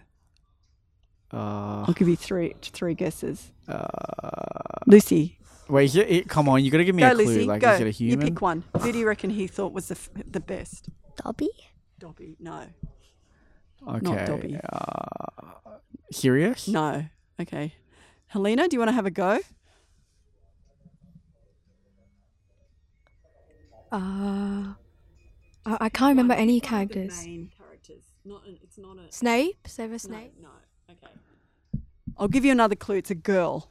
Uh, 1.33 1.83
I'll 1.85 1.93
give 1.93 2.07
you 2.07 2.15
three 2.15 2.55
three 2.61 2.93
guesses. 2.93 3.51
uh, 3.67 3.85
Lucy, 4.85 5.37
wait, 5.67 5.85
is 5.85 5.95
it, 5.97 6.09
it- 6.09 6.29
come 6.29 6.47
on, 6.47 6.63
you 6.63 6.71
got 6.71 6.77
to 6.77 6.85
give 6.85 6.95
me 6.95 7.01
go, 7.01 7.11
a 7.11 7.15
clue. 7.15 7.25
Lucy, 7.25 7.43
like, 7.45 7.61
go. 7.61 7.73
is 7.73 7.81
it 7.81 7.87
a 7.99 8.03
You 8.03 8.17
pick 8.17 8.41
one. 8.41 8.63
Who 8.79 8.91
do 8.93 8.97
you 8.97 9.05
reckon 9.05 9.31
he 9.31 9.47
thought 9.47 9.73
was 9.73 9.89
the 9.89 9.95
f- 9.95 10.09
the 10.25 10.39
best? 10.39 10.87
Dobby? 11.21 11.49
Dobby. 11.99 12.37
No. 12.39 12.67
okay. 13.85 14.25
Dobby. 14.25 14.57
Uh, 14.71 15.71
Sirius? 16.13 16.69
No. 16.69 17.03
Okay. 17.41 17.73
Helena, 18.27 18.67
do 18.67 18.75
you 18.75 18.79
want 18.79 18.89
to 18.89 18.93
have 18.93 19.05
a 19.05 19.11
go? 19.11 19.39
Uh, 23.89 24.73
I, 25.65 25.77
I 25.79 25.89
can't 25.89 26.09
remember 26.09 26.33
any 26.33 26.59
characters. 26.59 27.25
Main 27.25 27.51
characters. 27.57 28.03
Not 28.25 28.45
an, 28.45 28.59
it's 28.61 28.77
not 28.77 28.97
a 28.97 29.11
Snape, 29.11 29.65
Severus 29.65 30.03
Snape. 30.03 30.33
No, 30.41 30.49
no. 30.49 30.93
Okay. 30.93 31.13
I'll 32.17 32.27
give 32.27 32.43
you 32.43 32.51
another 32.51 32.75
clue. 32.75 32.97
It's 32.97 33.11
a 33.11 33.15
girl. 33.15 33.69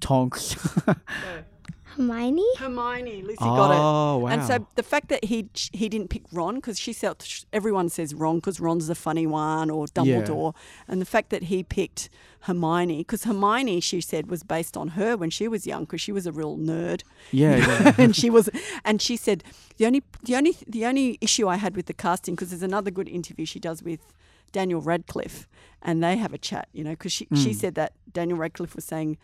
Tonks. 0.00 0.56
Hermione? 1.96 2.44
Hermione. 2.58 3.22
Lucy 3.22 3.36
got 3.38 3.70
it. 3.70 3.78
oh 3.80 4.18
wow. 4.18 4.28
And 4.28 4.42
so 4.44 4.66
the 4.74 4.82
fact 4.82 5.08
that 5.08 5.24
he 5.24 5.48
he 5.72 5.88
didn't 5.88 6.08
pick 6.08 6.22
Ron 6.32 6.56
because 6.56 6.78
she 6.78 6.92
felt 6.92 7.44
everyone 7.52 7.88
says 7.88 8.14
Ron 8.14 8.36
because 8.36 8.60
Ron's 8.60 8.86
the 8.88 8.94
funny 8.94 9.26
one 9.26 9.70
or 9.70 9.86
Dumbledore, 9.86 10.54
and 10.88 11.00
the 11.00 11.04
fact 11.06 11.30
that 11.30 11.44
he 11.44 11.62
picked 11.62 12.08
Hermione 12.40 12.98
because 12.98 13.24
Hermione 13.24 13.80
she 13.80 14.00
said 14.00 14.28
was 14.30 14.42
based 14.42 14.76
on 14.76 14.88
her 14.88 15.16
when 15.16 15.30
she 15.30 15.46
was 15.48 15.66
young 15.66 15.84
because 15.84 16.00
she 16.00 16.12
was 16.12 16.26
a 16.26 16.32
real 16.32 16.56
nerd 16.56 17.02
yeah, 17.30 17.56
yeah. 17.84 17.94
and 17.98 18.16
she 18.16 18.30
was 18.30 18.50
and 18.84 19.00
she 19.00 19.16
said 19.16 19.44
the 19.76 19.86
only 19.86 20.02
the 20.24 20.34
only 20.36 20.56
the 20.66 20.84
only 20.86 21.18
issue 21.20 21.46
I 21.48 21.56
had 21.56 21.76
with 21.76 21.86
the 21.86 21.94
casting 21.94 22.34
because 22.34 22.50
there's 22.50 22.62
another 22.62 22.90
good 22.90 23.08
interview 23.08 23.44
she 23.46 23.60
does 23.60 23.82
with 23.82 24.00
Daniel 24.50 24.80
Radcliffe 24.80 25.46
and 25.80 26.02
they 26.02 26.16
have 26.16 26.32
a 26.34 26.38
chat 26.38 26.68
you 26.72 26.82
know 26.82 26.90
because 26.90 27.12
she 27.12 27.26
she 27.34 27.50
Mm. 27.50 27.54
said 27.54 27.74
that 27.76 27.92
Daniel 28.12 28.38
Radcliffe 28.38 28.74
was 28.74 28.84
saying 28.84 29.18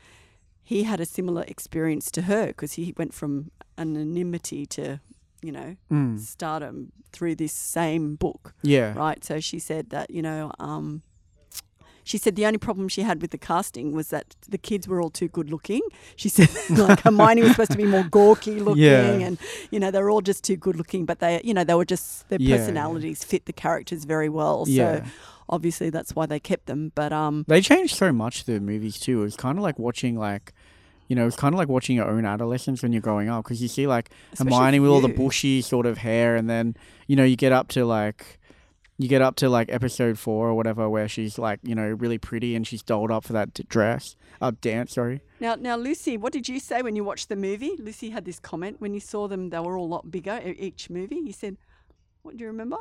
he 0.73 0.79
had 0.91 1.01
a 1.01 1.07
similar 1.07 1.45
experience 1.55 2.07
to 2.17 2.23
her 2.31 2.45
because 2.49 2.73
he 2.75 2.85
went 3.01 3.13
from 3.15 3.51
anonymity 3.83 4.67
to 4.67 5.01
you 5.43 5.53
know 5.53 5.77
Mm. 5.91 6.19
stardom 6.19 6.77
through 7.13 7.37
this 7.37 7.53
same 7.79 8.05
book 8.25 8.43
Yeah. 8.63 8.93
right 9.05 9.21
so 9.29 9.35
she 9.41 9.59
said 9.59 9.85
that 9.91 10.07
you 10.17 10.23
know 10.29 10.43
um 10.59 10.87
she 12.11 12.19
said 12.19 12.35
the 12.37 12.47
only 12.49 12.59
problem 12.59 12.89
she 12.89 13.03
had 13.03 13.21
with 13.23 13.31
the 13.33 13.39
casting 13.39 13.93
was 13.93 14.09
that 14.09 14.27
the 14.49 14.57
kids 14.69 14.89
were 14.89 14.99
all 15.03 15.11
too 15.11 15.29
good 15.29 15.51
looking. 15.51 15.83
She 16.17 16.31
said 16.31 16.49
like 16.71 17.01
Hermione 17.01 17.43
was 17.43 17.51
supposed 17.51 17.73
to 17.73 17.77
be 17.77 17.85
more 17.85 18.05
gawky 18.05 18.61
looking 18.61 18.83
Yeah. 18.83 19.27
and 19.27 19.39
you 19.71 19.79
know 19.81 19.91
they 19.91 20.01
were 20.03 20.11
all 20.11 20.23
just 20.23 20.43
too 20.43 20.57
good 20.57 20.77
looking 20.77 21.05
but 21.05 21.19
they 21.19 21.33
you 21.45 21.53
know 21.53 21.65
they 21.65 21.75
were 21.75 21.85
just 21.85 22.27
their 22.31 22.41
Yeah. 22.41 22.57
personalities 22.57 23.25
fit 23.25 23.45
the 23.45 23.53
characters 23.53 24.05
very 24.15 24.31
well. 24.31 24.65
Yeah. 24.67 25.05
So 25.05 25.11
obviously 25.51 25.91
that's 25.91 26.13
why 26.17 26.25
they 26.33 26.41
kept 26.41 26.65
them 26.65 26.93
but 26.95 27.13
um 27.13 27.45
They 27.47 27.61
changed 27.61 27.95
so 28.05 28.11
much 28.13 28.45
the 28.45 28.59
movies 28.59 28.99
too. 28.99 29.21
It 29.21 29.25
was 29.25 29.37
kind 29.37 29.59
of 29.59 29.63
like 29.69 29.79
watching 29.79 30.15
like, 30.19 30.55
you 31.09 31.17
know, 31.17 31.27
it's 31.27 31.37
kind 31.37 31.55
of 31.55 31.59
like 31.59 31.69
watching 31.69 31.97
your 31.97 32.07
own 32.07 32.25
adolescence 32.25 32.83
when 32.83 32.93
you're 32.93 33.03
growing 33.03 33.29
up 33.29 33.45
because 33.45 33.61
you 33.61 33.69
see 33.69 33.87
like 33.87 34.11
Especially 34.33 34.53
Hermione 34.53 34.81
with 34.81 34.91
all 34.91 35.00
the 35.00 35.09
bushy 35.09 35.62
sort 35.62 35.87
of 35.87 35.99
hair, 35.99 36.37
and 36.37 36.49
then 36.49 36.77
you 37.07 37.17
know 37.17 37.25
you 37.25 37.35
get 37.35 37.50
up 37.50 37.69
to 37.69 37.85
like, 37.85 38.38
you 38.99 39.09
get 39.09 39.23
up 39.23 39.35
to 39.37 39.49
like 39.49 39.73
episode 39.73 40.19
four 40.19 40.49
or 40.49 40.55
whatever 40.55 40.88
where 40.88 41.09
she's 41.09 41.38
like 41.38 41.61
you 41.62 41.75
know 41.75 41.88
really 41.88 42.19
pretty 42.19 42.55
and 42.55 42.67
she's 42.67 42.83
dolled 42.83 43.11
up 43.11 43.25
for 43.25 43.33
that 43.33 43.55
d- 43.55 43.65
dress, 43.69 44.17
uh, 44.41 44.53
dance. 44.61 44.93
Sorry. 44.95 45.23
Now, 45.41 45.55
now, 45.55 45.77
Lucy, 45.77 46.17
what 46.17 46.33
did 46.33 46.49
you 46.49 46.61
say 46.61 46.83
when 46.83 46.95
you 46.95 47.05
watched 47.05 47.29
the 47.29 47.37
movie? 47.37 47.73
Lucy 47.79 48.11
had 48.11 48.25
this 48.25 48.38
comment 48.38 48.81
when 48.81 48.93
you 48.93 49.00
saw 49.00 49.27
them; 49.29 49.49
they 49.50 49.59
were 49.59 49.79
all 49.79 49.87
a 49.87 49.88
lot 49.88 50.11
bigger 50.11 50.41
each 50.45 50.91
movie. 50.91 51.17
You 51.17 51.33
said, 51.33 51.57
"What 52.23 52.37
do 52.37 52.43
you 52.43 52.49
remember?" 52.49 52.79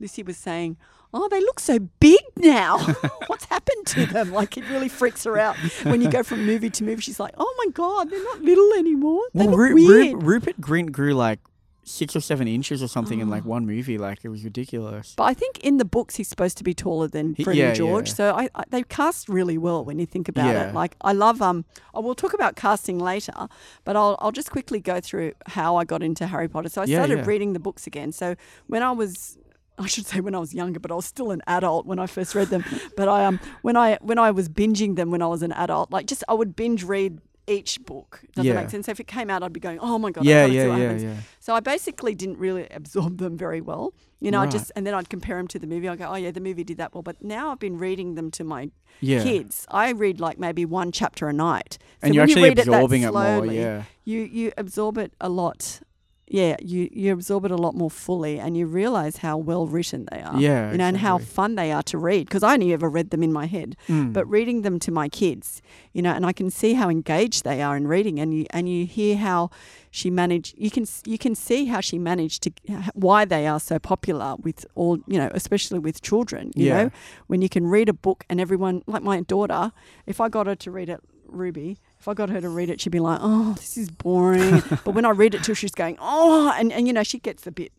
Lucy 0.00 0.22
was 0.22 0.36
saying, 0.36 0.76
"Oh, 1.14 1.28
they 1.28 1.40
look 1.40 1.58
so 1.60 1.78
big 2.00 2.20
now. 2.36 2.78
What's 3.26 3.46
happened 3.46 3.86
to 3.88 4.06
them?" 4.06 4.32
Like 4.32 4.56
it 4.56 4.64
really 4.70 4.88
freaks 4.88 5.24
her 5.24 5.38
out 5.38 5.56
when 5.84 6.00
you 6.02 6.10
go 6.10 6.22
from 6.22 6.44
movie 6.46 6.70
to 6.70 6.84
movie. 6.84 7.00
She's 7.02 7.20
like, 7.20 7.34
"Oh 7.38 7.54
my 7.64 7.70
god, 7.72 8.10
they're 8.10 8.22
not 8.24 8.42
little 8.42 8.72
anymore. 8.74 9.22
They 9.34 9.46
look 9.46 9.58
Ru- 9.58 9.74
Ru- 9.88 10.16
Rupert 10.16 10.60
Grint 10.60 10.92
grew 10.92 11.14
like 11.14 11.40
six 11.88 12.16
or 12.16 12.20
seven 12.20 12.48
inches 12.48 12.82
or 12.82 12.88
something 12.88 13.20
in 13.20 13.30
like 13.30 13.44
Oh. 13.46 13.50
one 13.50 13.64
movie. 13.64 13.96
Like 13.96 14.18
it 14.24 14.28
was 14.28 14.42
ridiculous. 14.42 15.14
But 15.16 15.22
I 15.22 15.34
think 15.34 15.60
in 15.60 15.76
the 15.76 15.84
books 15.84 16.16
he's 16.16 16.26
supposed 16.26 16.58
to 16.58 16.64
be 16.64 16.74
taller 16.74 17.06
than 17.06 17.34
He- 17.36 17.44
Fred 17.44 17.54
yeah, 17.56 17.72
George. 17.74 18.08
yeah. 18.08 18.14
So 18.16 18.34
I, 18.34 18.48
I, 18.56 18.64
they 18.70 18.82
cast 18.82 19.28
really 19.28 19.56
well 19.56 19.84
when 19.84 20.00
you 20.00 20.04
think 20.06 20.28
about 20.28 20.46
Yeah. 20.52 20.68
it. 20.70 20.74
Like 20.74 20.96
I 21.00 21.12
love 21.12 21.40
um. 21.40 21.64
I 21.94 22.00
will 22.00 22.16
talk 22.16 22.34
about 22.34 22.56
casting 22.56 22.98
later, 22.98 23.46
but 23.84 23.94
I'll 23.96 24.16
I'll 24.20 24.32
just 24.32 24.50
quickly 24.50 24.80
go 24.80 25.00
through 25.00 25.34
how 25.46 25.76
I 25.76 25.84
got 25.84 26.02
into 26.02 26.26
Harry 26.26 26.48
Potter. 26.48 26.68
So 26.68 26.82
I 26.82 26.86
started 26.86 27.24
reading 27.24 27.52
the 27.52 27.60
books 27.60 27.86
again. 27.86 28.10
So 28.10 28.34
when 28.66 28.82
I 28.82 28.90
was 28.90 29.38
I 29.78 29.86
should 29.86 30.06
say 30.06 30.20
when 30.20 30.34
I 30.34 30.38
was 30.38 30.54
younger, 30.54 30.80
but 30.80 30.90
I 30.90 30.94
was 30.94 31.04
still 31.06 31.30
an 31.30 31.42
adult 31.46 31.84
when 31.86 31.98
I 31.98 32.06
first 32.06 32.34
read 32.34 32.48
them. 32.48 32.64
But 32.96 33.08
I 33.08 33.24
um 33.26 33.38
when 33.62 33.76
I 33.76 33.98
when 34.00 34.18
I 34.18 34.30
was 34.30 34.48
binging 34.48 34.96
them 34.96 35.10
when 35.10 35.22
I 35.22 35.26
was 35.26 35.42
an 35.42 35.52
adult, 35.52 35.90
like 35.90 36.06
just 36.06 36.24
I 36.28 36.34
would 36.34 36.56
binge 36.56 36.82
read 36.84 37.20
each 37.48 37.80
book. 37.84 38.22
Does 38.34 38.44
Yeah. 38.44 38.54
that 38.54 38.62
make 38.62 38.70
sense? 38.70 38.86
So 38.86 38.90
if 38.92 38.98
it 38.98 39.06
came 39.06 39.30
out, 39.30 39.42
I'd 39.44 39.52
be 39.52 39.60
going, 39.60 39.78
oh 39.78 39.98
my 40.00 40.10
god, 40.10 40.24
yeah, 40.24 40.44
I've 40.44 40.48
got 40.48 40.52
to 40.52 40.52
see 40.52 40.56
yeah, 40.56 40.76
yeah, 40.76 40.82
happens. 40.82 41.02
yeah. 41.04 41.14
So 41.38 41.54
I 41.54 41.60
basically 41.60 42.14
didn't 42.16 42.38
really 42.38 42.66
absorb 42.70 43.18
them 43.18 43.36
very 43.36 43.60
well. 43.60 43.92
You 44.18 44.30
know, 44.32 44.40
I 44.40 44.46
just 44.46 44.72
and 44.74 44.84
then 44.86 44.94
I'd 44.94 45.08
compare 45.10 45.36
them 45.36 45.46
to 45.48 45.58
the 45.58 45.66
movie. 45.68 45.88
I 45.88 45.94
go, 45.94 46.06
oh 46.06 46.14
yeah, 46.16 46.32
the 46.32 46.40
movie 46.40 46.64
did 46.64 46.78
that 46.78 46.92
well. 46.94 47.02
But 47.02 47.22
now 47.22 47.50
I've 47.52 47.60
been 47.60 47.78
reading 47.78 48.14
them 48.16 48.30
to 48.32 48.42
my 48.44 48.70
Yeah. 49.00 49.22
kids. 49.22 49.66
I 49.70 49.90
read 49.90 50.20
like 50.20 50.38
maybe 50.38 50.64
one 50.64 50.90
chapter 50.90 51.28
a 51.28 51.32
night. 51.32 51.76
So 52.00 52.06
And 52.06 52.14
you're 52.14 52.22
when 52.22 52.30
actually 52.30 52.42
you 52.42 52.48
read 52.48 52.58
absorbing 52.60 53.02
it, 53.02 53.04
it, 53.04 53.12
that 53.12 53.12
more. 53.12 53.38
slowly, 53.42 53.58
Yeah. 53.60 53.82
You 54.04 54.20
you 54.22 54.52
absorb 54.56 54.96
it 54.98 55.12
a 55.20 55.28
lot. 55.28 55.80
Yeah, 56.28 56.56
you 56.60 56.88
you 56.92 57.12
absorb 57.12 57.44
it 57.44 57.52
a 57.52 57.56
lot 57.56 57.76
more 57.76 57.90
fully, 57.90 58.40
and 58.40 58.56
you 58.56 58.66
realize 58.66 59.18
how 59.18 59.36
well 59.36 59.66
written 59.68 60.08
they 60.10 60.20
are. 60.20 60.36
Yeah, 60.40 60.72
you 60.72 60.78
know, 60.78 60.84
and 60.86 60.96
how 60.96 61.18
fun 61.18 61.54
they 61.54 61.70
are 61.70 61.84
to 61.84 61.98
read. 61.98 62.26
Because 62.26 62.42
I 62.42 62.54
only 62.54 62.72
ever 62.72 62.88
read 62.90 63.10
them 63.10 63.22
in 63.22 63.32
my 63.32 63.46
head, 63.46 63.76
Mm. 63.88 64.12
but 64.12 64.28
reading 64.28 64.62
them 64.62 64.80
to 64.80 64.90
my 64.90 65.08
kids, 65.08 65.62
you 65.92 66.02
know, 66.02 66.10
and 66.10 66.26
I 66.26 66.32
can 66.32 66.50
see 66.50 66.74
how 66.74 66.88
engaged 66.88 67.44
they 67.44 67.62
are 67.62 67.76
in 67.76 67.86
reading, 67.86 68.18
and 68.18 68.34
you 68.34 68.44
and 68.50 68.68
you 68.68 68.86
hear 68.86 69.16
how 69.18 69.50
she 69.92 70.10
managed. 70.10 70.54
You 70.58 70.70
can 70.70 70.84
you 71.04 71.16
can 71.16 71.36
see 71.36 71.66
how 71.66 71.80
she 71.80 71.96
managed 71.98 72.42
to 72.42 72.50
why 72.94 73.24
they 73.24 73.46
are 73.46 73.60
so 73.60 73.78
popular 73.78 74.34
with 74.42 74.66
all 74.74 74.98
you 75.06 75.18
know, 75.18 75.30
especially 75.32 75.78
with 75.78 76.02
children. 76.02 76.50
You 76.56 76.66
Yeah. 76.66 76.82
know, 76.84 76.90
when 77.28 77.40
you 77.40 77.48
can 77.48 77.66
read 77.68 77.88
a 77.88 77.92
book 77.94 78.24
and 78.28 78.40
everyone, 78.40 78.82
like 78.88 79.04
my 79.04 79.20
daughter, 79.20 79.70
if 80.06 80.20
I 80.20 80.28
got 80.28 80.46
her 80.48 80.56
to 80.56 80.70
read 80.72 80.88
it, 80.88 81.00
Ruby. 81.28 81.78
If 81.98 82.08
I 82.08 82.14
got 82.14 82.30
her 82.30 82.40
to 82.40 82.48
read 82.48 82.70
it, 82.70 82.80
she'd 82.80 82.90
be 82.90 83.00
like, 83.00 83.18
"Oh, 83.22 83.54
this 83.54 83.76
is 83.76 83.90
boring." 83.90 84.62
but 84.84 84.94
when 84.94 85.04
I 85.04 85.10
read 85.10 85.34
it 85.34 85.42
to 85.44 85.52
her, 85.52 85.54
she's 85.54 85.74
going, 85.74 85.96
"Oh," 86.00 86.52
and, 86.56 86.72
and 86.72 86.86
you 86.86 86.92
know, 86.92 87.02
she 87.02 87.18
gets 87.18 87.46
a 87.46 87.50
bit, 87.50 87.72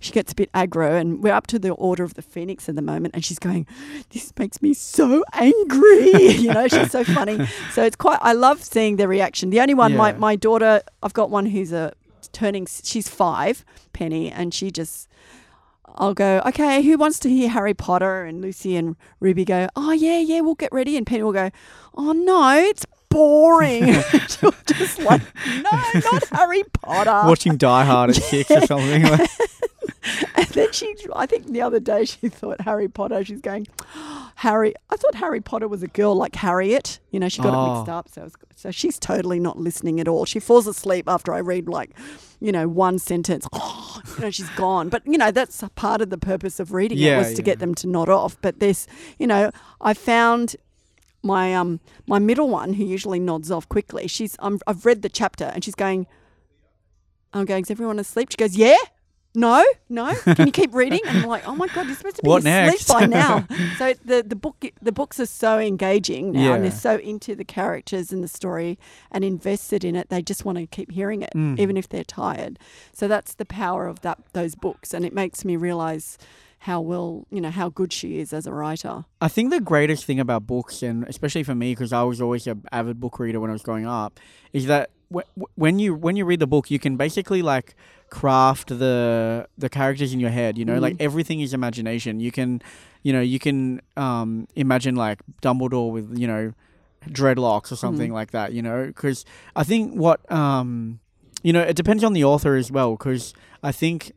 she 0.00 0.12
gets 0.12 0.32
a 0.32 0.34
bit 0.34 0.50
aggro, 0.52 0.98
and 1.00 1.22
we're 1.22 1.32
up 1.32 1.46
to 1.48 1.58
the 1.58 1.70
Order 1.70 2.02
of 2.04 2.14
the 2.14 2.22
Phoenix 2.22 2.68
at 2.68 2.74
the 2.74 2.82
moment, 2.82 3.14
and 3.14 3.24
she's 3.24 3.38
going, 3.38 3.66
"This 4.10 4.32
makes 4.38 4.60
me 4.62 4.74
so 4.74 5.24
angry." 5.34 6.10
you 6.32 6.52
know, 6.52 6.66
she's 6.68 6.90
so 6.90 7.04
funny. 7.04 7.46
So 7.72 7.84
it's 7.84 7.96
quite. 7.96 8.18
I 8.22 8.32
love 8.32 8.62
seeing 8.64 8.96
their 8.96 9.08
reaction. 9.08 9.50
The 9.50 9.60
only 9.60 9.74
one, 9.74 9.96
my 9.96 10.12
my 10.12 10.34
daughter, 10.36 10.82
I've 11.02 11.12
got 11.14 11.30
one 11.30 11.46
who's 11.46 11.72
a 11.72 11.92
turning. 12.32 12.66
She's 12.66 13.08
five, 13.08 13.64
Penny, 13.92 14.30
and 14.30 14.52
she 14.52 14.70
just. 14.70 15.08
I'll 15.96 16.14
go, 16.14 16.40
okay, 16.46 16.82
who 16.82 16.96
wants 16.96 17.18
to 17.18 17.28
hear 17.28 17.48
Harry 17.48 17.74
Potter? 17.74 18.22
And 18.24 18.40
Lucy 18.40 18.76
and 18.76 18.94
Ruby 19.18 19.44
go, 19.44 19.68
oh, 19.74 19.90
yeah, 19.90 20.20
yeah, 20.20 20.40
we'll 20.40 20.54
get 20.54 20.72
ready. 20.72 20.96
And 20.96 21.04
Penny 21.04 21.24
will 21.24 21.32
go, 21.32 21.50
oh, 21.96 22.12
no, 22.12 22.56
it's 22.56 22.86
boring. 23.10 23.84
Just 24.66 24.98
like, 25.00 25.20
no, 25.46 25.70
not 26.12 26.28
Harry 26.32 26.62
Potter. 26.72 27.28
Watching 27.28 27.56
Die 27.56 27.84
Hard 27.84 28.10
at 28.10 28.16
six 28.16 28.50
or 28.50 28.62
something. 28.66 29.04
And 30.34 30.46
then 30.48 30.72
she, 30.72 30.94
I 31.14 31.26
think 31.26 31.48
the 31.48 31.60
other 31.60 31.78
day 31.78 32.06
she 32.06 32.28
thought 32.30 32.62
Harry 32.62 32.88
Potter. 32.88 33.22
She's 33.24 33.40
going, 33.42 33.66
Harry. 34.36 34.74
I 34.88 34.96
thought 34.96 35.14
Harry 35.16 35.40
Potter 35.40 35.68
was 35.68 35.82
a 35.82 35.86
girl 35.88 36.14
like 36.14 36.34
Harriet. 36.36 36.98
You 37.10 37.20
know, 37.20 37.28
she 37.28 37.42
got 37.42 37.52
it 37.52 37.56
Oh. 37.56 37.74
mixed 37.76 37.90
up. 37.90 38.08
So, 38.08 38.22
it 38.22 38.24
was, 38.24 38.32
so 38.56 38.70
she's 38.70 38.98
totally 38.98 39.38
not 39.38 39.58
listening 39.58 40.00
at 40.00 40.08
all. 40.08 40.24
She 40.24 40.40
falls 40.40 40.66
asleep 40.66 41.04
after 41.06 41.34
I 41.34 41.40
read 41.40 41.68
like, 41.68 41.90
you 42.40 42.50
know, 42.52 42.66
one 42.66 42.98
sentence. 42.98 43.46
you 43.54 44.20
know, 44.22 44.30
she's 44.30 44.48
gone. 44.50 44.88
But 44.88 45.02
you 45.06 45.18
know, 45.18 45.30
that's 45.30 45.62
part 45.74 46.00
of 46.00 46.08
the 46.10 46.18
purpose 46.18 46.58
of 46.60 46.72
reading 46.72 46.96
it 46.98 47.02
Yeah, 47.02 47.18
was 47.18 47.34
to 47.34 47.42
get 47.42 47.58
them 47.58 47.74
to 47.76 47.86
nod 47.86 48.08
off. 48.08 48.36
But 48.40 48.60
this, 48.60 48.86
you 49.18 49.26
know, 49.26 49.50
I 49.82 49.92
found 49.92 50.56
my 51.22 51.54
um 51.54 51.80
my 52.06 52.18
middle 52.18 52.48
one 52.48 52.74
who 52.74 52.84
usually 52.84 53.20
nods 53.20 53.50
off 53.50 53.68
quickly. 53.68 54.06
She's 54.06 54.36
um, 54.40 54.58
I've 54.66 54.84
read 54.86 55.02
the 55.02 55.08
chapter 55.08 55.44
and 55.44 55.62
she's 55.64 55.74
going. 55.74 56.06
I'm 57.32 57.44
going. 57.44 57.62
Is 57.62 57.70
everyone 57.70 57.98
asleep? 57.98 58.30
She 58.30 58.36
goes, 58.36 58.56
Yeah. 58.56 58.76
No, 59.32 59.64
no. 59.88 60.12
Can 60.34 60.46
you 60.48 60.52
keep 60.52 60.74
reading? 60.74 60.98
And 61.06 61.18
I'm 61.18 61.26
like, 61.28 61.46
oh 61.46 61.54
my 61.54 61.68
god, 61.68 61.86
you're 61.86 61.94
supposed 61.94 62.16
to 62.16 62.22
be 62.22 62.28
What 62.28 62.38
asleep 62.38 62.52
next? 62.52 62.88
by 62.88 63.06
now. 63.06 63.46
so 63.78 63.94
the 64.04 64.24
the 64.26 64.34
book 64.34 64.64
the 64.82 64.90
books 64.90 65.20
are 65.20 65.26
so 65.26 65.60
engaging 65.60 66.32
now, 66.32 66.54
and 66.54 66.64
they're 66.64 66.72
so 66.72 66.96
into 66.96 67.36
the 67.36 67.44
characters 67.44 68.10
and 68.12 68.24
the 68.24 68.28
story 68.28 68.76
and 69.12 69.22
invested 69.22 69.84
in 69.84 69.94
it. 69.94 70.08
They 70.08 70.20
just 70.20 70.44
want 70.44 70.58
to 70.58 70.66
keep 70.66 70.90
hearing 70.90 71.22
it, 71.22 71.30
Mm. 71.36 71.60
even 71.60 71.76
if 71.76 71.88
they're 71.88 72.02
tired. 72.02 72.58
So 72.92 73.06
that's 73.06 73.34
the 73.36 73.44
power 73.46 73.86
of 73.86 74.00
that 74.00 74.18
those 74.32 74.56
books, 74.56 74.92
and 74.92 75.04
it 75.04 75.12
makes 75.12 75.44
me 75.44 75.54
realize 75.54 76.18
how 76.64 76.80
well 76.80 77.26
you 77.30 77.40
know 77.40 77.50
how 77.50 77.68
good 77.70 77.92
she 77.92 78.18
is 78.18 78.32
as 78.32 78.46
a 78.46 78.52
writer. 78.52 79.04
I 79.20 79.28
think 79.28 79.50
the 79.50 79.60
greatest 79.60 80.04
thing 80.04 80.20
about 80.20 80.46
books, 80.46 80.82
and 80.82 81.04
especially 81.08 81.42
for 81.42 81.54
me, 81.54 81.72
because 81.72 81.92
I 81.92 82.02
was 82.02 82.20
always 82.20 82.46
an 82.46 82.62
avid 82.70 83.00
book 83.00 83.18
reader 83.18 83.40
when 83.40 83.50
I 83.50 83.54
was 83.54 83.62
growing 83.62 83.86
up, 83.86 84.20
is 84.52 84.66
that 84.66 84.90
wh- 85.14 85.28
wh- 85.38 85.58
when 85.58 85.78
you 85.78 85.94
when 85.94 86.16
you 86.16 86.24
read 86.24 86.40
the 86.40 86.46
book, 86.46 86.70
you 86.70 86.78
can 86.78 86.96
basically 86.96 87.40
like 87.42 87.74
craft 88.10 88.68
the 88.68 89.46
the 89.56 89.68
characters 89.68 90.12
in 90.12 90.20
your 90.20 90.30
head. 90.30 90.58
You 90.58 90.64
know, 90.64 90.78
like 90.78 90.94
Mm. 90.96 91.00
everything 91.08 91.40
is 91.40 91.54
imagination. 91.54 92.20
You 92.20 92.30
can, 92.32 92.60
you 93.02 93.12
know, 93.14 93.20
you 93.22 93.38
can 93.38 93.80
um, 93.96 94.46
imagine 94.54 94.96
like 94.96 95.20
Dumbledore 95.42 95.90
with 95.92 96.18
you 96.18 96.26
know 96.26 96.52
dreadlocks 97.08 97.72
or 97.72 97.76
something 97.76 98.10
Mhm. 98.10 98.14
like 98.20 98.30
that. 98.32 98.52
You 98.52 98.62
know, 98.62 98.86
because 98.86 99.24
I 99.56 99.64
think 99.64 99.94
what 99.94 100.30
um, 100.30 101.00
you 101.42 101.52
know, 101.54 101.62
it 101.62 101.74
depends 101.76 102.04
on 102.04 102.12
the 102.12 102.24
author 102.24 102.54
as 102.56 102.70
well. 102.70 102.92
Because 102.96 103.32
I 103.62 103.72
think 103.72 104.12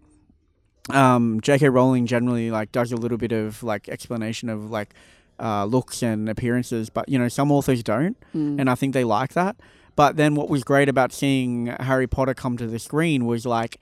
um, 0.89 1.39
J.K. 1.41 1.69
Rowling 1.69 2.05
generally 2.05 2.51
like 2.51 2.71
does 2.71 2.91
a 2.91 2.95
little 2.97 3.17
bit 3.17 3.31
of 3.31 3.63
like 3.63 3.87
explanation 3.89 4.49
of 4.49 4.69
like 4.69 4.93
uh, 5.39 5.65
looks 5.65 6.03
and 6.03 6.29
appearances, 6.29 6.89
but 6.89 7.07
you 7.09 7.17
know 7.17 7.27
some 7.29 7.51
authors 7.51 7.83
don't, 7.83 8.17
Mm. 8.35 8.59
and 8.59 8.69
I 8.69 8.75
think 8.75 8.93
they 8.93 9.03
like 9.03 9.33
that. 9.33 9.55
But 9.95 10.17
then 10.17 10.35
what 10.35 10.49
was 10.49 10.63
great 10.63 10.89
about 10.89 11.13
seeing 11.13 11.67
Harry 11.67 12.07
Potter 12.07 12.33
come 12.33 12.57
to 12.57 12.67
the 12.67 12.79
screen 12.79 13.25
was 13.25 13.45
like 13.45 13.77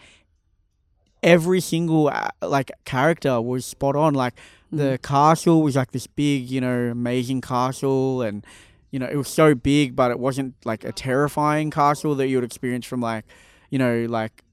every 1.23 1.59
single 1.61 2.07
uh, 2.09 2.29
like 2.41 2.71
character 2.85 3.39
was 3.41 3.65
spot 3.65 3.95
on. 3.95 4.13
Like 4.13 4.33
the 4.71 4.99
castle 5.03 5.61
was 5.61 5.75
like 5.75 5.91
this 5.91 6.07
big, 6.07 6.49
you 6.49 6.61
know, 6.61 6.89
amazing 6.91 7.41
castle, 7.41 8.21
and 8.21 8.45
you 8.91 8.99
know 8.99 9.07
it 9.07 9.15
was 9.15 9.27
so 9.27 9.55
big, 9.55 9.95
but 9.95 10.11
it 10.11 10.19
wasn't 10.19 10.55
like 10.65 10.83
a 10.83 10.91
terrifying 10.91 11.71
castle 11.71 12.15
that 12.15 12.27
you 12.27 12.37
would 12.37 12.43
experience 12.45 12.85
from 12.85 13.01
like, 13.01 13.25
you 13.69 13.79
know, 13.79 14.05
like 14.09 14.43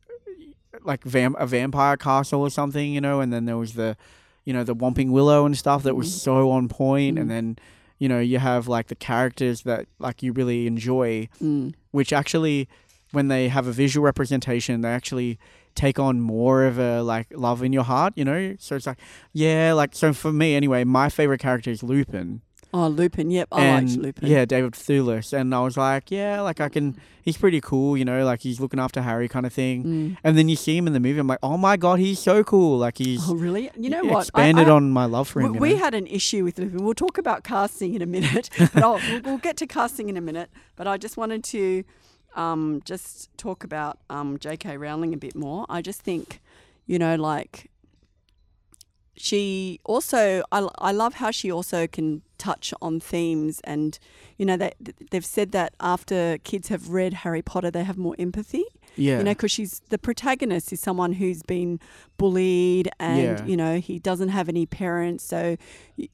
like 0.88 1.05
vam- 1.05 1.37
a 1.38 1.46
vampire 1.46 1.96
castle 1.96 2.40
or 2.40 2.51
something, 2.51 2.92
you 2.92 3.01
know. 3.01 3.20
And 3.20 3.33
then 3.33 3.44
there 3.44 3.57
was 3.57 3.74
the, 3.74 3.96
you 4.44 4.53
know, 4.53 4.64
the 4.64 4.74
Whomping 4.74 5.11
Willow 5.11 5.46
and 5.46 5.57
stuff 5.57 5.85
that 5.85 5.94
was 5.94 6.09
so 6.22 6.51
on 6.51 6.66
point. 6.68 6.79
point, 7.16 7.18
and 7.20 7.31
then. 7.31 7.57
You 8.01 8.09
know, 8.09 8.20
you 8.20 8.38
have 8.38 8.68
like 8.68 8.87
the 8.87 8.94
characters 8.94 9.62
that 9.62 9.87
like 9.98 10.22
you 10.22 10.33
really 10.33 10.68
enjoy, 10.68 11.29
Mm. 11.42 11.74
which 11.90 12.12
actually 12.12 12.68
when 13.11 13.27
they 13.27 13.48
have 13.48 13.66
a 13.66 13.72
visual 13.72 14.05
representation 14.05 14.83
they 14.83 14.88
actually 15.01 15.37
take 15.74 15.98
on 15.98 16.20
more 16.20 16.64
of 16.64 16.79
a 16.79 17.03
like 17.03 17.27
love 17.35 17.61
in 17.64 17.72
your 17.72 17.83
heart 17.83 18.12
you 18.16 18.24
know 18.24 18.55
so 18.61 18.77
it's 18.77 18.87
like 18.87 18.98
yeah 19.33 19.72
like 19.72 19.94
so 19.96 20.12
for 20.12 20.33
me 20.33 20.55
anyway 20.55 20.85
my 20.85 21.09
favorite 21.09 21.40
character 21.40 21.70
is 21.70 21.83
lupin 21.83 22.40
Oh, 22.75 22.87
Lupin. 22.89 23.31
Yep, 23.31 23.49
I 23.53 23.65
and 23.65 23.89
liked 23.89 24.01
Lupin. 24.03 24.29
yeah 24.29 24.45
david 24.45 24.73
Thewlis. 24.75 25.33
and 25.33 25.55
i 25.55 25.61
was 25.61 25.77
like 25.79 26.11
yeah 26.11 26.41
like 26.43 26.61
i 26.61 26.69
can 26.69 26.97
he's 27.23 27.39
pretty 27.39 27.61
cool 27.63 27.97
you 27.97 28.05
know 28.05 28.25
like 28.27 28.41
he's 28.41 28.61
looking 28.61 28.79
after 28.79 29.01
harry 29.03 29.27
kind 29.29 29.47
of 29.47 29.53
thing 29.55 29.85
Mm. 29.85 30.17
and 30.23 30.37
then 30.37 30.49
you 30.51 30.57
see 30.57 30.77
him 30.77 30.87
in 30.87 30.93
the 30.93 31.01
movie 31.01 31.19
i'm 31.19 31.27
like 31.27 31.39
oh 31.43 31.57
my 31.57 31.77
god 31.79 31.99
he's 31.99 32.19
so 32.19 32.45
cool 32.45 32.77
like 32.79 32.99
he's 32.99 33.27
Oh, 33.29 33.35
really? 33.35 33.71
You 33.77 33.89
know 33.91 34.03
what? 34.05 34.17
I- 34.17 34.21
expanded 34.21 34.69
I- 34.69 34.73
on 34.73 34.91
my 34.91 35.07
love 35.07 35.29
for 35.29 35.41
We, 35.41 35.47
him 35.49 35.55
you 35.55 35.61
we 35.61 35.77
had 35.77 35.95
an 35.95 36.07
issue 36.07 36.45
with 36.45 36.59
Lupin. 36.59 36.85
We'll 36.85 36.95
talk 36.95 37.17
about 37.19 37.43
casting 37.43 37.95
in 37.95 38.03
a 38.03 38.07
minute, 38.07 38.51
but 38.59 38.83
I'll, 38.83 39.01
we'll, 39.09 39.21
we'll 39.23 39.39
get 39.39 39.57
to 39.59 39.67
casting 39.67 40.09
in 40.11 40.17
a 40.17 40.21
minute. 40.21 40.51
But 40.77 40.87
I 40.87 40.97
just 40.99 41.17
wanted 41.17 41.43
to 41.45 41.85
um, 42.37 42.81
just 42.85 43.31
talk 43.39 43.65
about 43.65 43.99
um, 44.11 44.39
J.K. 44.39 44.77
Rowling 44.77 45.13
a 45.15 45.17
bit 45.17 45.35
more. 45.35 45.65
I 45.69 45.81
just 45.83 46.03
think, 46.03 46.41
you 46.87 46.99
know, 46.99 47.17
like 47.17 47.71
she 49.19 49.81
also, 49.85 50.43
I, 50.53 50.67
I 50.79 50.93
love 50.93 51.15
how 51.15 51.31
she 51.31 51.51
also 51.51 51.87
can 51.87 52.23
touch 52.39 52.73
on 52.81 53.01
themes, 53.01 53.61
and 53.65 53.99
you 54.39 54.47
know, 54.47 54.57
they 54.57 54.73
they've 55.11 55.25
said 55.25 55.53
that 55.53 55.75
after 55.81 56.39
kids 56.45 56.69
have 56.69 56.91
read 56.91 57.13
Harry 57.25 57.43
Potter, 57.43 57.71
they 57.71 57.85
have 57.85 57.99
more 57.99 58.15
empathy 58.19 58.65
yeah 58.97 59.19
you 59.19 59.23
know 59.23 59.31
because 59.33 59.53
she's 59.53 59.81
the 59.91 59.99
protagonist 59.99 60.73
is 60.73 60.81
someone 60.81 61.13
who's 61.13 61.43
been 61.43 61.79
bullied 62.17 62.89
and 62.99 63.19
Yeah. 63.39 63.45
you 63.45 63.57
know 63.57 63.79
he 63.79 63.99
doesn't 63.99 64.31
have 64.31 64.49
any 64.49 64.67
parents 64.67 65.23
so 65.23 65.57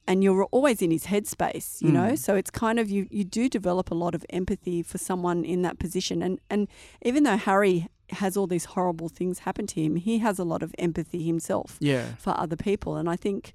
and 0.07 0.23
you're 0.23 0.43
always 0.51 0.81
in 0.81 0.91
his 0.91 1.05
headspace 1.05 1.81
you 1.81 1.91
know 1.91 2.11
Mm. 2.11 2.17
so 2.19 2.35
it's 2.35 2.51
kind 2.51 2.77
of 2.77 2.89
you 2.89 3.07
you 3.09 3.23
do 3.23 3.49
develop 3.49 3.89
a 3.91 3.95
lot 3.95 4.13
of 4.13 4.23
empathy 4.29 4.83
for 4.83 4.97
someone 4.99 5.43
in 5.45 5.61
that 5.63 5.79
position 5.79 6.21
and 6.21 6.39
and 6.49 6.67
even 7.01 7.23
though 7.23 7.37
harry 7.37 7.87
has 8.09 8.37
all 8.37 8.47
these 8.47 8.65
horrible 8.65 9.09
things 9.09 9.39
happen 9.39 9.65
to 9.67 9.81
him 9.81 9.95
he 9.95 10.19
has 10.19 10.37
a 10.39 10.43
lot 10.43 10.61
of 10.63 10.73
empathy 10.77 11.23
himself 11.23 11.77
yeah 11.79 12.05
for 12.19 12.37
other 12.39 12.55
people. 12.55 12.95
And 12.97 13.09
I 13.09 13.15
think, 13.15 13.51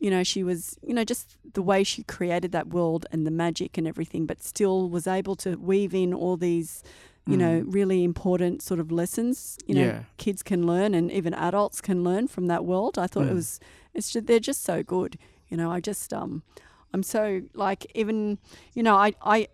you 0.00 0.10
know, 0.10 0.22
she 0.24 0.42
was, 0.42 0.76
you 0.82 0.92
know, 0.92 1.04
just 1.04 1.36
the 1.54 1.62
way 1.62 1.82
she 1.84 2.02
created 2.02 2.52
that 2.52 2.68
world 2.68 3.06
and 3.12 3.26
the 3.26 3.30
magic 3.30 3.78
and 3.78 3.86
everything, 3.88 4.26
but 4.26 4.42
still 4.42 4.90
was 4.90 5.06
able 5.06 5.36
to 5.36 5.56
weave 5.56 5.94
in 5.94 6.12
all 6.12 6.36
these, 6.36 6.82
you 7.26 7.36
know, 7.36 7.64
really 7.66 8.04
important 8.04 8.60
sort 8.62 8.78
of 8.78 8.92
lessons, 8.92 9.56
you 9.66 9.74
know, 9.74 9.82
Mm. 9.82 9.92
Yeah. 9.92 10.02
kids 10.18 10.42
can 10.42 10.66
learn 10.66 10.94
and 10.94 11.10
even 11.10 11.32
adults 11.34 11.80
can 11.80 12.04
learn 12.04 12.28
from 12.28 12.46
that 12.46 12.64
world. 12.64 12.98
I 12.98 13.06
thought 13.06 13.26
it 13.26 13.32
Mm. 13.32 13.36
was, 13.36 13.60
it's 13.94 14.10
just, 14.12 14.26
they're 14.26 14.38
just 14.38 14.62
so 14.62 14.82
good. 14.82 15.18
You 15.48 15.56
know, 15.56 15.70
I 15.70 15.80
just, 15.80 16.12
um, 16.12 16.42
I'm 16.92 17.02
so 17.02 17.42
like 17.54 17.86
even, 17.94 18.38
you 18.74 18.82
know, 18.82 18.96
I, 18.96 19.14
I, 19.22 19.48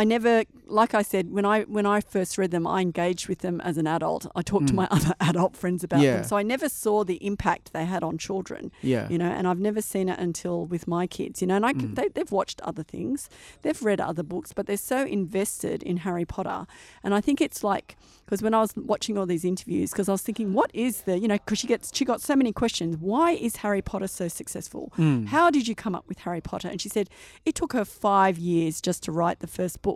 I 0.00 0.04
never, 0.04 0.44
like 0.66 0.92
I 0.94 1.02
said, 1.12 1.24
when 1.36 1.44
I 1.54 1.56
when 1.76 1.86
I 1.96 1.98
first 2.00 2.38
read 2.38 2.50
them, 2.56 2.66
I 2.66 2.78
engaged 2.88 3.24
with 3.28 3.40
them 3.46 3.60
as 3.68 3.76
an 3.82 3.86
adult. 3.96 4.22
I 4.40 4.42
talked 4.42 4.68
to 4.68 4.74
my 4.82 4.86
other 4.96 5.12
adult 5.20 5.52
friends 5.62 5.82
about 5.84 6.00
Mm. 6.00 6.04
Yeah. 6.04 6.14
them, 6.16 6.24
so 6.30 6.36
I 6.36 6.44
never 6.54 6.68
saw 6.68 6.96
the 7.04 7.18
impact 7.30 7.72
they 7.72 7.84
had 7.94 8.02
on 8.08 8.16
children. 8.18 8.62
yeah 8.82 9.08
You 9.12 9.18
know, 9.22 9.30
and 9.38 9.44
I've 9.48 9.58
never 9.70 9.82
seen 9.82 10.08
it 10.08 10.18
until 10.26 10.56
with 10.74 10.84
my 10.86 11.04
kids. 11.18 11.40
You 11.42 11.48
know, 11.48 11.56
and 11.56 11.66
I, 11.66 11.72
Mm. 11.72 11.94
they, 11.96 12.08
they've 12.14 12.30
watched 12.40 12.60
other 12.70 12.84
things, 12.94 13.28
they've 13.62 13.82
read 13.90 14.00
other 14.10 14.22
books, 14.22 14.52
but 14.56 14.66
they're 14.68 14.86
so 14.94 14.98
invested 15.04 15.82
in 15.90 15.96
Harry 16.06 16.24
Potter. 16.34 16.60
And 17.02 17.10
I 17.18 17.20
think 17.26 17.40
it's 17.40 17.62
like 17.72 17.96
because 18.24 18.42
when 18.42 18.52
I 18.54 18.60
was 18.60 18.72
watching 18.76 19.16
all 19.18 19.24
these 19.34 19.44
interviews, 19.52 19.90
because 19.90 20.08
I 20.08 20.12
was 20.12 20.20
thinking, 20.28 20.52
what 20.52 20.70
is 20.74 20.94
the, 21.06 21.18
you 21.18 21.26
know, 21.30 21.38
because 21.38 21.58
she 21.62 21.66
gets 21.66 21.86
she 21.96 22.04
got 22.12 22.20
so 22.30 22.36
many 22.36 22.52
questions. 22.62 22.90
Why 23.12 23.28
is 23.46 23.52
Harry 23.64 23.82
Potter 23.90 24.06
so 24.20 24.28
successful? 24.28 24.92
Mm. 24.98 25.26
How 25.34 25.46
did 25.56 25.64
you 25.66 25.74
come 25.84 25.94
up 25.98 26.06
with 26.10 26.18
Harry 26.26 26.42
Potter? 26.50 26.68
And 26.72 26.78
she 26.84 26.90
said 26.96 27.06
it 27.48 27.54
took 27.60 27.72
her 27.72 27.86
five 27.86 28.34
years 28.38 28.74
just 28.88 29.02
to 29.04 29.10
write 29.18 29.38
the 29.40 29.46
first 29.58 29.76
book, 29.80 29.87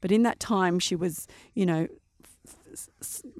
but 0.00 0.12
in 0.12 0.22
that 0.22 0.40
time 0.40 0.78
she 0.78 0.96
was, 0.96 1.26
you 1.54 1.66
know, 1.66 1.88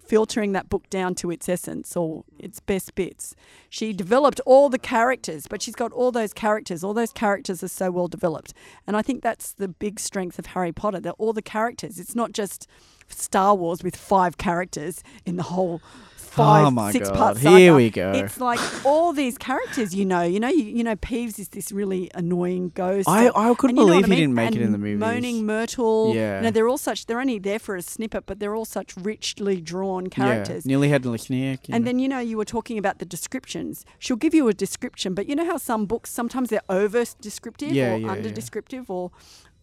filtering 0.05 0.53
that 0.53 0.69
book 0.69 0.89
down 0.91 1.15
to 1.15 1.31
its 1.31 1.49
essence 1.49 1.97
or 1.97 2.25
its 2.39 2.61
best 2.61 2.95
bits. 2.95 3.35
She 3.69 3.93
developed 3.93 4.41
all 4.47 4.69
the 4.69 4.79
characters, 4.79 5.47
but 5.47 5.63
she's 5.63 5.75
got 5.75 5.93
all 5.93 6.11
those 6.11 6.33
characters. 6.33 6.83
All 6.83 6.95
those 6.95 7.13
characters 7.13 7.63
are 7.63 7.69
so 7.69 7.91
well 7.91 8.09
developed. 8.09 8.55
And 8.87 8.97
I 8.97 9.03
think 9.03 9.23
that's 9.23 9.53
the 9.53 9.69
big 9.69 10.01
strength 10.01 10.39
of 10.39 10.47
Harry 10.47 10.73
Potter. 10.73 11.01
That 11.01 11.15
all 11.19 11.33
the 11.33 11.43
characters. 11.43 11.99
It's 11.99 12.15
not 12.15 12.33
just 12.33 12.67
Star 13.09 13.55
Wars 13.55 13.83
with 13.83 13.97
five 13.97 14.39
characters 14.39 15.03
in 15.25 15.37
the 15.37 15.45
whole 15.45 15.81
five 16.29 16.73
Oh 16.77 16.91
six 16.91 17.09
God, 17.09 17.17
part 17.17 17.39
here 17.39 17.51
saga. 17.71 17.75
we 17.75 17.91
go. 17.91 18.13
It's 18.13 18.39
like 18.41 18.61
all 18.85 19.13
these 19.13 19.37
characters, 19.39 19.95
you 19.95 20.05
know, 20.05 20.23
you 20.23 20.39
know, 20.41 20.49
you, 20.49 20.65
you 20.65 20.85
know, 20.85 20.97
Peeves 20.97 21.39
is 21.39 21.49
this 21.49 21.73
really 21.73 22.11
annoying 22.15 22.71
ghost. 22.75 23.09
I- 23.09 23.29
I 23.35 23.55
couldn't 23.55 23.77
and 23.79 23.87
know 23.87 23.87
believe 23.87 24.05
he 24.05 24.11
mean? 24.11 24.19
didn't 24.21 24.35
make 24.35 24.55
it 24.55 24.63
in 24.63 24.73
the 24.73 24.79
movies. 24.79 25.01
Moaning 25.01 25.47
Myrtle, 25.47 26.13
Yeah. 26.15 26.37
you 26.39 26.43
know, 26.45 26.51
they're 26.51 26.69
all 26.69 26.79
such. 26.79 27.07
They're 27.07 27.21
only 27.21 27.39
there 27.39 27.59
for 27.59 27.77
a 27.77 27.83
snippet, 27.83 28.25
but 28.27 28.39
they're 28.41 28.55
all 28.55 28.65
such 28.65 28.97
richly 28.97 29.61
drawn 29.61 30.09
characters. 30.09 30.65
yeah 30.65 30.71
nearly 30.71 30.89
had 30.91 31.05
Listener 31.07 31.57
And 31.71 31.87
then 31.87 31.99
you 31.99 32.09
know 32.09 32.19
you 32.19 32.37
were 32.37 32.45
talking 32.45 32.79
about 32.79 32.99
the 32.99 33.05
descriptions. 33.07 33.85
She'll 33.99 34.17
give 34.17 34.35
you 34.35 34.49
a 34.49 34.55
description, 34.55 35.15
but 35.15 35.29
you 35.29 35.35
know 35.35 35.47
how 35.47 35.57
some 35.57 35.87
books 35.87 36.11
sometimes 36.11 36.51
they're 36.51 36.61
over 36.69 37.05
descriptive 37.21 37.73
Yeah, 37.73 37.95
or 37.95 37.99
yeah, 37.99 38.11
under 38.13 38.31
descriptive 38.31 38.91
or 38.91 39.11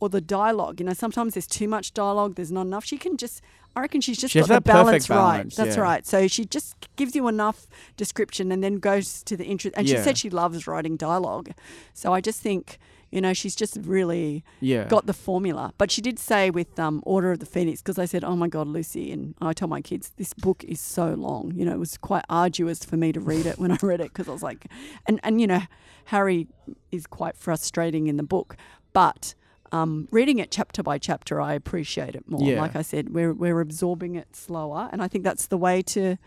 or 0.01 0.09
the 0.09 0.19
dialogue. 0.21 0.79
You 0.81 0.85
know, 0.87 0.93
sometimes 0.93 1.35
there's 1.35 1.47
too 1.47 1.67
much 1.69 1.93
dialogue, 1.93 2.35
there's 2.35 2.51
not 2.51 2.65
enough. 2.65 2.83
She 2.83 2.97
can 2.97 3.15
just 3.15 3.41
I 3.75 3.81
reckon 3.81 4.01
she's 4.01 4.17
just 4.17 4.31
She 4.31 4.39
got 4.39 4.47
the 4.47 4.61
balance, 4.61 5.07
perfect 5.07 5.09
right. 5.09 5.49
That's 5.55 5.75
yeah. 5.75 5.81
right. 5.81 6.07
So 6.07 6.27
she 6.27 6.45
just 6.45 6.87
gives 6.95 7.15
you 7.15 7.27
enough 7.27 7.67
description 7.97 8.51
and 8.51 8.63
then 8.63 8.77
goes 8.77 9.21
to 9.23 9.35
the 9.35 9.45
interest. 9.45 9.75
And 9.77 9.87
she 9.87 9.97
said 9.97 10.17
she 10.17 10.29
loves 10.29 10.65
writing 10.65 10.95
dialogue. 10.95 11.51
So 11.93 12.13
I 12.13 12.21
just 12.21 12.41
think, 12.41 12.79
you 13.11 13.19
know, 13.19 13.33
she's 13.33 13.55
just 13.55 13.77
really 13.81 14.45
yeah 14.61 14.87
got 14.87 15.07
the 15.07 15.13
formula. 15.13 15.73
But 15.77 15.91
she 15.91 16.01
did 16.01 16.19
say 16.19 16.49
with 16.49 16.79
um, 16.79 17.03
Order 17.05 17.33
of 17.33 17.39
the 17.39 17.45
Phoenix, 17.45 17.81
because 17.81 17.99
I 17.99 18.05
said, 18.05 18.23
oh 18.23 18.35
my 18.37 18.47
God, 18.47 18.67
Lucy, 18.67 19.11
and 19.11 19.35
I 19.41 19.51
tell 19.51 19.67
my 19.67 19.81
kids, 19.81 20.13
this 20.15 20.33
book 20.33 20.63
is 20.63 20.79
so 20.79 21.13
long. 21.13 21.51
You 21.55 21.65
know, 21.65 21.73
it 21.73 21.79
was 21.79 21.97
quite 21.97 22.23
arduous 22.29 22.85
for 22.85 22.95
me 22.95 23.11
to 23.11 23.19
read 23.19 23.45
it 23.45 23.59
when 23.59 23.71
I 23.71 23.77
read 23.81 23.99
it 23.99 24.13
because 24.13 24.29
I 24.29 24.31
was 24.31 24.43
like, 24.43 24.67
and, 25.05 25.19
and, 25.21 25.41
you 25.41 25.47
know, 25.47 25.61
Harry 26.05 26.47
is 26.91 27.07
quite 27.07 27.35
frustrating 27.35 28.07
in 28.07 28.15
the 28.15 28.23
book. 28.23 28.55
But 28.93 29.35
um, 29.71 30.07
reading 30.11 30.39
it 30.39 30.51
chapter 30.51 30.83
by 30.83 30.97
chapter, 30.97 31.41
I 31.41 31.53
appreciate 31.53 32.15
it 32.15 32.27
more. 32.29 32.41
Yeah. 32.41 32.61
Like 32.61 32.75
I 32.75 32.81
said, 32.81 33.09
we're, 33.13 33.33
we're 33.33 33.59
absorbing 33.61 34.15
it 34.15 34.35
slower. 34.35 34.89
And 34.91 35.01
I 35.01 35.07
think 35.07 35.23
that's 35.23 35.47
the 35.47 35.57
way 35.57 35.81
to. 35.83 36.17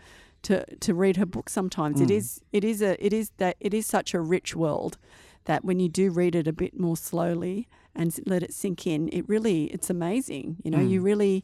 To, 0.43 0.63
to 0.77 0.93
read 0.93 1.17
her 1.17 1.25
book 1.25 1.49
sometimes 1.49 1.99
it 1.99 2.07
Mm. 2.07 2.15
is 2.15 2.39
it 2.53 2.63
is 2.63 2.81
a 2.81 2.95
it 3.05 3.11
is 3.11 3.31
that 3.39 3.57
it 3.59 3.73
is 3.73 3.85
such 3.85 4.13
a 4.13 4.21
rich 4.21 4.55
world 4.55 4.97
that 5.43 5.65
when 5.65 5.81
you 5.81 5.89
do 5.89 6.11
read 6.11 6.33
it 6.33 6.47
a 6.47 6.53
bit 6.53 6.79
more 6.79 6.95
slowly 6.95 7.67
and 7.93 8.17
let 8.25 8.41
it 8.41 8.53
sink 8.53 8.87
in, 8.87 9.09
it 9.11 9.27
really 9.27 9.65
it's 9.65 9.89
amazing. 9.89 10.55
You 10.63 10.71
know, 10.71 10.77
Mm. 10.77 10.89
you 10.91 11.01
really 11.01 11.43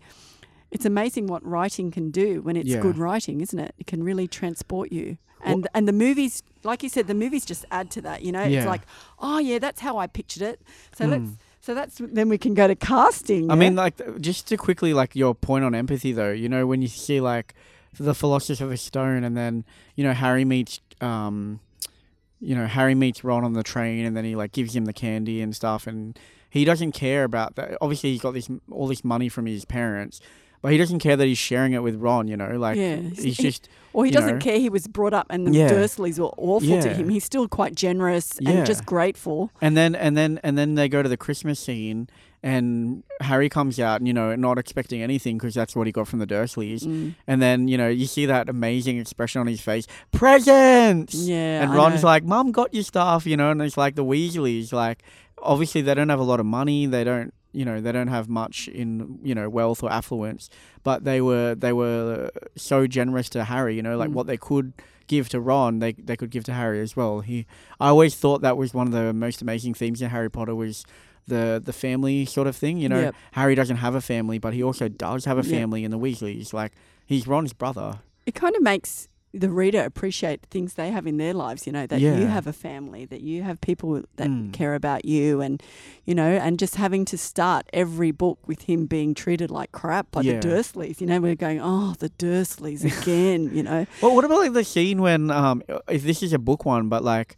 it's 0.71 0.85
amazing 0.85 1.27
what 1.27 1.45
writing 1.45 1.91
can 1.91 2.09
do 2.09 2.41
when 2.41 2.55
it's 2.55 2.69
Yeah. 2.69 2.79
good 2.79 2.97
writing, 2.97 3.41
isn't 3.41 3.59
it? 3.59 3.75
It 3.77 3.85
can 3.85 4.01
really 4.01 4.29
transport 4.29 4.93
you. 4.93 5.17
And 5.43 5.67
and 5.73 5.89
the 5.89 5.93
movies, 6.05 6.41
like 6.63 6.81
you 6.81 6.87
said, 6.87 7.07
the 7.07 7.13
movies 7.13 7.43
just 7.43 7.65
add 7.71 7.91
to 7.91 8.01
that. 8.03 8.21
You 8.21 8.31
know, 8.31 8.43
it's 8.43 8.65
like, 8.65 8.83
oh 9.19 9.39
yeah, 9.39 9.59
that's 9.59 9.81
how 9.81 9.97
I 9.97 10.07
pictured 10.07 10.43
it. 10.43 10.61
So 10.97 11.03
Mm. 11.05 11.09
let's 11.11 11.31
so 11.65 11.73
that's 11.73 11.99
then 11.99 12.29
we 12.29 12.37
can 12.37 12.53
go 12.53 12.67
to 12.67 12.75
casting. 12.75 13.49
I 13.49 13.55
yeah? 13.55 13.59
mean, 13.59 13.75
like, 13.75 14.21
just 14.21 14.47
to 14.49 14.57
quickly, 14.57 14.93
like, 14.93 15.15
your 15.15 15.33
point 15.33 15.65
on 15.65 15.73
empathy, 15.73 16.11
though, 16.11 16.31
you 16.31 16.47
know, 16.47 16.67
when 16.67 16.83
you 16.83 16.87
see, 16.87 17.19
like, 17.19 17.55
the 17.99 18.13
Philosopher's 18.13 18.83
Stone 18.83 19.23
and 19.23 19.35
then, 19.35 19.65
you 19.95 20.03
know, 20.03 20.13
Harry 20.13 20.45
meets, 20.45 20.79
um, 21.01 21.59
you 22.39 22.53
know, 22.53 22.67
Harry 22.67 22.93
meets 22.93 23.23
Ron 23.23 23.43
on 23.43 23.53
the 23.53 23.63
train 23.63 24.05
and 24.05 24.15
then 24.15 24.25
he, 24.25 24.35
like, 24.35 24.51
gives 24.51 24.75
him 24.75 24.85
the 24.85 24.93
candy 24.93 25.41
and 25.41 25.55
stuff 25.55 25.87
and 25.87 26.19
he 26.51 26.65
doesn't 26.65 26.91
care 26.91 27.23
about 27.23 27.55
that. 27.55 27.79
Obviously, 27.81 28.11
he's 28.11 28.21
got 28.21 28.35
this, 28.35 28.47
all 28.69 28.87
this 28.87 29.03
money 29.03 29.27
from 29.27 29.47
his 29.47 29.65
parents, 29.65 30.21
but 30.65 30.71
he 30.71 30.77
doesn't 30.77 30.99
care 30.99 31.15
that 31.15 31.25
he's 31.27 31.37
sharing 31.37 31.73
it 31.73 31.83
with 31.83 31.95
Ron, 31.95 32.27
you 32.27 32.35
know, 32.35 32.57
like, 32.57 32.75
Yeah. 32.77 32.95
he's 32.97 33.37
just, 33.37 33.69
or 33.93 34.03
he 34.05 34.11
doesn't 34.11 34.39
know. 34.39 34.41
care. 34.41 34.57
He 34.59 34.67
was 34.69 34.87
brought 34.87 35.13
up, 35.13 35.27
and 35.29 35.47
the 35.47 35.51
Yeah. 35.51 35.69
Dursleys 35.69 36.17
were 36.19 36.31
awful 36.37 36.81
to 36.81 36.89
him. 36.93 37.09
He's 37.09 37.23
still 37.23 37.47
quite 37.47 37.75
generous 37.75 38.33
Yeah. 38.39 38.49
and 38.49 38.65
just 38.65 38.85
grateful. 38.85 39.51
And 39.61 39.77
then 39.77 39.95
and 39.95 40.17
then 40.17 40.39
and 40.43 40.57
then 40.57 40.75
they 40.75 40.89
go 40.89 41.01
to 41.03 41.07
the 41.09 41.17
Christmas 41.17 41.59
scene, 41.59 42.07
and 42.43 43.03
Harry 43.21 43.47
comes 43.49 43.79
out, 43.79 44.05
you 44.05 44.13
know, 44.13 44.35
not 44.35 44.57
expecting 44.57 45.01
anything 45.01 45.37
because 45.37 45.53
that's 45.53 45.75
what 45.75 45.87
he 45.87 45.93
got 45.93 46.07
from 46.07 46.19
the 46.19 46.27
Dursleys. 46.27 46.83
Mm. 46.83 47.15
And 47.27 47.41
then 47.41 47.67
you 47.67 47.77
know 47.77 47.87
you 47.87 48.05
see 48.07 48.25
that 48.25 48.49
amazing 48.49 48.97
expression 48.99 49.39
on 49.41 49.47
his 49.47 49.61
face, 49.61 49.87
presents. 50.11 51.13
Yeah, 51.15 51.63
And 51.63 51.73
Ron's 51.73 52.03
like, 52.03 52.23
"Mom 52.23 52.51
got 52.51 52.73
you 52.73 52.83
stuff," 52.83 53.25
you 53.25 53.37
know, 53.37 53.51
and 53.51 53.61
it's 53.61 53.77
like 53.77 53.95
the 53.95 54.03
Weasleys, 54.05 54.73
like 54.73 55.03
obviously 55.41 55.81
they 55.81 55.93
don't 55.93 56.09
have 56.09 56.19
a 56.19 56.23
lot 56.23 56.39
of 56.39 56.45
money, 56.45 56.85
they 56.85 57.03
don't, 57.03 57.33
you 57.55 57.65
know 57.65 57.79
they 57.81 57.91
don't 57.91 58.07
have 58.17 58.27
much 58.29 58.67
in 58.67 59.19
you 59.23 59.33
know 59.33 59.49
wealth 59.49 59.81
or 59.83 59.91
affluence, 59.91 60.49
but 60.83 61.03
they 61.05 61.21
were 61.21 61.55
they 61.55 61.73
were 61.73 62.29
so 62.55 62.85
generous 62.87 63.29
to 63.29 63.43
Harry. 63.45 63.75
You 63.75 63.81
know, 63.83 63.97
like 63.97 64.09
Mm. 64.09 64.13
what 64.13 64.27
they 64.27 64.37
could 64.37 64.73
give 65.07 65.29
to 65.29 65.39
Ron, 65.39 65.79
they 65.79 65.93
they 65.93 66.15
could 66.17 66.29
give 66.31 66.43
to 66.45 66.53
Harry 66.53 66.79
as 66.81 66.95
well. 66.95 67.21
He 67.21 67.45
I 67.79 67.87
always 67.89 68.15
thought 68.15 68.41
that 68.41 68.57
was 68.57 68.73
one 68.73 68.87
of 68.87 68.93
the 68.93 69.13
most 69.13 69.41
amazing 69.41 69.73
themes 69.75 70.01
in 70.01 70.09
Harry 70.09 70.29
Potter 70.29 70.55
was. 70.55 70.83
The, 71.27 71.59
the 71.69 71.73
family 71.73 72.23
sort 72.25 72.45
of 72.45 72.55
thing, 72.55 72.77
you 72.77 72.87
know. 72.87 73.01
Yep. 73.01 73.15
Harry 73.31 73.55
doesn't 73.55 73.77
have 73.77 73.95
a 73.95 73.99
family, 74.01 74.37
but 74.37 74.53
he 74.53 74.61
also 74.61 74.87
does 74.87 75.25
have 75.25 75.39
a 75.39 75.41
Yep. 75.41 75.49
family 75.59 75.83
in 75.83 75.89
the 75.89 75.97
Weasleys. 75.97 76.53
Like 76.53 76.73
he's 77.07 77.25
Ron's 77.25 77.51
brother. 77.51 78.01
It 78.27 78.35
kind 78.35 78.55
of 78.55 78.61
makes 78.61 79.07
the 79.37 79.49
reader 79.49 79.83
appreciate 79.83 80.45
things 80.49 80.75
they 80.75 80.91
have 80.91 81.05
in 81.05 81.17
their 81.17 81.33
lives, 81.33 81.67
you 81.67 81.73
know, 81.73 81.85
that 81.87 81.99
you 82.01 82.27
have 82.27 82.47
a 82.47 82.53
family, 82.53 83.05
that 83.05 83.21
you 83.21 83.43
have 83.43 83.59
people 83.61 84.01
that 84.15 84.27
Mm. 84.29 84.53
care 84.53 84.75
about 84.75 85.03
you 85.05 85.41
and 85.41 85.61
you 86.05 86.15
know, 86.15 86.31
and 86.45 86.57
just 86.59 86.75
having 86.75 87.03
to 87.05 87.17
start 87.17 87.65
every 87.73 88.11
book 88.11 88.39
with 88.47 88.61
him 88.63 88.85
being 88.85 89.13
treated 89.13 89.49
like 89.51 89.71
crap 89.71 90.11
by 90.11 90.21
Yeah. 90.21 90.39
the 90.39 90.47
Dursleys. 90.47 91.01
You 91.01 91.07
know, 91.07 91.19
we're 91.19 91.35
going, 91.35 91.59
Oh, 91.61 91.95
the 91.99 92.09
Dursleys 92.11 92.83
again, 92.85 93.49
you 93.53 93.63
know. 93.63 93.85
Well, 94.01 94.15
what 94.15 94.23
about 94.25 94.37
like 94.39 94.53
the 94.53 94.63
scene 94.63 95.01
when 95.01 95.29
um 95.31 95.61
if 95.89 96.03
this 96.03 96.23
is 96.23 96.31
a 96.33 96.39
book 96.39 96.65
one, 96.65 96.89
but 96.89 97.03
like 97.03 97.37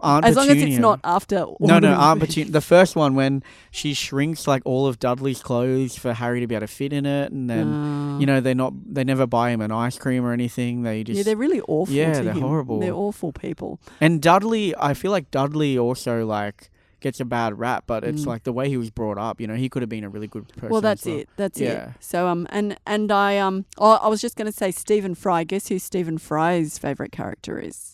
Aunt 0.00 0.24
as 0.24 0.36
long 0.36 0.48
as 0.48 0.56
it's 0.62 0.78
not 0.78 1.00
after 1.04 1.38
all 1.40 1.56
No, 1.60 1.78
no, 1.78 1.92
Aunt 1.94 2.20
the- 2.20 2.26
Petunia. 2.26 2.52
The 2.52 2.60
first 2.60 2.96
one 2.96 3.14
when 3.14 3.42
she 3.70 3.94
shrinks 3.94 4.46
like 4.46 4.62
all 4.64 4.86
of 4.86 4.98
Dudley's 4.98 5.42
clothes 5.42 5.96
for 5.98 6.12
Harry 6.14 6.40
to 6.40 6.46
be 6.46 6.54
able 6.54 6.66
to 6.66 6.72
fit 6.72 6.92
in 6.92 7.06
it, 7.06 7.32
and 7.32 7.48
then 7.50 7.66
Ah. 7.72 8.18
you 8.18 8.26
know 8.26 8.40
they're 8.40 8.54
not 8.54 8.72
they 8.86 9.04
never 9.04 9.26
buy 9.26 9.50
him 9.50 9.60
an 9.60 9.70
ice 9.72 9.98
cream 9.98 10.24
or 10.24 10.32
anything. 10.32 10.82
They 10.82 11.04
just 11.04 11.16
yeah, 11.18 11.22
they're 11.22 11.36
really 11.36 11.60
awful. 11.62 11.94
Yeah, 11.94 12.12
they're 12.20 12.32
him. 12.32 12.40
horrible. 12.40 12.80
They're 12.80 12.94
awful 12.94 13.32
people. 13.32 13.80
and 14.00 14.20
Dudley. 14.22 14.74
I 14.78 14.94
feel 14.94 15.10
like 15.10 15.30
Dudley 15.30 15.78
also 15.78 16.24
like 16.26 16.70
gets 17.00 17.20
a 17.20 17.24
bad 17.26 17.58
rap, 17.58 17.84
but 17.86 18.02
it's 18.02 18.22
Mm. 18.22 18.26
like 18.28 18.44
the 18.44 18.52
way 18.52 18.70
he 18.70 18.78
was 18.78 18.88
brought 18.88 19.18
up. 19.18 19.38
You 19.38 19.46
know, 19.46 19.56
he 19.56 19.68
could 19.68 19.82
have 19.82 19.90
been 19.90 20.04
a 20.04 20.08
really 20.08 20.26
good 20.26 20.48
person. 20.48 20.70
Well, 20.70 20.80
that's 20.80 21.04
well. 21.04 21.18
it. 21.18 21.28
That's 21.36 21.60
Yeah. 21.60 21.68
it. 21.68 21.90
So 22.00 22.28
um, 22.28 22.46
and 22.48 22.78
and 22.86 23.12
I 23.12 23.36
um, 23.36 23.66
oh, 23.76 23.98
I 24.02 24.08
was 24.08 24.22
just 24.22 24.36
going 24.36 24.46
to 24.46 24.56
say 24.56 24.70
Stephen 24.70 25.14
Fry. 25.14 25.44
Guess 25.44 25.68
who 25.68 25.78
Stephen 25.78 26.16
Fry's 26.16 26.78
favorite 26.78 27.12
character 27.12 27.58
is? 27.58 27.93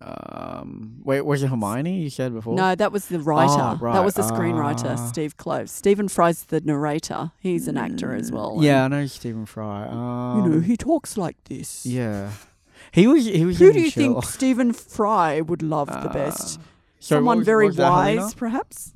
Um, 0.00 1.00
wait, 1.02 1.22
was 1.22 1.42
it 1.42 1.48
Hermione? 1.48 2.00
You 2.02 2.10
said 2.10 2.32
before. 2.32 2.54
No, 2.54 2.74
that 2.74 2.92
was 2.92 3.06
the 3.08 3.18
writer. 3.18 3.78
Oh, 3.82 3.92
That 3.92 4.04
was 4.04 4.14
the 4.14 4.22
screenwriter, 4.22 4.92
Ah. 4.92 5.06
Steve 5.06 5.36
Clove. 5.36 5.68
Stephen 5.68 6.06
Fry's 6.08 6.44
the 6.44 6.60
narrator. 6.60 7.32
He's 7.40 7.66
an 7.66 7.76
actor 7.76 8.14
as 8.14 8.30
well. 8.30 8.58
Yeah, 8.60 8.84
I 8.84 8.88
know 8.88 9.06
Stephen 9.06 9.44
Fry. 9.46 9.86
Um, 9.88 10.42
you 10.44 10.48
know, 10.50 10.60
he 10.60 10.76
talks 10.76 11.16
like 11.16 11.36
this. 11.44 11.84
Yeah, 11.84 12.30
he 12.92 13.06
was. 13.08 13.24
He 13.26 13.44
was. 13.44 13.58
Who 13.58 13.72
do 13.72 13.80
you 13.80 13.90
Chill. 13.90 14.20
think 14.20 14.24
Stephen 14.24 14.72
Fry 14.72 15.40
would 15.40 15.62
love 15.62 15.88
the 15.88 16.10
best? 16.10 16.58
Uh, 16.60 16.62
so 17.00 17.16
Someone 17.16 17.38
was- 17.38 17.46
very 17.46 17.66
was 17.66 17.78
wise, 17.78 18.16
Helena? 18.18 18.32
perhaps. 18.36 18.94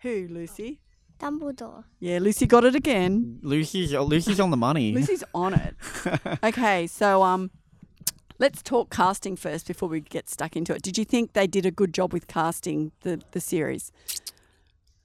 Who, 0.00 0.26
Lucy? 0.30 0.80
Dumbledore. 1.20 1.84
Yeah, 1.98 2.18
Lucy 2.18 2.46
got 2.46 2.64
it 2.64 2.74
again. 2.74 3.38
Lucy's 3.42 3.92
Lucy's 3.92 4.40
on 4.40 4.50
the 4.50 4.56
money. 4.56 4.94
Lucy's 4.94 5.22
on 5.34 5.52
it. 5.54 5.74
okay, 6.42 6.86
so 6.86 7.22
um, 7.22 7.50
let's 8.40 8.62
talk 8.62 8.90
casting 8.90 9.36
first 9.36 9.68
before 9.68 9.88
we 9.88 10.00
get 10.00 10.28
stuck 10.28 10.56
into 10.56 10.74
it. 10.74 10.82
Did 10.82 10.98
you 10.98 11.04
think 11.04 11.34
they 11.34 11.46
did 11.46 11.64
a 11.66 11.70
good 11.70 11.94
job 11.94 12.12
with 12.12 12.26
casting 12.26 12.90
the 13.02 13.22
the 13.30 13.40
series? 13.40 13.92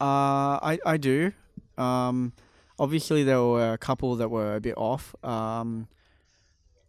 Uh, 0.01 0.57
I 0.71 0.79
I 0.85 0.97
do. 0.97 1.33
Um, 1.77 2.33
obviously 2.79 3.23
there 3.23 3.41
were 3.41 3.73
a 3.73 3.77
couple 3.77 4.15
that 4.15 4.29
were 4.29 4.55
a 4.55 4.61
bit 4.61 4.77
off. 4.77 5.13
Um, 5.23 5.87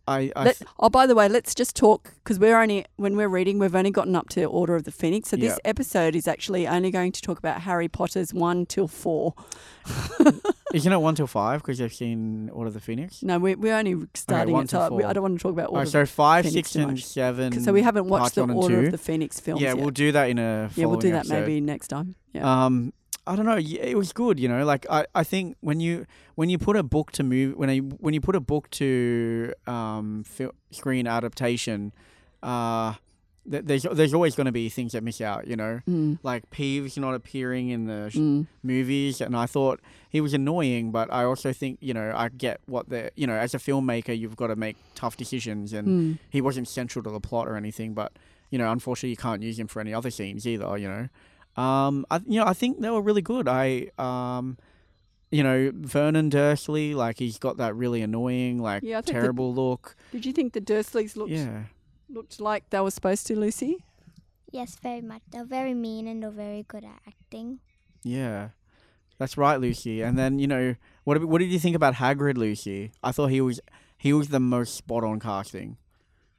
I 0.09 0.31
I 0.37 0.45
Let, 0.45 0.63
oh, 0.79 0.89
by 0.89 1.07
the 1.07 1.15
way, 1.15 1.29
let's 1.29 1.55
just 1.55 1.75
talk 1.75 2.15
because 2.23 2.39
we're 2.39 2.61
only 2.61 2.85
when 2.97 3.17
we're 3.17 3.29
reading, 3.29 3.59
we've 3.59 3.75
only 3.75 3.91
gotten 3.91 4.15
up 4.15 4.29
to 4.31 4.45
Order 4.45 4.77
of 4.77 4.85
the 4.85 4.93
Phoenix. 4.93 5.31
So 5.31 5.37
this 5.37 5.53
Yeah. 5.55 5.71
episode 5.71 6.15
is 6.15 6.29
actually 6.29 6.69
only 6.69 6.91
going 6.91 7.13
to 7.13 7.21
talk 7.21 7.39
about 7.39 7.63
Harry 7.63 7.89
Potter's 7.89 8.33
one 8.33 8.67
till 8.67 8.87
four. 8.89 9.35
isn't 10.75 10.93
it 10.93 10.97
one 11.01 11.15
till 11.15 11.27
five 11.27 11.61
because 11.63 11.81
you've 11.81 11.95
seen 11.95 12.51
Order 12.51 12.69
of 12.69 12.75
the 12.75 12.81
Phoenix. 12.81 13.23
No, 13.23 13.39
we're, 13.39 13.57
we're 13.57 13.75
only 13.77 14.07
starting 14.15 14.53
one 14.55 14.65
it. 14.65 14.71
So. 14.71 15.05
I 15.05 15.13
don't 15.13 15.23
want 15.23 15.39
to 15.39 15.43
talk 15.43 15.53
about 15.53 15.71
Order. 15.71 15.87
so 15.89 16.07
five, 16.07 16.45
Phoenix 16.45 16.71
six, 16.71 16.77
and 16.85 17.01
seven. 17.01 17.61
so 17.63 17.73
we 17.73 17.83
haven't 17.83 18.07
watched 18.07 18.35
the 18.35 18.47
Order 18.47 18.87
of 18.87 18.93
the 18.93 18.99
Phoenix 18.99 19.41
films 19.41 19.61
Yeah, 19.61 19.69
yet. 19.75 19.79
we'll 19.79 19.91
do 19.91 20.13
that 20.13 20.31
in 20.31 20.39
a. 20.39 20.71
yeah, 20.77 20.87
we'll 20.87 20.99
do 20.99 21.11
that 21.13 21.21
episode. 21.27 21.41
maybe 21.41 21.61
next 21.61 21.89
time. 21.89 22.15
Yeah. 22.33 22.65
Um, 22.67 22.93
I 23.27 23.37
don't 23.37 23.47
know. 23.47 23.59
It 23.59 23.97
was 23.97 24.13
good. 24.13 24.39
You 24.39 24.49
know, 24.49 24.65
like 24.65 24.87
I, 24.89 25.07
I 25.15 25.25
think 25.25 25.57
when 25.61 25.81
you 25.81 26.07
when 26.37 26.49
you 26.49 26.59
put 26.59 26.77
a 26.77 26.83
book 26.83 27.13
to 27.13 27.23
move 27.23 27.57
when 27.57 27.69
I 27.71 27.79
when 27.79 28.15
you 28.15 28.21
put 28.21 28.37
a 28.37 28.41
book 28.41 28.71
to 28.73 29.53
um 29.67 30.23
fil- 30.25 30.55
screen 30.71 31.07
adaptation, 31.07 31.93
uh, 32.43 32.95
th- 33.51 33.65
there's 33.65 33.83
there's 33.93 34.15
always 34.15 34.37
going 34.37 34.45
to 34.47 34.53
be 34.53 34.69
things 34.69 34.93
that 34.93 35.03
miss 35.03 35.21
out. 35.21 35.47
You 35.47 35.57
know, 35.57 35.81
Mm, 35.89 36.19
like 36.23 36.51
Peeves 36.51 36.97
not 36.99 37.15
appearing 37.15 37.69
in 37.71 37.87
the 37.87 38.11
sh- 38.11 38.17
mm, 38.17 38.47
movies, 38.63 39.21
and 39.21 39.37
I 39.37 39.47
thought 39.47 39.81
he 40.09 40.21
was 40.21 40.33
annoying, 40.35 40.93
but 40.93 41.13
I 41.13 41.25
also 41.25 41.53
think 41.53 41.79
you 41.81 41.95
know 41.95 42.13
I 42.15 42.29
get 42.29 42.61
what 42.67 42.89
the 42.89 43.11
you 43.17 43.27
know 43.27 43.35
as 43.35 43.55
a 43.55 43.59
filmmaker 43.59 44.17
you've 44.17 44.37
got 44.37 44.49
to 44.49 44.57
make 44.57 44.77
tough 44.95 45.17
decisions, 45.17 45.73
and 45.73 45.89
mm. 45.89 46.19
he 46.31 46.41
wasn't 46.41 46.69
central 46.69 47.03
to 47.03 47.11
the 47.11 47.21
plot 47.21 47.49
or 47.49 47.57
anything, 47.57 47.93
but 47.95 48.13
you 48.51 48.59
know, 48.59 48.71
unfortunately, 48.71 49.11
you 49.11 49.17
can't 49.17 49.43
use 49.43 49.59
him 49.59 49.67
for 49.67 49.81
any 49.81 49.93
other 49.93 50.11
scenes 50.11 50.47
either. 50.47 50.79
You 50.79 50.89
know, 50.89 51.09
um, 51.57 52.05
I 52.11 52.21
you 52.27 52.39
know 52.41 52.47
I 52.47 52.53
think 52.53 52.81
they 52.81 52.91
were 52.91 53.03
really 53.03 53.23
good. 53.23 53.49
I 53.49 53.91
um, 53.99 54.59
you 55.31 55.43
know, 55.43 55.73
Vernon 55.75 56.29
Dursley, 56.29 56.95
like 56.95 57.19
he's 57.19 57.39
got 57.39 57.57
that 57.57 57.75
really 57.75 58.01
annoying, 58.03 58.59
like 58.59 58.83
Yeah, 58.83 58.99
I 58.99 59.01
think 59.01 59.07
the- 59.17 59.21
terrible 59.21 59.53
look. 59.55 59.97
Did 60.13 60.25
you 60.25 60.33
think 60.33 60.53
the 60.53 60.61
Dursleys 60.61 61.17
looked 61.17 61.31
Yeah, 61.33 61.65
looked 62.09 62.41
like 62.41 62.71
they 62.71 62.81
were 62.81 62.91
supposed 62.93 63.27
to, 63.29 63.37
Lucy? 63.39 63.85
Yes, 64.53 64.77
very 64.81 65.01
much. 65.01 65.23
They're 65.31 65.45
very 65.45 65.75
mean 65.75 66.07
and 66.07 66.23
they're 66.23 66.31
very 66.31 66.63
good 66.69 66.85
at 66.85 67.01
acting. 67.07 67.59
yeah, 68.05 68.51
that's 69.19 69.37
right, 69.37 69.61
Lucy. 69.61 70.03
And 70.03 70.17
then 70.19 70.39
you 70.39 70.47
know, 70.47 70.77
what 71.05 71.25
what 71.25 71.39
did 71.39 71.51
you 71.51 71.59
think 71.59 71.75
about 71.77 71.95
Hagrid, 71.95 72.37
Lucy? 72.37 72.93
I 73.03 73.13
thought 73.13 73.29
he 73.31 73.41
was 73.41 73.61
he 73.99 74.13
was 74.13 74.29
the 74.29 74.41
most 74.41 74.75
spot 74.77 75.03
on 75.05 75.19
casting. 75.21 75.77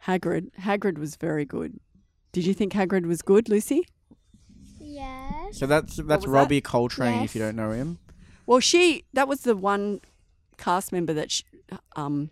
Hagrid. 0.05 0.51
Hagrid 0.61 0.97
was 0.97 1.15
very 1.15 1.43
good. 1.43 1.79
Did 2.31 2.45
you 2.45 2.53
think 2.53 2.71
Hagrid 2.73 3.05
was 3.05 3.21
good, 3.21 3.49
Lucy? 3.49 3.85
Yes. 5.31 5.57
So 5.59 5.65
that's 5.67 5.95
that's 5.97 6.07
was 6.07 6.23
that? 6.25 6.29
Robbie 6.29 6.61
Coltrane, 6.61 7.23
if 7.23 7.35
you 7.35 7.41
don't 7.41 7.55
know 7.55 7.71
him. 7.71 7.99
Well, 8.45 8.59
she 8.59 9.03
that 9.13 9.27
was 9.27 9.41
the 9.41 9.55
one 9.55 10.01
cast 10.57 10.91
member 10.91 11.13
that 11.13 11.31
she, 11.31 11.43
um, 11.95 12.29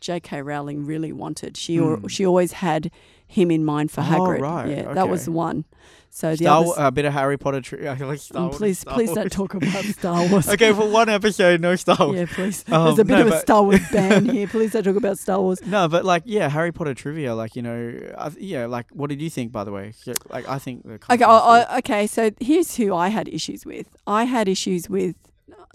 J.K. 0.00 0.42
Rowling 0.42 0.86
really 0.86 1.12
wanted. 1.12 1.56
She 1.56 1.78
al- 1.78 1.96
Hmm. 1.96 2.06
she 2.06 2.24
always 2.26 2.52
had 2.52 2.90
him 3.26 3.50
in 3.50 3.64
mind 3.64 3.90
for 3.90 4.00
Oh, 4.00 4.04
Hagrid. 4.04 4.40
right, 4.40 4.68
Yeah, 4.68 4.92
that 4.94 5.08
was 5.08 5.24
the 5.26 5.32
one. 5.32 5.64
So 6.10 6.30
the 6.30 6.36
Star, 6.44 6.60
others, 6.62 6.74
a 6.78 6.90
bit 6.90 7.04
of 7.04 7.12
Harry 7.12 7.36
Potter. 7.36 7.60
Tri- 7.60 7.78
like 8.00 8.18
Star 8.18 8.42
Mm, 8.42 8.44
Wars, 8.46 8.56
please 8.56 8.78
Star 8.78 8.94
please 8.94 9.08
Wars. 9.08 9.16
don't 9.16 9.32
talk 9.32 9.52
about 9.54 9.84
Star 9.84 10.26
Wars. 10.28 10.48
okay, 10.48 10.72
for 10.72 10.88
one 10.88 11.10
episode, 11.10 11.60
no 11.60 11.76
Star 11.76 11.96
Wars. 12.00 12.16
Yeah, 12.18 12.24
please. 12.26 12.64
Um, 12.72 12.84
There's 12.86 12.98
a 13.00 13.04
bit 13.04 13.18
no, 13.18 13.26
of 13.26 13.32
a 13.34 13.40
Star 13.40 13.62
Wars 13.62 13.80
ban 13.92 14.24
here. 14.24 14.46
Please 14.48 14.72
don't 14.72 14.82
talk 14.84 14.96
about 14.96 15.18
Star 15.18 15.40
Wars. 15.42 15.60
No, 15.66 15.88
but 15.88 16.06
like, 16.06 16.22
yeah, 16.24 16.48
Harry 16.48 16.72
Potter 16.72 16.94
trivia. 16.94 17.34
Like, 17.34 17.54
you 17.54 17.60
know, 17.60 18.00
I, 18.16 18.30
yeah, 18.38 18.64
like, 18.64 18.86
what 18.92 19.10
did 19.10 19.20
you 19.20 19.28
think, 19.28 19.52
by 19.52 19.64
the 19.64 19.72
way? 19.72 19.92
Like, 20.30 20.48
I 20.48 20.58
think 20.58 20.86
Okay, 20.86 21.22
I. 21.22 21.28
I, 21.28 21.78
okay. 21.78 22.06
So 22.06 22.30
here's 22.40 22.76
who 22.76 22.94
I 22.94 23.08
had 23.08 23.28
issues 23.28 23.66
with. 23.66 23.86
I 24.06 24.24
had 24.24 24.48
issues 24.48 24.88
with, 24.88 25.16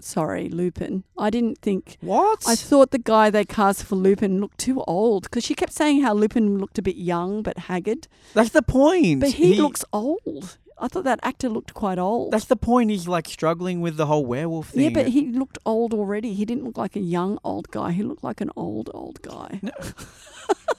sorry, 0.00 0.48
Lupin. 0.48 1.04
I 1.18 1.30
didn't 1.30 1.58
think. 1.58 1.96
what? 2.00 2.44
I 2.46 2.54
thought 2.56 2.90
the 2.90 2.98
guy 2.98 3.30
they 3.30 3.44
cast 3.44 3.84
for 3.84 3.96
Lupin 3.96 4.40
looked 4.40 4.58
too 4.58 4.82
old 4.82 5.24
because 5.24 5.44
she 5.44 5.54
kept 5.54 5.72
saying 5.72 6.02
how 6.02 6.12
Lupin 6.14 6.58
looked 6.58 6.78
a 6.78 6.82
bit 6.82 6.96
young 6.96 7.42
but 7.42 7.58
haggard. 7.58 8.08
that's 8.34 8.50
the 8.50 8.62
point. 8.62 9.20
But 9.20 9.30
he, 9.30 9.60
looks 9.60 9.84
old. 9.92 10.58
I 10.78 10.88
thought 10.88 11.04
that 11.04 11.20
actor 11.22 11.48
looked 11.48 11.74
quite 11.74 11.98
old. 11.98 12.32
That's 12.32 12.46
the 12.46 12.56
point. 12.56 12.90
He's 12.90 13.06
like 13.06 13.28
struggling 13.28 13.80
with 13.80 13.96
the 13.96 14.06
whole 14.06 14.26
werewolf 14.26 14.70
thing. 14.70 14.82
yeah, 14.84 14.90
but 14.90 15.08
he 15.08 15.30
looked 15.30 15.58
old 15.64 15.94
already. 15.94 16.34
He 16.34 16.44
didn't 16.44 16.64
look 16.64 16.76
like 16.76 16.96
a 16.96 17.00
young 17.00 17.38
old 17.44 17.70
guy. 17.70 17.92
He 17.92 18.02
looked 18.02 18.24
like 18.24 18.40
an 18.40 18.50
old 18.56 18.90
old 18.92 19.22
guy. 19.22 19.60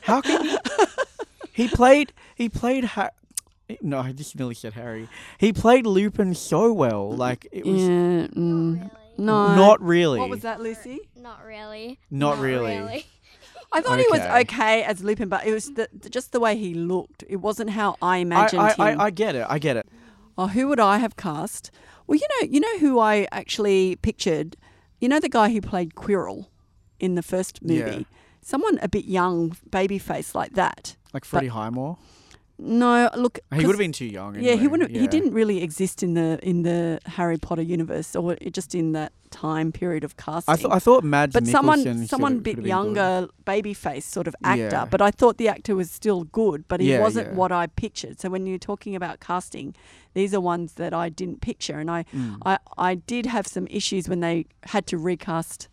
How 0.01 0.19
can 0.21 0.43
he? 0.45 0.57
he 1.53 1.67
played? 1.69 2.11
He 2.35 2.49
played. 2.49 2.83
Ha- 2.83 3.11
no, 3.81 3.99
I 3.99 4.11
just 4.11 4.37
nearly 4.37 4.55
said 4.55 4.73
Harry. 4.73 5.07
He 5.37 5.53
played 5.53 5.85
Lupin 5.85 6.33
so 6.35 6.71
well. 6.73 7.11
Like 7.11 7.47
it 7.51 7.65
was 7.65 7.81
yeah, 7.81 8.27
mm, 8.27 8.91
no, 9.17 9.55
not 9.55 9.81
really. 9.81 10.19
What 10.19 10.29
was 10.29 10.41
that, 10.41 10.61
Lucy? 10.61 10.99
Not 11.15 11.43
really. 11.43 11.99
Not 12.09 12.39
really. 12.39 13.05
I 13.71 13.81
thought 13.81 13.99
he 13.99 14.05
was 14.11 14.19
Okay. 14.19 14.39
okay 14.41 14.83
as 14.83 15.03
Lupin, 15.03 15.29
but 15.29 15.45
it 15.47 15.51
was 15.51 15.71
the, 15.73 15.89
just 16.09 16.31
the 16.31 16.39
way 16.39 16.55
he 16.55 16.75
looked. 16.75 17.23
It 17.27 17.37
wasn't 17.37 17.71
how 17.71 17.95
I 18.01 18.15
I, 18.15 18.17
imagined 18.17 18.61
I, 18.61 18.91
him. 18.91 19.01
I, 19.01 19.05
I 19.05 19.09
get 19.09 19.35
it. 19.35 19.47
I 19.49 19.57
get 19.57 19.77
it. 19.77 19.87
Oh, 20.37 20.47
who 20.47 20.67
would 20.67 20.79
I 20.79 20.99
have 20.99 21.15
cast? 21.15 21.71
Well, 22.05 22.17
you 22.19 22.27
know, 22.39 22.47
you 22.49 22.59
know 22.59 22.77
who 22.79 22.99
I 22.99 23.27
actually 23.31 23.95
pictured. 23.95 24.57
You 24.99 25.09
know 25.09 25.19
the 25.19 25.29
guy 25.29 25.51
who 25.51 25.59
played 25.61 25.95
Quirrell 25.95 26.47
in 26.99 27.15
the 27.15 27.23
first 27.23 27.63
movie. 27.63 27.97
Yeah. 28.09 28.17
Someone 28.41 28.77
a 28.81 28.87
bit 28.89 29.05
young, 29.05 29.55
baby 29.69 29.97
face 29.97 30.35
like 30.35 30.53
that. 30.53 30.95
Like 31.13 31.25
Freddie 31.25 31.47
Highmore. 31.47 31.97
No, 32.59 33.09
look, 33.15 33.39
he 33.53 33.65
would 33.65 33.73
have 33.73 33.79
been 33.79 33.91
too 33.91 34.05
young. 34.05 34.35
Yeah, 34.39 34.53
he 34.55 34.67
wouldn't. 34.67 34.91
He 34.91 35.07
didn't 35.07 35.33
really 35.33 35.61
exist 35.63 36.03
in 36.03 36.13
the 36.13 36.39
in 36.43 36.63
the 36.63 36.99
Harry 37.05 37.37
Potter 37.37 37.61
universe, 37.63 38.15
or 38.15 38.35
just 38.51 38.75
in 38.75 38.91
that 38.93 39.11
time 39.31 39.71
period 39.71 40.03
of 40.03 40.15
casting. 40.15 40.53
I, 40.53 40.55
th- 40.57 40.69
I 40.71 40.77
thought 40.77 41.03
Mads 41.03 41.33
but 41.33 41.47
someone, 41.47 42.05
someone 42.07 42.39
bit 42.39 42.51
could've 42.51 42.55
been 42.55 42.63
good. 42.63 42.69
younger, 42.69 43.27
baby 43.45 43.73
face 43.73 44.05
sort 44.05 44.27
of 44.27 44.35
actor. 44.43 44.61
Yeah. 44.71 44.85
But 44.85 45.01
I 45.01 45.09
thought 45.09 45.37
the 45.37 45.47
actor 45.47 45.75
was 45.75 45.89
still 45.89 46.25
good, 46.25 46.67
but 46.67 46.79
he 46.79 46.91
Yeah, 46.91 47.01
wasn't 47.01 47.29
yeah. 47.29 47.33
what 47.33 47.51
I 47.51 47.65
pictured. 47.67 48.19
So 48.21 48.29
when 48.29 48.45
you're 48.45 48.59
talking 48.59 48.95
about 48.95 49.19
casting, 49.19 49.73
these 50.13 50.33
are 50.35 50.39
ones 50.41 50.73
that 50.73 50.93
I 50.93 51.09
didn't 51.09 51.41
picture, 51.41 51.79
and 51.79 51.89
I, 51.89 52.05
Mm. 52.13 52.37
I, 52.45 52.59
I 52.77 52.95
did 52.95 53.25
have 53.25 53.47
some 53.47 53.65
issues 53.71 54.07
when 54.07 54.19
they 54.19 54.45
had 54.63 54.85
to 54.87 54.97
recast. 54.99 55.67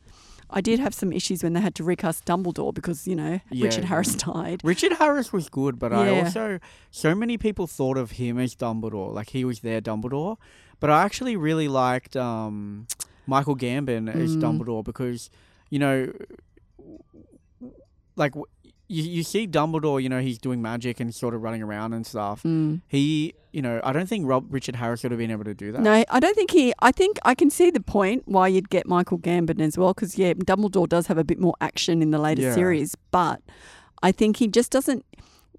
I 0.52 0.60
did 0.60 0.78
have 0.80 0.92
some 0.94 1.12
issues 1.12 1.42
when 1.42 1.52
they 1.52 1.60
had 1.60 1.74
to 1.76 1.84
recast 1.84 2.24
Dumbledore 2.24 2.74
because 2.74 3.06
you 3.06 3.14
know 3.16 3.40
Yeah, 3.50 3.66
Richard. 3.66 3.84
Harris 3.84 4.14
died. 4.16 4.60
Richard 4.64 4.92
Harris 4.94 5.32
was 5.32 5.48
good, 5.48 5.78
but 5.78 5.92
I 5.92 6.20
also 6.20 6.58
so 6.90 7.14
many 7.14 7.38
people 7.38 7.66
thought 7.66 7.96
of 7.96 8.12
him 8.12 8.38
as 8.38 8.54
Dumbledore, 8.56 9.12
like 9.14 9.30
he 9.30 9.44
was 9.44 9.60
their 9.60 9.80
Dumbledore. 9.80 10.36
But 10.80 10.90
I 10.90 11.02
actually 11.02 11.36
really 11.36 11.68
liked 11.68 12.16
um, 12.16 12.86
Michael 13.26 13.54
Gambon 13.56 14.08
as 14.12 14.36
Mm. 14.36 14.42
Dumbledore 14.42 14.82
because 14.84 15.30
you 15.70 15.78
know, 15.78 16.12
like 18.16 18.34
you 18.90 19.04
you 19.04 19.22
see 19.22 19.46
Dumbledore, 19.46 20.02
you 20.02 20.08
know, 20.08 20.20
he's 20.20 20.38
doing 20.38 20.60
magic 20.60 20.98
and 21.00 21.14
sort 21.14 21.34
of 21.34 21.42
running 21.42 21.62
around 21.62 21.92
and 21.92 22.04
stuff. 22.04 22.42
Mm. 22.42 22.80
He, 22.88 23.34
you 23.52 23.62
know, 23.62 23.80
I 23.84 23.92
don't 23.92 24.08
think 24.08 24.26
Rob 24.26 24.46
Richard 24.52 24.74
Harris 24.76 25.02
would 25.04 25.12
have 25.12 25.18
been 25.18 25.30
able 25.30 25.44
to 25.44 25.54
do 25.54 25.70
that. 25.72 25.80
No, 25.80 26.04
I 26.10 26.20
don't 26.20 26.34
think 26.34 26.50
he. 26.50 26.72
I 26.80 26.90
think 26.90 27.18
I 27.24 27.34
can 27.34 27.50
see 27.50 27.70
the 27.70 27.80
point 27.80 28.24
why 28.26 28.48
you'd 28.48 28.68
get 28.68 28.86
Michael 28.88 29.18
Gambon 29.18 29.60
as 29.60 29.78
well, 29.78 29.94
because 29.94 30.18
yeah, 30.18 30.32
Dumbledore 30.34 30.88
does 30.88 31.06
have 31.06 31.18
a 31.18 31.24
bit 31.24 31.38
more 31.38 31.54
action 31.60 32.02
in 32.02 32.10
the 32.10 32.18
later 32.18 32.42
Yeah. 32.42 32.54
series, 32.54 32.96
but 33.12 33.40
I 34.02 34.10
think 34.12 34.38
he 34.38 34.48
just 34.48 34.72
doesn't. 34.72 35.04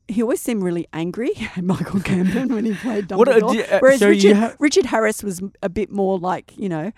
He 0.07 0.21
always 0.21 0.41
seemed 0.41 0.61
really 0.61 0.87
angry, 0.91 1.31
Michael 1.61 2.01
Gambon, 2.01 2.53
when 2.53 2.65
he 2.65 2.73
played 2.73 3.07
Dumbledore. 3.07 3.41
What, 3.43 3.57
uh, 3.71 3.75
uh, 3.75 3.79
Whereas 3.79 3.99
so 3.99 4.09
Richard, 4.09 4.35
ha- 4.35 4.55
Richard 4.59 4.85
Harris 4.87 5.23
was 5.23 5.41
a 5.63 5.69
bit 5.69 5.89
more 5.89 6.19
like 6.19 6.51
you 6.57 6.67
know. 6.67 6.91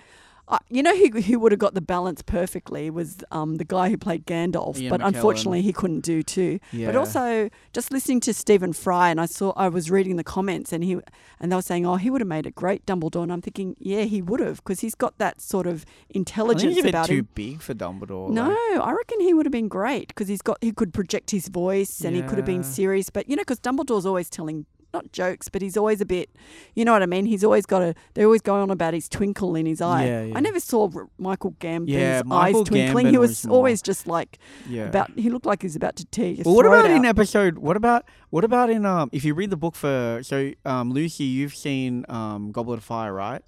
You 0.70 0.84
know 0.84 0.96
who 0.96 1.22
who 1.22 1.40
would 1.40 1.52
have 1.52 1.60
got 1.60 1.74
the 1.74 1.82
balance 1.82 2.22
perfectly 2.22 2.90
was 2.90 3.18
um, 3.32 3.56
the 3.56 3.64
guy 3.66 3.90
who 3.90 3.98
played 3.98 4.26
Gandalf, 4.26 4.78
Ian 4.80 4.90
but 4.90 5.02
McKellen. 5.02 5.08
unfortunately 5.08 5.62
he 5.62 5.74
couldn't 5.74 6.02
do 6.02 6.24
too. 6.24 6.60
Yeah. 6.72 6.88
But 6.88 6.96
also 6.96 7.50
just 7.74 7.92
listening 7.92 8.20
to 8.22 8.34
Stephen 8.34 8.74
Fry, 8.74 9.10
and 9.10 9.20
I 9.22 9.26
saw 9.26 9.54
I 9.56 9.70
was 9.70 9.90
reading 9.92 10.16
the 10.18 10.24
comments, 10.24 10.72
and 10.74 10.84
he 10.84 10.98
and 11.40 11.52
they 11.52 11.56
were 11.56 11.62
saying, 11.62 11.86
oh, 11.86 11.96
he 11.96 12.10
would 12.10 12.22
have 12.22 12.28
made 12.28 12.46
a 12.46 12.52
great 12.52 12.86
Dumbledore, 12.86 13.24
and 13.24 13.32
I'm 13.32 13.42
thinking, 13.42 13.76
yeah, 13.80 14.04
he 14.04 14.22
would 14.22 14.40
have, 14.40 14.58
because 14.58 14.80
he's 14.82 14.96
got 14.96 15.18
that 15.18 15.42
sort 15.42 15.68
of 15.68 15.86
intelligence 16.10 16.76
he's 16.76 16.80
a 16.80 16.84
bit 16.84 16.90
about 16.90 17.08
too 17.08 17.18
him. 17.18 17.28
big 17.36 17.62
for 17.62 17.74
Dumbledore. 17.74 18.30
No, 18.30 18.48
like- 18.50 18.82
I 18.82 18.92
reckon 18.94 19.20
he 19.22 19.34
would 19.34 19.46
have 19.46 19.52
been 19.52 19.68
great 19.68 20.08
because 20.10 20.28
he's 20.28 20.42
got 20.42 20.58
he 20.62 20.72
could 20.72 20.94
project 20.94 21.32
his 21.32 21.48
voice 21.48 22.02
and 22.02 22.16
he 22.16 22.22
could 22.24 22.38
have 22.38 22.46
been 22.46 22.64
serious. 22.64 23.10
But 23.10 23.30
you 23.30 23.36
know, 23.36 23.42
because 23.42 23.60
Dumbledore's 23.60 24.06
always 24.06 24.30
telling 24.30 24.66
not 24.94 25.12
jokes, 25.12 25.50
but 25.50 25.62
he's 25.62 25.76
always 25.76 26.00
a 26.02 26.06
bit, 26.06 26.30
you 26.76 26.86
know 26.86 26.92
what 26.94 27.02
I 27.02 27.08
mean. 27.08 27.26
He's 27.26 27.44
always 27.44 27.66
got 27.66 27.82
a. 27.82 27.96
They're 28.14 28.26
always 28.26 28.42
going 28.42 28.62
on 28.62 28.70
about 28.70 28.94
his 28.94 29.10
twinkle 29.10 29.56
in 29.56 29.66
his 29.66 29.82
eye. 29.82 30.06
Yeah, 30.06 30.24
yeah. 30.26 30.38
I 30.38 30.40
never 30.40 30.60
saw 30.60 30.90
R- 30.94 31.10
Michael 31.18 31.54
Gambon's 31.60 31.90
Yeah, 31.90 32.20
eyes 32.20 32.26
Michael 32.26 32.64
twinkling. 32.66 33.08
Gambon 33.08 33.12
he 33.12 33.18
was, 33.18 33.30
was 33.32 33.48
more- 33.48 33.58
always 33.58 33.82
just 33.82 34.08
like 34.08 34.38
yeah. 34.70 34.84
about. 34.86 35.10
He 35.18 35.30
looked 35.30 35.46
like 35.46 35.64
he 35.64 35.66
was 35.66 35.76
about 35.76 35.96
to 35.98 36.06
tear 36.06 36.28
your 36.30 36.44
Well, 36.46 36.56
what 36.56 36.66
about 36.66 36.90
in 36.92 37.06
episode? 37.06 37.58
What 37.58 37.76
about 37.76 38.06
what 38.30 38.44
about 38.44 38.70
in 38.70 38.86
um? 38.86 39.10
If 39.12 39.26
you 39.26 39.34
read 39.34 39.50
the 39.50 39.58
book 39.58 39.76
for 39.76 40.20
so 40.24 40.52
um, 40.66 40.92
Lucy, 40.92 41.24
you've 41.24 41.56
seen 41.56 42.06
um, 42.10 42.52
Goblet 42.52 42.78
of 42.78 42.84
Fire, 42.84 43.14
right? 43.14 43.42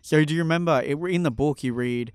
So 0.00 0.24
do 0.24 0.34
you 0.34 0.40
remember 0.40 0.80
it, 0.84 0.96
in 0.98 1.24
the 1.24 1.30
book 1.30 1.62
you 1.62 1.74
read 1.74 2.12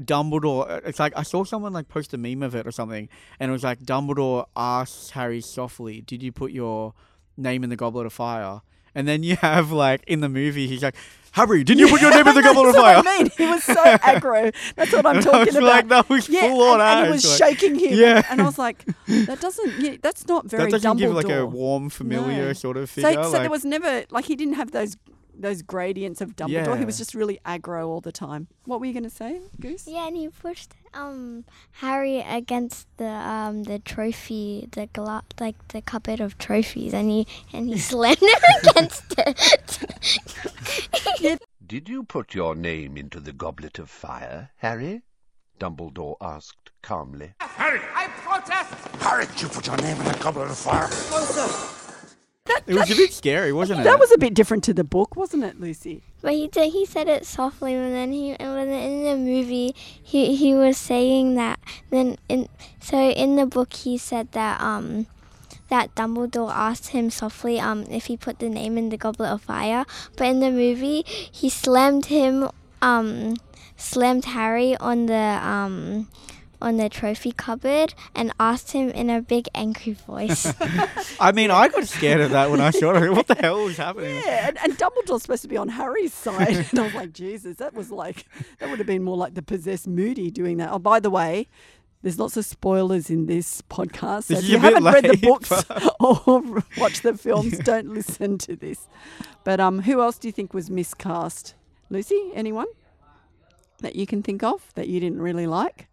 Dumbledore? 0.00 0.70
uh, 0.70 0.80
It's 0.84 0.98
like 1.00 1.12
I 1.16 1.22
saw 1.22 1.44
someone 1.44 1.72
like 1.72 1.88
post 1.88 2.14
a 2.14 2.18
meme 2.18 2.42
of 2.42 2.54
it 2.54 2.66
or 2.66 2.70
something, 2.72 3.08
and 3.40 3.48
it 3.50 3.52
was 3.52 3.64
like 3.64 3.80
Dumbledore 3.80 4.46
asks 4.56 5.10
Harry 5.10 5.40
softly, 5.40 6.00
"Did 6.02 6.22
you 6.22 6.30
put 6.30 6.52
your 6.52 6.94
name 7.36 7.64
in 7.64 7.70
the 7.70 7.76
Goblet 7.76 8.06
of 8.06 8.12
Fire?" 8.12 8.60
And 8.94 9.08
then 9.08 9.22
you 9.22 9.36
have 9.40 9.72
like 9.72 10.02
in 10.06 10.20
the 10.20 10.28
movie, 10.28 10.66
he's 10.66 10.82
like, 10.82 10.94
"Harry, 11.32 11.64
didn't 11.64 11.80
you 11.80 11.88
put 11.88 12.00
your 12.02 12.10
name 12.10 12.26
in 12.26 12.34
the 12.34 12.42
Goblet 12.48 12.66
of 12.68 12.74
That's 12.74 12.84
Fire?" 12.84 12.96
what 12.96 13.06
I 13.08 13.18
mean. 13.22 13.30
He 13.36 13.46
was 13.46 13.64
so 13.64 13.74
aggro. 13.84 14.54
That's 14.76 14.92
what 14.92 15.06
I'm 15.06 15.16
I 15.18 15.20
talking 15.20 15.46
was 15.46 15.56
about. 15.56 15.66
like, 15.66 15.88
that 15.88 16.08
was 16.08 16.28
yeah, 16.28 16.40
full 16.42 16.62
on 16.62 16.80
and, 16.80 16.90
and 16.90 17.06
he 17.06 17.12
was 17.12 17.40
like- 17.40 17.58
shaking 17.58 17.78
him. 17.78 17.98
Yeah. 17.98 18.22
and 18.30 18.40
I 18.40 18.44
was 18.44 18.58
like, 18.58 18.84
that 19.06 19.40
doesn't. 19.40 19.80
Yeah, 19.80 19.96
that's 20.02 20.26
not 20.26 20.46
very 20.46 20.64
that 20.64 20.70
doesn't 20.72 20.96
Dumbledore. 20.96 20.98
give 20.98 21.14
like 21.14 21.28
a 21.30 21.46
warm, 21.46 21.88
familiar 21.90 22.48
No. 22.48 22.52
sort 22.52 22.76
of 22.76 22.90
so, 22.90 23.02
figure. 23.02 23.22
so 23.24 23.30
like, 23.30 23.40
there 23.42 23.50
was 23.50 23.64
never 23.64 24.04
like 24.10 24.26
he 24.26 24.36
didn't 24.36 24.54
have 24.54 24.72
those 24.72 24.96
those 25.34 25.62
gradients 25.62 26.20
of 26.20 26.36
Dumbledore. 26.36 26.78
He 26.78 26.84
was 26.84 26.98
just 26.98 27.14
really 27.14 27.40
aggro 27.46 27.86
all 27.88 28.02
the 28.02 28.12
time. 28.12 28.48
What 28.66 28.78
were 28.80 28.86
you 28.86 28.92
going 28.92 29.02
to 29.04 29.10
say, 29.10 29.40
Goose? 29.58 29.86
Yeah, 29.88 30.06
and 30.06 30.14
he 30.14 30.28
pushed 30.28 30.74
um 30.94 31.44
Harry 31.72 32.20
against 32.20 32.86
the 32.96 33.08
um 33.08 33.64
the 33.64 33.78
trophy, 33.78 34.68
the 34.72 34.86
gla- 34.92 35.24
like 35.40 35.56
the 35.68 35.82
cupboard 35.82 36.20
of 36.20 36.38
trophies, 36.38 36.92
and 36.94 37.10
he 37.10 37.26
and 37.52 37.68
he 37.68 37.78
slammed 37.90 38.18
him 38.18 38.42
against 38.62 39.14
it. 39.18 39.78
Did 41.66 41.88
you 41.88 42.02
put 42.04 42.34
your 42.34 42.54
name 42.54 42.96
into 42.96 43.20
the 43.20 43.32
goblet 43.32 43.78
of 43.78 43.88
fire, 43.88 44.50
Harry? 44.56 45.02
Dumbledore 45.58 46.16
asked 46.20 46.70
calmly. 46.82 47.34
Harry, 47.40 47.80
I 47.94 48.08
protest! 48.08 48.74
Harry, 49.00 49.26
you 49.38 49.48
put 49.48 49.66
your 49.66 49.76
name 49.76 49.96
in 49.96 50.04
the 50.04 50.18
goblet 50.20 50.50
of 50.50 50.58
fire. 50.58 51.71
It 52.66 52.74
was 52.74 52.90
a 52.90 52.96
bit 52.96 53.12
scary, 53.12 53.52
wasn't 53.52 53.80
it? 53.80 53.84
That 53.84 53.98
was 53.98 54.12
a 54.12 54.18
bit 54.18 54.34
different 54.34 54.64
to 54.64 54.74
the 54.74 54.84
book, 54.84 55.16
wasn't 55.16 55.44
it, 55.44 55.60
Lucy? 55.60 56.02
But 56.20 56.32
he 56.34 56.48
did, 56.48 56.72
he 56.72 56.86
said 56.86 57.08
it 57.08 57.26
softly, 57.26 57.74
and 57.74 57.92
then 57.92 58.12
he 58.12 58.32
and 58.32 58.54
when 58.54 58.68
in 58.68 59.04
the 59.04 59.16
movie 59.16 59.74
he 60.02 60.36
he 60.36 60.54
was 60.54 60.76
saying 60.76 61.34
that. 61.34 61.58
Then 61.90 62.16
in 62.28 62.48
so 62.80 63.10
in 63.10 63.36
the 63.36 63.46
book 63.46 63.72
he 63.72 63.98
said 63.98 64.32
that 64.32 64.60
um 64.60 65.06
that 65.68 65.94
Dumbledore 65.94 66.52
asked 66.52 66.88
him 66.88 67.10
softly 67.10 67.58
um 67.58 67.84
if 67.90 68.06
he 68.06 68.16
put 68.16 68.38
the 68.38 68.48
name 68.48 68.78
in 68.78 68.90
the 68.90 68.96
goblet 68.96 69.30
of 69.30 69.42
fire. 69.42 69.84
But 70.16 70.28
in 70.28 70.40
the 70.40 70.50
movie 70.50 71.04
he 71.06 71.48
slammed 71.48 72.06
him 72.06 72.48
um 72.80 73.36
slammed 73.76 74.26
Harry 74.26 74.76
on 74.76 75.06
the 75.06 75.40
um 75.42 76.08
on 76.62 76.76
the 76.78 76.88
trophy 76.88 77.32
cupboard 77.32 77.92
and 78.14 78.32
asked 78.40 78.72
him 78.72 78.88
in 78.90 79.10
a 79.10 79.20
big 79.20 79.48
angry 79.54 79.92
voice. 79.92 80.52
I 81.20 81.32
mean, 81.32 81.50
I 81.50 81.68
got 81.68 81.86
scared 81.86 82.20
of 82.20 82.30
that 82.30 82.50
when 82.50 82.60
I 82.60 82.70
saw 82.70 82.92
it. 82.94 83.10
What 83.12 83.26
the 83.26 83.34
hell 83.34 83.64
was 83.64 83.76
happening? 83.76 84.16
Yeah, 84.24 84.48
and, 84.48 84.58
and 84.62 84.78
Dumbledore's 84.78 85.22
supposed 85.22 85.42
to 85.42 85.48
be 85.48 85.56
on 85.56 85.68
Harry's 85.68 86.14
side. 86.14 86.66
and 86.70 86.78
I 86.78 86.82
was 86.84 86.94
like, 86.94 87.12
Jesus, 87.12 87.56
that 87.58 87.74
was 87.74 87.90
like, 87.90 88.24
that 88.58 88.70
would 88.70 88.78
have 88.78 88.86
been 88.86 89.02
more 89.02 89.16
like 89.16 89.34
the 89.34 89.42
possessed 89.42 89.86
Moody 89.86 90.30
doing 90.30 90.56
that. 90.58 90.70
Oh, 90.72 90.78
by 90.78 91.00
the 91.00 91.10
way, 91.10 91.48
there's 92.02 92.18
lots 92.18 92.36
of 92.36 92.44
spoilers 92.44 93.10
in 93.10 93.26
this 93.26 93.62
podcast. 93.62 94.24
So 94.24 94.34
This 94.34 94.44
if 94.44 94.50
you 94.50 94.58
haven't 94.58 94.84
read 94.84 95.04
the 95.04 95.16
books 95.16 95.48
but- 95.64 95.96
or 96.00 96.62
watched 96.78 97.02
the 97.02 97.14
films, 97.16 97.58
don't 97.58 97.88
listen 97.92 98.38
to 98.38 98.56
this. 98.56 98.88
But 99.44 99.60
um, 99.60 99.80
who 99.82 100.00
else 100.00 100.18
do 100.18 100.28
you 100.28 100.32
think 100.32 100.54
was 100.54 100.70
miscast? 100.70 101.54
Lucy, 101.90 102.30
anyone 102.34 102.66
that 103.80 103.96
you 103.96 104.06
can 104.06 104.22
think 104.22 104.42
of 104.42 104.72
that 104.74 104.88
you 104.88 105.00
didn't 105.00 105.20
really 105.20 105.46
like? 105.46 105.88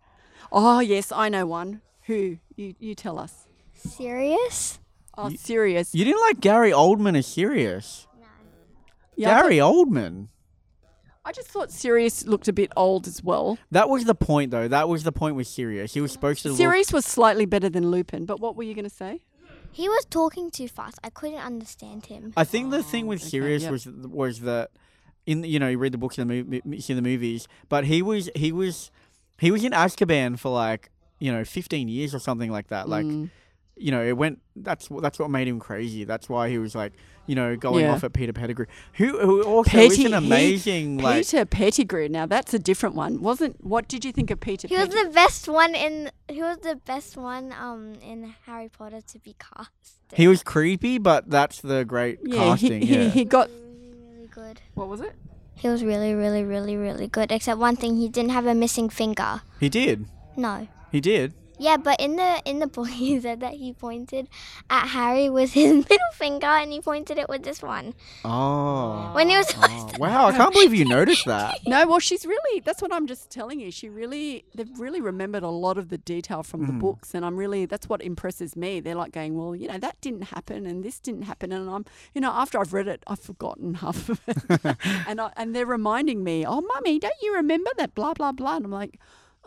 Oh, 0.51 0.79
yes, 0.79 1.11
I 1.11 1.29
know 1.29 1.45
one. 1.45 1.81
Who? 2.03 2.37
You, 2.55 2.75
you 2.79 2.95
tell 2.95 3.19
us. 3.19 3.45
Sirius? 3.73 4.79
Oh, 5.17 5.29
Sirius. 5.29 5.93
You 5.93 6.05
didn't 6.05 6.21
like 6.21 6.39
Gary 6.39 6.71
Oldman 6.71 7.17
as 7.17 7.27
Sirius. 7.27 8.07
Yeah, 9.15 9.31
I 9.31 9.33
thought- 9.33 9.43
Gary 9.43 9.57
Oldman. 9.57 10.27
I 11.25 11.31
just 11.31 11.49
thought 11.49 11.71
Sirius 11.71 12.25
looked 12.25 12.47
a 12.47 12.53
bit 12.53 12.71
old 12.75 13.05
as 13.05 13.23
well. 13.23 13.59
That 13.69 13.87
was 13.87 14.05
the 14.05 14.15
point, 14.15 14.49
though. 14.49 14.67
That 14.67 14.89
was 14.89 15.03
the 15.03 15.11
point 15.11 15.35
with 15.35 15.45
Sirius. 15.45 15.93
He 15.93 16.01
was 16.01 16.11
supposed 16.11 16.41
to 16.41 16.49
look. 16.49 16.57
Sirius 16.57 16.91
was 16.91 17.05
slightly 17.05 17.45
better 17.45 17.69
than 17.69 17.91
Lupin, 17.91 18.25
but 18.25 18.39
what 18.39 18.55
were 18.55 18.63
you 18.63 18.73
going 18.73 18.85
to 18.85 18.89
say? 18.89 19.21
He 19.71 19.87
was 19.87 20.05
talking 20.05 20.49
too 20.49 20.67
fast. 20.67 20.97
I 21.03 21.09
couldn't 21.09 21.37
understand 21.37 22.07
him. 22.07 22.33
I 22.35 22.45
think 22.45 22.71
the 22.71 22.81
thing 22.81 23.05
with 23.05 23.21
oh, 23.21 23.23
okay, 23.23 23.29
Sirius 23.29 23.63
yep. 23.63 23.71
was 23.71 23.85
was 23.85 24.39
that 24.41 24.71
in 25.25 25.43
you 25.43 25.59
know 25.59 25.67
you 25.67 25.77
read 25.77 25.91
the 25.91 25.97
books 25.97 26.17
and 26.17 26.29
the 26.29 26.43
movie, 26.43 26.81
see 26.81 26.93
the 26.93 27.01
movies, 27.01 27.47
but 27.67 27.85
he 27.85 28.01
was 28.01 28.29
he 28.35 28.51
was 28.51 28.89
he 29.39 29.51
was 29.51 29.63
in 29.63 29.71
Azkaban 29.71 30.37
for 30.39 30.49
like 30.51 30.89
you 31.19 31.31
know 31.31 31.43
15 31.43 31.87
years 31.87 32.13
or 32.15 32.19
something 32.19 32.51
like 32.51 32.67
that. 32.67 32.87
Like 32.89 33.05
Mm. 33.05 33.29
you 33.75 33.91
know 33.91 34.03
it 34.03 34.17
went. 34.17 34.39
That's 34.55 34.89
what 34.89 35.01
that's 35.03 35.19
what 35.19 35.29
made 35.29 35.47
him 35.47 35.59
crazy. 35.59 36.03
That's 36.03 36.27
why 36.29 36.49
he 36.49 36.57
was 36.57 36.75
like 36.75 36.93
you 37.27 37.35
know 37.35 37.55
going 37.55 37.85
Yeah. 37.85 37.93
off 37.93 38.03
at 38.03 38.13
Peter 38.13 38.33
Pettigrew, 38.33 38.65
who 38.93 39.19
who 39.19 39.43
also 39.43 39.69
Petty- 39.69 39.85
is 39.87 40.05
an 40.05 40.11
he- 40.23 40.27
amazing 40.27 40.97
like. 40.97 41.17
Peter 41.17 41.45
Pettigrew. 41.45 42.09
Now 42.09 42.25
that's 42.25 42.53
a 42.53 42.59
different 42.59 42.95
one, 42.95 43.21
wasn't? 43.21 43.63
What 43.63 43.87
did 43.87 44.03
you 44.05 44.11
think 44.11 44.31
of 44.31 44.39
Peter? 44.39 44.67
He 44.67 44.75
was 44.75 44.89
the 44.89 45.11
best 45.13 45.47
one 45.47 45.75
in. 45.75 46.09
He 46.27 46.41
was 46.41 46.57
the 46.59 46.75
best 46.85 47.15
one 47.17 47.53
um 47.59 47.93
in 48.01 48.33
Harry 48.45 48.69
Potter 48.69 49.01
to 49.01 49.19
be 49.19 49.35
cast. 49.39 49.71
He 50.13 50.27
was 50.27 50.41
creepy, 50.41 50.97
but 50.97 51.29
that's 51.29 51.61
the 51.61 51.85
great 51.85 52.19
yeah, 52.23 52.35
casting. 52.37 52.81
he, 52.81 52.87
he, 52.87 52.95
yeah. 52.95 53.09
he 53.09 53.25
got. 53.25 53.47
really, 53.49 54.15
really 54.15 54.27
good. 54.27 54.61
What 54.73 54.87
was 54.87 55.01
it? 55.01 55.13
He 55.59 55.67
was 55.67 55.83
really, 55.83 56.13
really, 56.13 56.43
really, 56.43 56.77
really 56.77 57.07
good. 57.07 57.31
Except 57.31 57.59
one 57.59 57.75
thing, 57.75 57.97
he 57.97 58.07
didn't 58.07 58.31
have 58.31 58.45
a 58.45 58.55
missing 58.55 58.87
finger. 58.89 59.41
he 59.59 59.67
did. 59.67 60.05
No. 60.37 60.67
He 60.91 61.01
did. 61.01 61.33
Yeah, 61.59 61.75
but 61.75 61.99
in 61.99 62.15
the 62.15 62.41
in 62.45 62.59
the 62.59 62.67
book 62.67 62.87
he 62.87 63.19
said 63.25 63.41
that 63.41 63.55
he 63.55 63.73
pointed 63.73 64.29
at 64.69 64.87
Harry 64.87 65.29
with 65.29 65.53
his 65.53 65.73
middle 65.89 66.13
finger 66.13 66.47
and 66.47 66.71
he 66.71 66.79
pointed 66.79 67.17
it 67.17 67.27
with 67.27 67.43
this 67.43 67.61
one. 67.61 67.93
Oh. 68.23 69.11
When 69.13 69.29
he 69.29 69.35
was 69.35 69.53
Oh, 69.57 69.91
wow, 69.97 70.27
I 70.27 70.31
can't 70.31 70.53
believe 70.53 70.73
you 70.73 70.85
noticed 70.85 71.25
that. 71.25 71.59
No, 71.69 71.87
well, 71.87 71.99
she's 71.99 72.25
really, 72.25 72.61
that's 72.61 72.81
what 72.81 72.91
I'm 72.91 73.05
just 73.05 73.29
telling 73.29 73.59
you. 73.59 73.69
She 73.69 73.89
really, 73.89 74.43
they've 74.55 74.79
really 74.79 75.01
remembered 75.01 75.43
a 75.43 75.49
lot 75.49 75.77
of 75.77 75.89
the 75.89 75.97
detail 75.99 76.41
from 76.41 76.65
the 76.65 76.71
mm. 76.73 76.79
books. 76.79 77.13
And 77.13 77.23
I'm 77.23 77.35
really, 77.35 77.65
that's 77.65 77.87
what 77.87 78.01
impresses 78.01 78.55
me. 78.55 78.79
They're 78.79 78.95
like 78.95 79.11
going, 79.11 79.37
well, 79.37 79.55
you 79.55 79.67
know, 79.67 79.77
that 79.77 79.99
didn't 80.01 80.23
happen 80.23 80.65
and 80.65 80.83
this 80.83 80.99
didn't 80.99 81.23
happen. 81.23 81.51
And 81.51 81.69
I'm, 81.69 81.85
you 82.15 82.21
know, 82.21 82.31
after 82.31 82.59
I've 82.59 82.73
read 82.73 82.87
it, 82.87 83.03
I've 83.05 83.19
forgotten 83.19 83.75
half 83.75 84.09
of 84.09 84.21
it. 84.27 84.77
and, 85.07 85.21
I, 85.21 85.31
and 85.35 85.55
they're 85.55 85.65
reminding 85.65 86.23
me, 86.23 86.45
oh, 86.45 86.61
mummy, 86.61 86.97
don't 86.97 87.13
you 87.21 87.35
remember 87.35 87.69
that 87.77 87.93
blah, 87.93 88.13
blah, 88.13 88.31
blah? 88.31 88.55
And 88.55 88.65
I'm 88.65 88.71
like, 88.71 88.99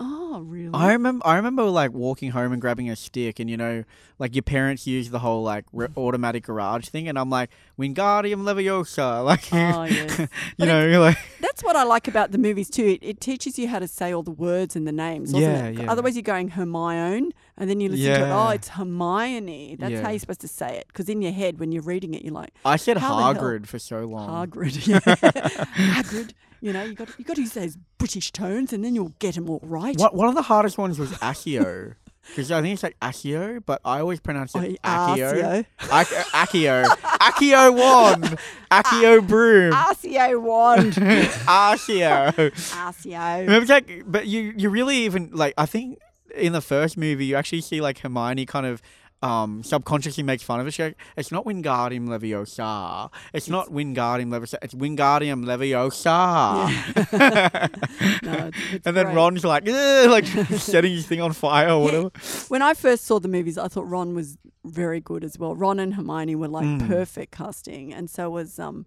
oh, 0.04 0.40
really? 0.40 0.70
I 0.74 0.92
remember. 0.92 1.26
I 1.26 1.36
remember 1.36 1.62
like 1.64 1.92
walking 1.92 2.30
home 2.32 2.52
and 2.52 2.60
grabbing 2.60 2.90
a 2.90 2.96
stick, 2.96 3.38
and 3.38 3.48
you 3.48 3.56
know, 3.56 3.84
like 4.18 4.34
your 4.34 4.42
parents 4.42 4.86
use 4.86 5.10
the 5.10 5.20
whole 5.20 5.42
like 5.42 5.64
re- 5.72 5.88
automatic 5.96 6.44
garage 6.44 6.88
thing, 6.88 7.08
and 7.08 7.18
I'm 7.18 7.30
like, 7.30 7.50
Wingardium 7.78 8.42
Leviosa, 8.42 9.24
like, 9.24 9.48
Oh, 9.52 9.84
yes. 9.90 10.28
you 10.56 10.66
know, 10.66 10.86
you're 10.86 11.00
like, 11.00 11.18
That's 11.40 11.62
what 11.62 11.76
I 11.76 11.84
like 11.84 12.08
about 12.08 12.32
the 12.32 12.38
movies 12.38 12.68
too. 12.70 12.84
It, 12.84 12.98
it 13.02 13.20
teaches 13.20 13.58
you 13.58 13.68
how 13.68 13.78
to 13.78 13.88
say 13.88 14.12
all 14.12 14.22
the 14.22 14.30
words 14.30 14.76
and 14.76 14.86
the 14.86 14.92
names. 14.92 15.32
Yeah, 15.32 15.66
it? 15.66 15.78
yeah. 15.78 15.90
Otherwise, 15.90 16.16
you're 16.16 16.22
going 16.22 16.48
Hermione, 16.48 17.32
and 17.56 17.70
then 17.70 17.80
you 17.80 17.88
listen 17.88 18.06
to 18.20 18.26
it. 18.26 18.30
Oh, 18.30 18.48
it's 18.48 18.68
Hermione. 18.68 19.76
That's 19.78 20.00
how 20.00 20.10
you're 20.10 20.18
supposed 20.18 20.40
to 20.40 20.48
say 20.48 20.76
it. 20.78 20.86
Because 20.88 21.08
in 21.08 21.22
your 21.22 21.32
head, 21.32 21.60
when 21.60 21.72
you're 21.72 21.82
reading 21.82 22.14
it, 22.14 22.22
you're 22.22 22.34
like 22.34 22.52
I 22.64 22.76
said 22.76 22.96
How 22.98 23.16
the 23.16 23.22
hell? 23.22 23.34
Hagrid 23.34 23.66
for 23.66 23.78
so 23.78 24.00
long. 24.00 24.48
Hagrid. 24.48 24.86
Yeah. 24.86 24.98
Hagrid. 25.00 26.32
You 26.62 26.72
know, 26.72 26.84
you 26.84 26.94
got 26.94 27.08
you 27.18 27.24
got 27.24 27.34
to 27.36 27.42
use 27.42 27.54
those 27.54 27.76
British 27.98 28.30
tones, 28.30 28.72
and 28.72 28.84
then 28.84 28.94
you'll 28.94 29.12
get 29.18 29.34
them 29.34 29.50
all 29.50 29.60
right. 29.64 29.98
What 29.98 30.14
one 30.14 30.28
of 30.28 30.36
the 30.36 30.42
hardest 30.42 30.78
ones 30.78 30.98
was 30.98 31.10
Accio. 31.14 31.96
Because 32.28 32.52
I 32.52 32.62
think 32.62 32.74
it's 32.74 32.84
like 32.84 32.96
Accio, 33.00 33.60
but 33.66 33.80
I 33.84 33.98
always 33.98 34.20
pronounce 34.20 34.54
it 34.54 34.78
Oh, 34.84 34.88
Accio. 34.88 35.66
Accio. 35.80 36.84
Accio 36.86 37.76
wand. 37.76 38.38
Accio 38.70 39.26
broom. 39.26 39.72
Arcio 39.72 40.40
wand. 40.40 40.92
Accio. 40.92 42.32
Arcio. 42.32 43.40
Remember, 43.40 43.66
like, 43.66 44.04
but 44.06 44.28
you 44.28 44.54
you 44.56 44.70
really 44.70 44.98
even 44.98 45.30
like 45.32 45.54
I 45.58 45.66
think 45.66 45.98
in 46.36 46.52
the 46.52 46.60
first 46.62 46.96
movie 46.96 47.26
you 47.26 47.34
actually 47.34 47.60
see 47.60 47.80
like 47.80 47.98
Hermione 47.98 48.46
kind 48.46 48.66
of 48.66 48.80
um 49.22 49.62
subconsciously 49.62 50.22
makes 50.22 50.42
fun 50.42 50.60
of 50.60 50.66
it. 50.66 50.96
It's 51.16 51.30
not 51.30 51.44
Wingardium 51.44 52.06
Leviosa. 52.08 53.10
It's 53.32 53.48
not 53.48 53.68
Wingardium 53.68 54.28
Leviosa. 54.30 54.54
It's 54.62 54.74
Wingardium 54.74 55.44
Leviosa. 55.44 56.68
No, 58.22 58.32
it's, 58.48 58.58
it's 58.72 58.86
and 58.86 58.96
then 58.96 59.06
great. 59.06 59.14
Ron's 59.14 59.44
like, 59.44 59.66
like 59.66 60.26
setting 60.56 60.92
his 60.92 61.06
thing 61.06 61.20
on 61.20 61.32
fire 61.32 61.70
or 61.70 61.82
whatever. 61.82 62.10
When 62.48 62.62
I 62.62 62.74
first 62.74 63.04
saw 63.04 63.18
the 63.20 63.28
movies, 63.28 63.58
I 63.58 63.68
thought 63.68 63.88
Ron 63.88 64.14
was 64.14 64.38
very 64.64 65.00
good 65.00 65.24
as 65.24 65.38
well. 65.38 65.54
Ron 65.56 65.78
and 65.80 65.94
Hermione 65.94 66.34
were 66.36 66.48
like 66.48 66.62
Mm. 66.66 66.86
perfect 66.86 67.32
casting, 67.32 67.92
and 67.92 68.08
so 68.08 68.30
was 68.30 68.58
um, 68.58 68.86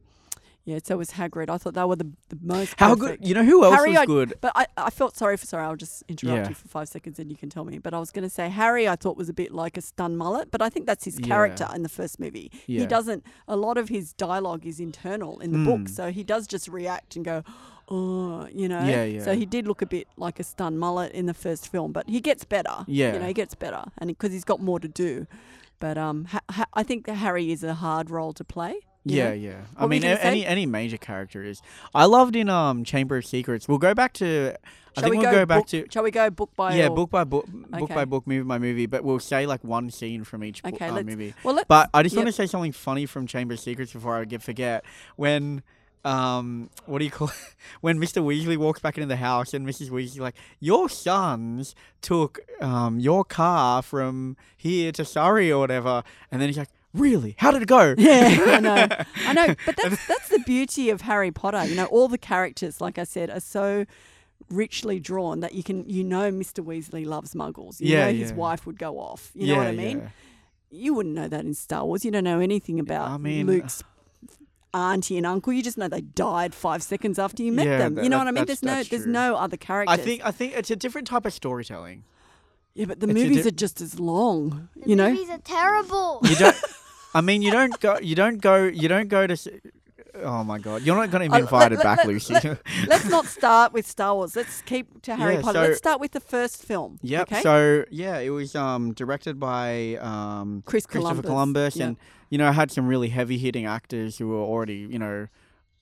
yeah, 0.66 0.80
so 0.84 0.98
was 0.98 1.12
Hagrid. 1.12 1.50
I 1.50 1.58
thought 1.58 1.76
they 1.76 1.84
were 1.84 1.96
the, 1.96 2.12
the 2.30 2.38
most. 2.42 2.74
How 2.78 2.96
perfect. 2.96 3.22
good? 3.22 3.28
You 3.30 3.36
know 3.36 3.44
who 3.46 3.64
else 3.64 3.76
Harry, 3.76 3.92
was 3.92 4.00
I- 4.00 4.06
good? 4.06 4.34
But 4.42 4.52
I, 4.56 4.66
I 4.76 4.90
felt 4.90 5.16
sorry 5.16 5.38
for 5.38 5.46
sorry. 5.46 5.64
I'll 5.64 5.76
just 5.76 6.04
interrupt 6.08 6.38
Yeah. 6.44 6.50
you 6.50 6.56
for 6.56 6.68
five 6.68 6.88
seconds, 6.90 7.20
and 7.20 7.30
you 7.32 7.38
can 7.38 7.50
tell 7.50 7.64
me. 7.66 7.78
But 7.78 7.94
I 7.94 8.00
was 8.00 8.12
going 8.12 8.24
to 8.24 8.30
say 8.30 8.50
Harry. 8.50 8.88
I 8.88 8.96
thought 8.96 9.16
was 9.16 9.30
a 9.30 9.34
bit 9.34 9.52
like 9.54 9.78
a 9.78 9.82
stun 9.82 10.18
mullet, 10.18 10.50
but 10.52 10.62
I 10.62 10.70
think 10.70 10.86
that's 10.88 11.06
his 11.06 11.20
Yeah. 11.20 11.28
character 11.28 11.68
in 11.76 11.84
the 11.84 11.90
first 11.90 12.20
movie. 12.20 12.52
He 12.66 12.86
doesn't. 12.86 13.24
A 13.48 13.56
lot 13.56 13.78
of 13.78 13.90
his 13.90 14.12
dialogue 14.14 14.66
is 14.66 14.80
internal 14.80 15.40
in 15.40 15.52
the 15.52 15.60
book, 15.64 15.82
Mm. 15.82 15.90
so 15.90 16.12
he 16.12 16.24
does 16.24 16.48
just 16.48 16.68
react 16.68 17.16
and 17.16 17.24
go. 17.24 17.44
Oh, 17.88 18.48
you 18.52 18.68
know. 18.68 18.84
Yeah, 18.84 19.04
yeah. 19.04 19.24
So 19.24 19.36
he 19.36 19.46
did 19.46 19.68
look 19.68 19.84
a 19.84 19.86
bit 19.86 20.08
like 20.18 20.40
a 20.40 20.44
stun 20.44 20.76
mullet 20.80 21.12
in 21.12 21.28
the 21.28 21.36
first 21.36 21.72
film, 21.72 21.92
but 21.92 22.10
he 22.10 22.20
gets 22.20 22.44
better. 22.44 22.84
Yeah. 22.88 23.14
You 23.14 23.20
know, 23.20 23.28
he 23.28 23.34
gets 23.34 23.54
better, 23.54 23.84
and 24.00 24.08
because 24.08 24.32
he's 24.32 24.44
got 24.44 24.60
more 24.60 24.80
to 24.80 24.88
do. 24.88 25.28
But 25.80 25.96
um, 25.96 26.26
ha- 26.26 26.40
ha- 26.50 26.66
I 26.74 26.82
think 26.82 27.08
Harry 27.08 27.52
is 27.52 27.64
a 27.64 27.76
hard 27.76 28.10
role 28.10 28.34
to 28.34 28.44
play. 28.44 28.76
Yeah, 29.06 29.30
know? 29.30 29.34
yeah. 29.36 29.52
I 29.78 29.86
What 29.86 29.94
you 29.96 30.02
mean, 30.02 30.04
any 30.04 30.42
say? 30.42 30.46
any 30.48 30.66
major 30.66 30.98
character 30.98 31.44
is. 31.44 31.62
I 31.94 32.06
loved 32.06 32.36
in 32.36 32.50
um 32.50 32.84
Chamber 32.84 33.18
of 33.18 33.26
Secrets. 33.26 33.68
We'll 33.68 33.78
go 33.78 33.94
back 33.94 34.14
to. 34.14 34.56
I 34.98 35.02
think 35.02 35.12
we 35.12 35.18
we'll 35.18 35.32
go, 35.32 35.46
back 35.46 35.60
book, 35.60 35.68
to. 35.68 35.86
Shall 35.92 36.04
we 36.04 36.12
go 36.12 36.30
book 36.30 36.52
by? 36.56 36.74
yeah, 36.76 36.88
or- 36.88 36.96
book 36.96 37.10
by 37.10 37.26
book, 37.26 37.46
book 37.48 37.90
by 37.90 38.06
book, 38.06 38.26
movie 38.26 38.44
by 38.44 38.58
movie. 38.58 38.86
But 38.86 39.04
we'll 39.04 39.20
say 39.20 39.46
like 39.46 39.64
one 39.64 39.92
scene 39.92 40.24
from 40.24 40.44
each 40.44 40.64
book, 40.64 40.74
Okay, 40.76 40.88
uh, 40.88 40.94
let's- 40.94 41.06
movie. 41.06 41.34
Well, 41.44 41.54
let's. 41.56 41.68
But 41.68 41.90
I 41.94 42.02
just 42.02 42.16
want 42.16 42.28
to 42.28 42.32
say 42.34 42.48
something 42.48 42.72
funny 42.72 43.06
from 43.06 43.28
Chamber 43.28 43.54
of 43.56 43.60
Secrets 43.60 43.94
before 43.94 44.16
I 44.16 44.26
get 44.26 44.42
forget. 44.42 44.84
When 45.18 45.64
um 46.06 46.70
what 46.86 47.00
do 47.00 47.06
you 47.06 47.12
call 47.12 47.30
it? 47.30 47.34
when 47.82 48.00
Mr. 48.00 48.24
Weasley 48.24 48.58
walks 48.58 48.80
back 48.80 48.96
into 48.98 49.08
the 49.08 49.16
house 49.18 49.54
and 49.54 49.68
Mrs. 49.68 49.90
Weasley 49.90 50.20
like, 50.20 50.36
Your 50.60 50.88
sons 50.88 51.74
took 52.02 52.40
um 52.62 53.00
your 53.00 53.24
car 53.26 53.82
from 53.82 54.38
here 54.56 54.92
to 54.94 55.04
Surrey 55.04 55.52
or 55.52 55.60
whatever 55.60 56.04
and 56.32 56.40
then 56.42 56.48
he's 56.50 56.58
like, 56.60 56.70
Really? 56.96 57.36
How 57.38 57.52
did 57.52 57.62
it 57.62 57.68
go? 57.68 57.94
Yeah, 57.98 58.38
I 58.48 58.60
know. 58.60 58.88
I 59.28 59.34
know. 59.34 59.56
But 59.66 59.76
that's 59.78 60.08
that's 60.08 60.30
the 60.30 60.40
beauty 60.40 60.90
of 60.90 61.02
Harry 61.02 61.32
Potter. 61.32 61.66
You 61.66 61.76
know, 61.76 61.86
all 61.86 62.08
the 62.08 62.18
characters, 62.18 62.80
like 62.82 62.98
I 62.98 63.04
said, 63.04 63.30
are 63.30 63.40
so 63.40 63.86
richly 64.50 65.00
drawn 65.00 65.40
that 65.40 65.54
you 65.54 65.64
can 65.64 65.90
you 65.90 66.04
know 66.04 66.32
Mr. 66.32 66.64
Weasley 66.64 67.06
loves 67.06 67.34
muggles. 67.34 67.80
You 67.82 67.94
Yeah, 67.94 68.06
know 68.06 68.14
his 68.18 68.32
yeah. 68.32 68.38
wife 68.38 68.66
would 68.66 68.78
go 68.80 69.00
off. 69.00 69.32
You 69.34 69.48
know 69.48 69.58
what 69.58 69.68
I 69.68 69.72
mean? 69.72 70.00
yeah. 70.00 70.10
You 70.72 70.94
wouldn't 70.94 71.16
know 71.16 71.28
that 71.28 71.46
in 71.46 71.54
Star 71.54 71.86
Wars. 71.86 72.04
You 72.06 72.12
don't 72.12 72.24
know 72.26 72.40
anything 72.40 72.80
about 72.80 73.10
I 73.10 73.18
mean, 73.18 73.48
Luke's 73.48 73.82
uh, 73.82 74.78
auntie 74.78 75.18
and 75.18 75.26
uncle. 75.26 75.54
You 75.54 75.64
just 75.64 75.78
know 75.78 75.88
they 75.88 76.02
died 76.02 76.54
five 76.54 76.84
seconds 76.84 77.18
after 77.18 77.44
you 77.44 77.52
met 77.52 77.66
Yeah, 77.66 77.78
them. 77.78 77.96
that- 77.96 78.04
you 78.04 78.10
know 78.10 78.18
that- 78.18 78.26
what 78.26 78.28
I 78.30 78.40
mean? 78.40 78.46
There's 78.46 78.64
no 78.64 78.76
that's 78.76 78.90
there's 78.90 79.06
no 79.08 79.36
other 79.36 79.58
characters. 79.58 79.98
I 80.00 80.02
think 80.02 80.26
I 80.26 80.32
think 80.32 80.54
it's 80.56 80.70
a 80.72 80.76
different 80.76 81.08
type 81.08 81.26
of 81.26 81.34
storytelling. 81.34 82.04
Yeah, 82.74 82.86
but 82.88 83.00
the 83.00 83.08
it's 83.08 83.14
movies 83.14 83.44
di- 83.44 83.48
are 83.48 83.52
just 83.52 83.80
as 83.80 84.00
long. 84.02 84.68
The 84.76 84.90
you 84.90 84.96
know? 84.98 85.10
movies 85.10 85.30
are 85.30 85.38
terrible. 85.40 86.20
You 86.24 86.36
don't. 86.36 86.56
I 87.16 87.22
mean, 87.22 87.42
you 87.42 87.52
don't 87.52 87.80
go. 87.80 87.98
You 88.00 88.16
don't 88.16 88.40
go. 88.42 88.56
You 88.82 88.88
don't 88.88 89.08
go 89.08 89.26
to. 89.26 89.36
Oh 90.24 90.44
my 90.46 90.60
god! 90.60 90.84
You're 90.84 90.96
not 90.96 91.12
going 91.12 91.28
to 91.30 91.36
Uh, 91.36 91.40
be 91.40 91.44
let- 91.44 91.52
invited 91.52 91.78
let- 91.80 91.84
back, 91.84 91.98
let- 92.00 92.08
Lucy. 92.08 92.34
let- 92.36 92.62
Let's 92.88 93.06
not 93.10 93.26
start 93.26 93.74
with 93.74 93.86
Star 93.88 94.16
Wars. 94.16 94.36
Let's 94.36 94.62
keep 94.62 95.02
to 95.04 95.16
Harry 95.22 95.36
Yeah, 95.36 95.42
Potter. 95.42 95.60
so- 95.60 95.68
Let's 95.68 95.78
start 95.78 96.00
with 96.00 96.12
the 96.12 96.20
first 96.22 96.64
film. 96.64 97.00
Yeah. 97.02 97.24
Okay? 97.24 97.42
So 97.42 97.84
yeah, 97.90 98.20
it 98.20 98.30
was 98.30 98.56
um, 98.56 98.94
directed 98.94 99.40
by 99.40 99.96
um, 100.12 100.64
Chris 100.66 100.86
Christopher 100.86 101.22
Columbus. 101.22 101.74
Columbus, 101.74 101.76
and 101.80 101.98
you 102.30 102.38
know 102.38 102.52
had 102.52 102.72
some 102.72 102.88
really 102.88 103.10
heavy 103.10 103.38
hitting 103.38 103.66
actors 103.66 104.18
who 104.18 104.28
were 104.30 104.40
already 104.52 104.88
you 104.90 105.00
know 105.00 105.28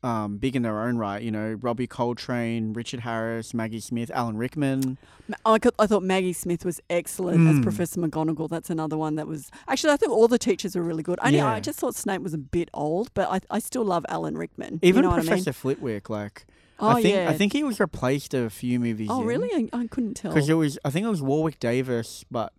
um, 0.03 0.37
big 0.37 0.55
in 0.55 0.61
their 0.63 0.81
own 0.81 0.97
right. 0.97 1.21
You 1.21 1.31
know 1.31 1.57
Robbie 1.61 1.87
Coltrane, 1.87 2.73
Richard 2.73 2.99
Harris, 3.01 3.53
Maggie 3.53 3.79
Smith, 3.79 4.11
Alan 4.13 4.37
Rickman. 4.37 4.97
I, 5.45 5.57
could, 5.59 5.73
I 5.79 5.87
thought 5.87 6.03
Maggie 6.03 6.33
Smith 6.33 6.65
was 6.65 6.81
excellent 6.89 7.47
as 7.47 7.55
Mm. 7.55 7.63
Professor 7.63 8.01
McGonagall. 8.01 8.49
That's 8.49 8.69
another 8.69 8.97
one 8.97 9.15
that 9.15 9.27
was 9.27 9.49
actually 9.67 9.93
I 9.93 9.97
think 9.97 10.11
all 10.11 10.27
the 10.27 10.37
teachers 10.37 10.75
were 10.75 10.83
really 10.83 11.03
good. 11.03 11.19
Only 11.23 11.39
I 11.41 11.59
just 11.61 11.79
thought 11.79 11.95
Snape 11.95 12.21
was 12.21 12.33
a 12.33 12.37
bit 12.37 12.69
old, 12.73 13.13
but 13.13 13.29
I, 13.31 13.39
I 13.55 13.59
still 13.59 13.85
love 13.85 14.05
Alan 14.09 14.37
Rickman. 14.37 14.79
Even 14.81 15.03
you 15.03 15.09
know 15.09 15.15
Professor 15.15 15.29
What 15.31 15.41
I 15.41 15.45
mean? 15.45 15.53
Flitwick, 15.53 16.09
like 16.09 16.45
Oh 16.79 16.89
I 16.89 17.01
think 17.01 17.15
yeah. 17.15 17.29
I 17.29 17.37
think 17.37 17.53
he 17.53 17.63
was 17.63 17.79
replaced 17.79 18.33
a 18.33 18.49
few 18.49 18.79
movies. 18.79 19.07
oh 19.09 19.23
really? 19.23 19.49
I, 19.53 19.69
I 19.81 19.87
couldn't 19.87 20.15
tell. 20.15 20.33
Because 20.33 20.49
it 20.49 20.55
was, 20.55 20.77
I 20.83 20.89
think 20.89 21.05
it 21.05 21.09
was 21.09 21.21
Warwick 21.21 21.59
Davis, 21.59 22.25
but 22.29 22.51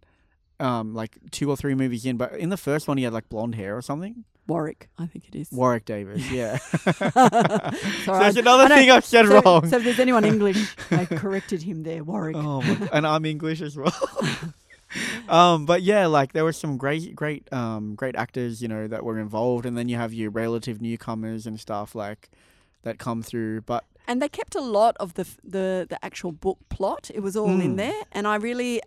um, 0.60 0.94
like 0.94 1.18
two 1.30 1.50
or 1.50 1.56
three 1.56 1.74
movies 1.74 2.06
in. 2.06 2.16
But 2.16 2.32
in 2.36 2.48
the 2.48 2.56
first 2.56 2.86
one, 2.88 2.96
he 2.96 3.04
had 3.04 3.12
like 3.12 3.28
blonde 3.28 3.56
hair 3.56 3.76
or 3.76 3.82
something. 3.82 4.24
Warwick, 4.46 4.88
I 4.98 5.06
think 5.06 5.26
it 5.28 5.34
is. 5.34 5.50
Warwick 5.50 5.84
Davis, 5.86 6.30
yeah. 6.30 6.58
So 8.04 8.12
that's 8.12 8.36
another 8.36 8.68
thing 8.68 8.90
I've 8.90 9.04
said 9.04 9.26
so, 9.26 9.40
wrong. 9.40 9.66
So 9.68 9.78
if 9.78 9.84
there's 9.84 9.98
anyone 10.00 10.24
English, 10.34 10.74
I 10.90 11.06
corrected 11.06 11.62
him 11.62 11.82
there. 11.82 12.04
Warwick. 12.04 12.36
Oh, 12.36 12.60
my, 12.62 12.88
and 12.92 13.06
I'm 13.06 13.24
English 13.24 13.60
as 13.62 13.76
well. 13.76 13.94
um, 15.28 15.66
but 15.66 15.82
yeah, 15.82 16.06
like 16.06 16.32
there 16.32 16.44
were 16.44 16.52
some 16.52 16.76
great, 16.76 17.14
great, 17.16 17.50
um, 17.52 17.94
great 17.94 18.16
actors, 18.16 18.60
you 18.62 18.68
know, 18.68 18.86
that 18.86 19.04
were 19.04 19.18
involved, 19.18 19.66
and 19.66 19.76
then 19.76 19.88
you 19.88 19.96
have 19.96 20.12
your 20.12 20.30
relative 20.30 20.80
newcomers 20.80 21.46
and 21.46 21.58
stuff 21.58 21.94
like 21.94 22.30
that 22.82 22.98
come 22.98 23.22
through. 23.22 23.62
But 23.62 23.84
And 24.06 24.20
they 24.20 24.28
kept 24.28 24.54
a 24.54 24.60
lot 24.60 24.96
of 25.00 25.14
the 25.14 25.24
the 25.42 25.86
the 25.88 25.98
actual 26.04 26.32
book 26.32 26.58
plot. 26.68 27.10
It 27.14 27.20
was 27.20 27.34
all 27.36 27.48
in 27.60 27.74
Mm. 27.74 27.76
there, 27.76 28.02
and 28.12 28.26
I 28.28 28.36
really 28.36 28.80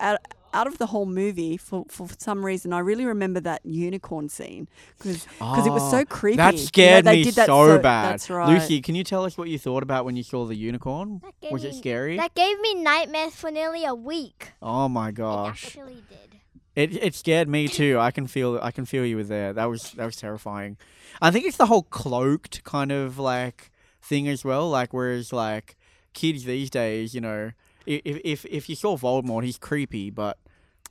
out 0.54 0.66
of 0.68 0.78
the 0.78 0.88
whole 0.88 1.06
movie 1.06 1.58
for 1.58 1.86
for 1.90 2.08
some 2.18 2.46
reason 2.46 2.74
I 2.74 2.80
really 2.80 3.06
remember 3.06 3.40
that 3.42 3.66
unicorn 3.66 4.30
scene 4.30 4.68
because 4.98 5.28
it 5.66 5.72
was 5.72 5.90
so 5.92 6.00
Oh, 6.00 6.06
creepy. 6.06 6.38
That 6.38 6.54
You 6.56 6.60
know, 6.62 6.66
scared 6.66 7.06
they 7.06 7.16
me 7.18 7.24
did 7.24 7.36
that 7.36 7.46
so, 7.48 7.80
bad. 7.80 8.14
That's 8.14 8.30
right. 8.30 8.50
Lucy, 8.50 8.82
can 8.82 8.96
you 8.96 9.04
tell 9.04 9.26
us 9.26 9.38
what 9.38 9.50
you 9.50 9.60
thought 9.60 9.84
about 9.84 10.06
when 10.06 10.16
you 10.16 10.24
saw 10.24 10.46
the 10.46 10.56
unicorn? 10.56 11.20
That 11.24 11.34
gave 11.42 11.52
Was 11.52 11.64
it 11.64 11.76
scary? 11.76 12.18
That 12.18 12.34
gave 12.34 12.60
me 12.62 12.76
nightmares 12.76 13.36
for 13.36 13.52
nearly 13.52 13.84
a 13.86 13.94
week. 13.94 14.54
oh 14.62 14.88
my 14.90 15.10
It 15.10 15.16
gosh. 15.16 15.66
actually 15.66 16.04
did. 16.10 16.40
It 16.76 17.04
it 17.04 17.16
scared 17.16 17.50
me 17.50 17.68
too. 17.68 17.98
I 18.00 18.12
can 18.12 18.28
feel 18.28 18.60
I 18.62 18.72
can 18.72 18.86
feel 18.86 19.04
you 19.06 19.18
were 19.18 19.24
there. 19.24 19.52
That 19.54 19.66
was 19.66 19.92
that 19.94 20.06
was 20.06 20.16
terrifying. 20.16 20.78
I 21.22 21.32
think 21.32 21.46
it's 21.46 21.58
the 21.58 21.66
whole 21.66 21.84
cloaked 21.84 22.64
kind 22.64 22.92
of 22.92 23.18
like 23.18 23.72
thing 24.02 24.28
as 24.28 24.46
well. 24.46 24.70
Like 24.70 24.94
whereas 24.94 25.34
like 25.34 25.76
kids 26.14 26.44
these 26.46 26.70
days, 26.70 27.16
you 27.16 27.22
know, 27.22 27.52
i- 27.52 27.54
if 27.88 28.22
if 28.24 28.46
if 28.46 28.70
you 28.70 28.76
saw 28.76 28.98
Voldemort, 28.98 29.44
he's 29.44 29.58
creepy, 29.58 30.10
but 30.10 30.38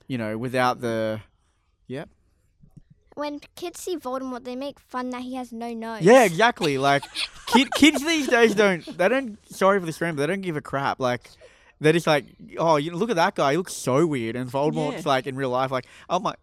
you 0.07 0.17
know, 0.17 0.37
without 0.37 0.81
the 0.81 1.21
yep. 1.87 2.09
When 3.15 3.39
kids 3.55 3.79
see 3.81 3.97
Voldemort, 3.97 4.43
they 4.43 4.55
make 4.55 4.79
fun 4.79 5.09
that 5.09 5.21
he 5.23 5.35
has 5.35 5.51
no 5.51 5.73
nose. 5.73 6.01
Yeah, 6.01 6.23
exactly. 6.31 6.77
Like 6.77 7.03
kid, 7.47 7.71
kids 7.73 8.03
these 8.03 8.27
days 8.27 8.53
don't 8.55 8.85
they 8.97 9.09
don't 9.09 9.37
sorry 9.51 9.79
for 9.79 9.85
the 9.85 9.93
stream, 9.93 10.15
but 10.15 10.21
they 10.21 10.27
don't 10.27 10.41
give 10.41 10.55
a 10.57 10.61
crap. 10.61 10.99
Like 10.99 11.29
they're 11.79 11.93
just 11.93 12.07
like, 12.07 12.25
oh, 12.57 12.75
you 12.77 12.91
know, 12.91 12.97
look 12.97 13.09
at 13.09 13.15
that 13.15 13.35
guy. 13.35 13.51
He 13.51 13.57
looks 13.57 13.73
so 13.73 14.05
weird. 14.05 14.35
And 14.35 14.49
Voldemort's 14.49 15.03
Yeah. 15.05 15.09
like 15.09 15.27
in 15.27 15.35
real 15.35 15.49
life, 15.49 15.71
like, 15.71 15.85
oh 16.09 16.19
my. 16.19 16.35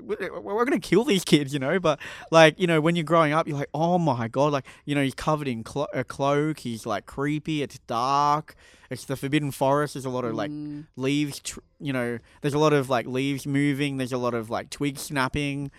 We're 0.00 0.40
we're 0.40 0.64
gonna 0.64 0.78
kill 0.80 1.04
these 1.04 1.24
kids, 1.24 1.52
you 1.52 1.58
know. 1.58 1.78
But 1.78 1.98
like, 2.30 2.58
you 2.58 2.66
know, 2.66 2.80
when 2.80 2.96
you're 2.96 3.04
growing 3.04 3.32
up, 3.32 3.46
you're 3.48 3.56
like, 3.58 3.70
oh 3.74 3.98
my 3.98 4.28
god, 4.28 4.52
like, 4.52 4.66
you 4.84 4.94
know, 4.94 5.02
he's 5.02 5.14
covered 5.14 5.48
in 5.48 5.62
clo- 5.64 5.86
a 5.94 6.04
cloak. 6.04 6.60
He's 6.60 6.86
like 6.86 7.06
creepy. 7.06 7.62
It's 7.62 7.78
dark. 7.80 8.54
It's 8.90 9.04
the 9.04 9.16
Forbidden 9.16 9.50
Forest. 9.50 9.94
There's 9.94 10.04
a 10.06 10.10
lot 10.10 10.24
of 10.24 10.34
like 10.34 10.50
Mm. 10.50 10.86
leaves. 10.96 11.40
Tr- 11.40 11.60
you 11.80 11.92
know, 11.92 12.18
there's 12.42 12.54
a 12.54 12.58
lot 12.58 12.72
of 12.72 12.88
like 12.90 13.06
leaves 13.06 13.46
moving. 13.46 13.96
There's 13.98 14.12
a 14.12 14.18
lot 14.18 14.34
of 14.34 14.50
like 14.50 14.70
twigs 14.70 15.02
snapping. 15.02 15.70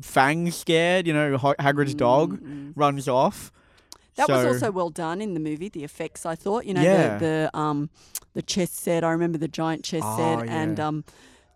Fang 0.00 0.50
scared. 0.50 1.06
You 1.06 1.12
know, 1.14 1.36
Ha- 1.38 1.54
Hagrid's 1.58 1.94
dog 1.94 2.40
Mm, 2.40 2.46
mm. 2.46 2.72
runs 2.76 3.08
off. 3.08 3.50
That 4.16 4.28
was 4.28 4.44
also 4.44 4.70
well 4.72 4.90
done 4.90 5.22
in 5.22 5.34
the 5.34 5.40
movie. 5.40 5.68
The 5.68 5.84
effects, 5.84 6.26
I 6.26 6.34
thought, 6.34 6.66
you 6.66 6.74
know, 6.74 6.82
Yeah. 6.82 7.18
the, 7.18 7.24
the 7.52 7.58
um 7.58 7.88
the 8.34 8.42
chess 8.42 8.70
set. 8.72 9.04
I 9.04 9.10
remember 9.10 9.38
the 9.38 9.48
giant 9.48 9.84
chess 9.84 10.02
Oh, 10.04 10.16
set 10.40 10.48
and 10.48 10.78
um. 10.80 11.04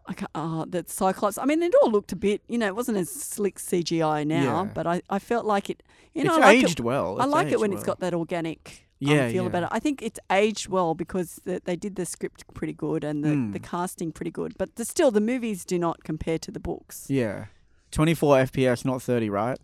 I 0.07 0.15
can't, 0.15 0.31
uh, 0.35 0.65
that 0.69 0.91
Cyclops. 0.91 1.39
I 1.39 1.45
mean, 1.45 1.63
it 1.63 1.73
all 1.83 1.91
looked 1.91 2.13
a 2.13 2.17
bit, 2.17 2.43
you 2.49 2.59
know, 2.59 2.67
it 2.67 2.75
wasn't 2.77 2.99
as 2.99 3.09
slick 3.11 3.59
CGI 3.59 4.27
now, 4.27 4.65
Yeah. 4.65 4.71
but 4.75 4.87
I, 4.87 5.03
I 5.09 5.19
felt 5.19 5.45
like 5.47 5.71
it, 5.71 5.83
you 6.15 6.25
know, 6.25 6.35
it's 6.37 6.45
I 6.45 6.53
like 6.55 6.65
aged 6.65 6.81
it, 6.81 6.83
well. 6.83 7.21
I 7.21 7.25
like 7.27 7.47
it 7.47 7.51
aged 7.53 7.61
when 7.61 7.73
it's 7.73 7.79
well. 7.81 7.87
got 7.87 8.01
that 8.01 8.13
organic 8.15 8.87
um, 9.01 9.09
feel 9.09 9.17
yeah. 9.17 9.43
about 9.43 9.63
it. 9.65 9.69
I 9.73 9.79
think 9.79 10.03
it's 10.03 10.19
aged 10.31 10.69
well 10.69 10.95
because 10.95 11.41
the, 11.45 11.61
they 11.65 11.77
did 11.77 11.95
the 11.97 12.05
script 12.07 12.45
pretty 12.55 12.73
good 12.73 13.05
and 13.05 13.23
the, 13.25 13.29
the 13.53 13.61
Mm. 13.61 13.63
casting 13.63 14.13
pretty 14.13 14.31
good, 14.33 14.55
but 14.59 14.75
the, 14.77 14.85
still 14.85 15.11
the 15.11 15.21
movies 15.21 15.65
do 15.65 15.79
not 15.79 16.03
compare 16.05 16.39
to 16.39 16.51
the 16.51 16.61
books. 16.61 17.07
Yeah. 17.09 17.47
24 17.93 18.37
FPS, 18.45 18.85
not 18.85 19.03
30, 19.03 19.29
right? 19.31 19.59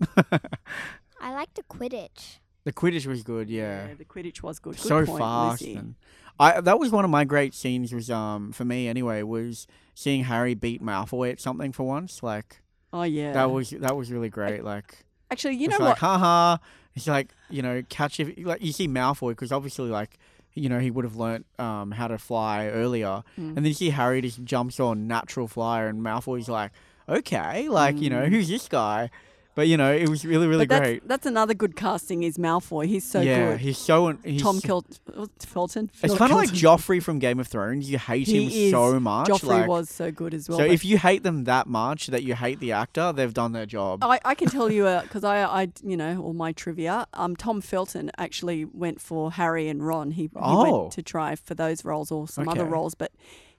I 1.20 1.32
like 1.32 1.54
the 1.54 1.62
Quidditch. 1.64 2.38
the 2.64 2.72
Quidditch 2.72 3.06
was 3.06 3.22
good, 3.22 3.48
yeah. 3.50 3.88
the 3.96 4.04
Quidditch 4.04 4.42
was 4.42 4.58
good. 4.58 4.76
Good 4.76 4.82
so 4.82 5.04
point, 5.06 5.18
fast. 5.18 5.66
I 6.40 6.60
that 6.60 6.78
was 6.78 6.90
one 6.92 7.04
of 7.04 7.10
my 7.10 7.24
great 7.24 7.54
scenes 7.54 7.92
was 7.92 8.10
um 8.10 8.52
for 8.52 8.64
me 8.64 8.88
anyway 8.88 9.22
was 9.22 9.66
seeing 9.94 10.24
Harry 10.24 10.54
beat 10.54 10.82
Malfoy 10.82 11.32
at 11.32 11.40
something 11.40 11.72
for 11.72 11.84
once. 11.84 12.22
Like 12.22 12.60
Oh 12.92 13.02
yeah, 13.02 13.32
that 13.32 13.50
was 13.50 13.70
that 13.70 13.96
was 13.96 14.10
really 14.12 14.28
great. 14.30 14.64
Like 14.64 15.04
actually, 15.30 15.56
you 15.56 15.68
know 15.68 15.76
like 15.78 15.88
what? 15.90 15.98
haha. 15.98 16.56
It's 16.94 17.06
like 17.06 17.32
you 17.50 17.62
know 17.62 17.82
catch 17.88 18.18
if 18.20 18.32
like 18.44 18.62
you 18.62 18.72
see 18.72 18.88
Malfoy 18.88 19.30
because 19.30 19.52
obviously 19.52 19.88
like. 19.88 20.18
You 20.54 20.68
know 20.68 20.80
he 20.80 20.90
would 20.90 21.04
have 21.04 21.14
learnt 21.14 21.46
um, 21.60 21.92
how 21.92 22.08
to 22.08 22.18
fly 22.18 22.66
earlier, 22.66 23.22
Mm. 23.38 23.54
and 23.54 23.56
then 23.58 23.66
you 23.66 23.74
see 23.74 23.90
Harry 23.90 24.20
just 24.20 24.42
jumps 24.42 24.80
on 24.80 25.06
natural 25.06 25.46
flyer, 25.46 25.86
and 25.86 26.00
Malfoy's 26.02 26.48
like, 26.48 26.72
"Okay, 27.08 27.68
like 27.68 28.00
you 28.00 28.10
know 28.10 28.22
Mm. 28.22 28.30
who's 28.30 28.48
this 28.48 28.66
guy?" 28.66 29.08
But 29.54 29.66
you 29.66 29.76
know 29.76 29.92
it 29.92 30.08
was 30.08 30.24
really 30.24 30.46
really 30.46 30.66
that's, 30.66 30.80
great. 30.80 31.08
that's 31.08 31.26
another 31.26 31.52
good 31.52 31.74
casting 31.74 32.22
is 32.22 32.38
Malfoy. 32.38 32.86
He's 32.86 33.02
so 33.04 33.20
yeah, 33.20 33.50
good. 33.52 33.60
he's 33.60 33.76
so 33.76 34.16
he's, 34.24 34.40
Tom 34.40 34.60
Kel- 34.60 34.84
Felton. 35.40 35.90
It's 36.02 36.14
kind 36.14 36.30
of 36.30 36.38
like. 36.38 36.50
Joffrey 36.50 37.02
from 37.02 37.18
Game 37.18 37.40
of 37.40 37.48
Thrones. 37.48 37.90
You 37.90 37.98
hate 37.98 38.28
him 38.28 38.48
He 38.48 38.66
is. 38.66 38.70
so 38.70 39.00
much. 39.00 39.28
Joffrey 39.28 39.48
like- 39.48 39.68
was 39.68 39.88
so 39.90 40.12
good 40.12 40.32
as 40.32 40.48
well. 40.48 40.58
so 40.58 40.64
if 40.64 40.84
you 40.84 40.96
hate 40.98 41.24
them 41.24 41.44
that 41.44 41.66
much 41.66 42.06
that 42.08 42.22
you 42.22 42.34
hate 42.36 42.60
the 42.60 42.70
actor, 42.72 43.12
they've 43.12 43.34
done 43.34 43.50
their 43.52 43.66
job. 43.66 44.04
I, 44.04 44.20
I 44.24 44.34
can 44.36 44.48
tell 44.56 44.70
you 44.70 44.84
because 45.02 45.24
I, 45.24 45.42
I, 45.42 45.68
you 45.82 45.96
know, 45.96 46.22
all 46.22 46.34
my 46.34 46.52
trivia. 46.52 47.06
Um, 47.14 47.34
Tom 47.34 47.60
Felton 47.60 48.10
actually 48.16 48.64
went 48.64 49.00
for 49.00 49.32
Harry 49.32 49.68
and 49.68 49.84
Ron. 49.84 50.12
He, 50.12 50.22
he 50.22 50.30
Oh. 50.36 50.80
went 50.82 50.92
to 50.92 51.02
try 51.02 51.34
for 51.34 51.54
those 51.54 51.84
roles 51.84 52.12
or 52.12 52.28
some 52.28 52.48
other 52.48 52.64
roles, 52.64 52.94
but 52.94 53.10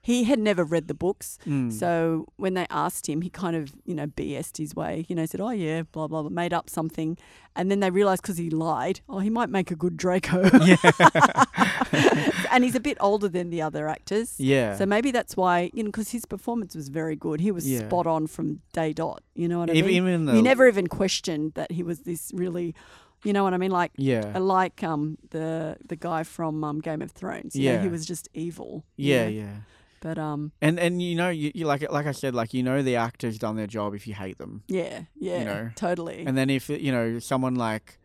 he 0.01 0.23
had 0.23 0.39
never 0.39 0.63
read 0.63 0.87
the 0.87 0.93
books. 0.93 1.37
Mm. 1.45 1.71
So 1.71 2.25
when 2.37 2.53
they 2.53 2.65
asked 2.69 3.07
him, 3.09 3.21
he 3.21 3.29
kind 3.29 3.55
of, 3.55 3.73
you 3.85 3.93
know, 3.95 4.07
BS'd 4.07 4.57
his 4.57 4.75
way. 4.75 5.05
You 5.09 5.15
know, 5.15 5.25
said, 5.25 5.41
"Oh 5.41 5.49
yeah, 5.51 5.83
blah 5.91 6.07
blah,", 6.07 6.21
blah 6.21 6.29
made 6.29 6.53
up 6.53 6.69
something, 6.69 7.17
and 7.55 7.69
then 7.69 7.79
they 7.81 7.89
realised 7.89 8.21
because 8.21 8.37
he 8.37 8.49
lied, 8.49 9.01
oh, 9.09 9.19
he 9.19 9.29
might 9.29 9.49
make 9.49 9.71
a 9.71 9.75
good 9.75 9.97
Draco. 9.97 10.49
Yeah. 10.65 10.75
and 12.51 12.63
he's 12.63 12.75
a 12.75 12.79
bit 12.79 12.97
older 12.99 13.27
than 13.29 13.49
the 13.49 13.61
other 13.61 13.87
actors. 13.87 14.35
yeah. 14.39 14.75
So 14.77 14.85
maybe 14.85 15.11
that's 15.11 15.35
why, 15.37 15.69
you 15.73 15.83
know, 15.83 15.87
because 15.89 16.09
his 16.11 16.25
performance 16.25 16.75
was 16.75 16.89
very 16.89 17.15
good. 17.15 17.39
He 17.41 17.51
was 17.51 17.69
Yeah. 17.69 17.87
spot 17.87 18.07
on 18.07 18.27
from 18.27 18.61
day 18.73 18.93
dot. 18.93 19.21
You 19.35 19.47
know 19.47 19.59
what 19.59 19.69
I 19.69 19.73
even, 19.73 19.87
mean? 19.87 19.97
even 19.97 20.25
the 20.25 20.33
he 20.35 20.41
never 20.41 20.67
even 20.67 20.87
questioned 20.87 21.53
that 21.55 21.71
he 21.71 21.83
was 21.83 22.01
this 22.01 22.31
really, 22.33 22.75
you 23.23 23.33
know 23.33 23.43
what 23.43 23.53
I 23.53 23.57
mean? 23.57 23.71
Like, 23.71 23.91
yeah 23.97 24.31
uh, 24.35 24.39
like 24.39 24.83
um 24.83 25.17
the 25.31 25.77
the 25.87 25.95
guy 25.95 26.23
from 26.23 26.63
um, 26.63 26.79
Game 26.79 27.01
of 27.01 27.11
Thrones. 27.11 27.55
You 27.55 27.69
know, 27.69 27.75
Yeah. 27.75 27.81
he 27.81 27.89
was 27.89 28.05
just 28.05 28.27
evil. 28.33 28.83
you 28.97 29.13
yeah 29.15 29.27
yeah. 29.27 29.55
But 30.01 30.17
um, 30.17 30.51
And 30.61 30.79
and 30.79 31.01
you 31.01 31.15
know 31.15 31.29
you, 31.29 31.51
you 31.53 31.65
like 31.65 31.89
like 31.91 32.05
I 32.07 32.11
said 32.13 32.33
like 32.35 32.53
you 32.53 32.63
know 32.63 32.81
the 32.81 32.95
actor's 32.95 33.37
done 33.37 33.55
their 33.55 33.67
job 33.67 33.93
if 33.93 34.07
you 34.07 34.13
hate 34.13 34.37
them. 34.37 34.63
yeah, 34.67 35.03
yeah, 35.19 35.43
know, 35.43 35.69
totally. 35.75 36.25
And 36.25 36.37
then 36.37 36.49
if 36.49 36.69
you 36.69 36.91
know 36.91 37.19
someone 37.19 37.55
like 37.55 37.97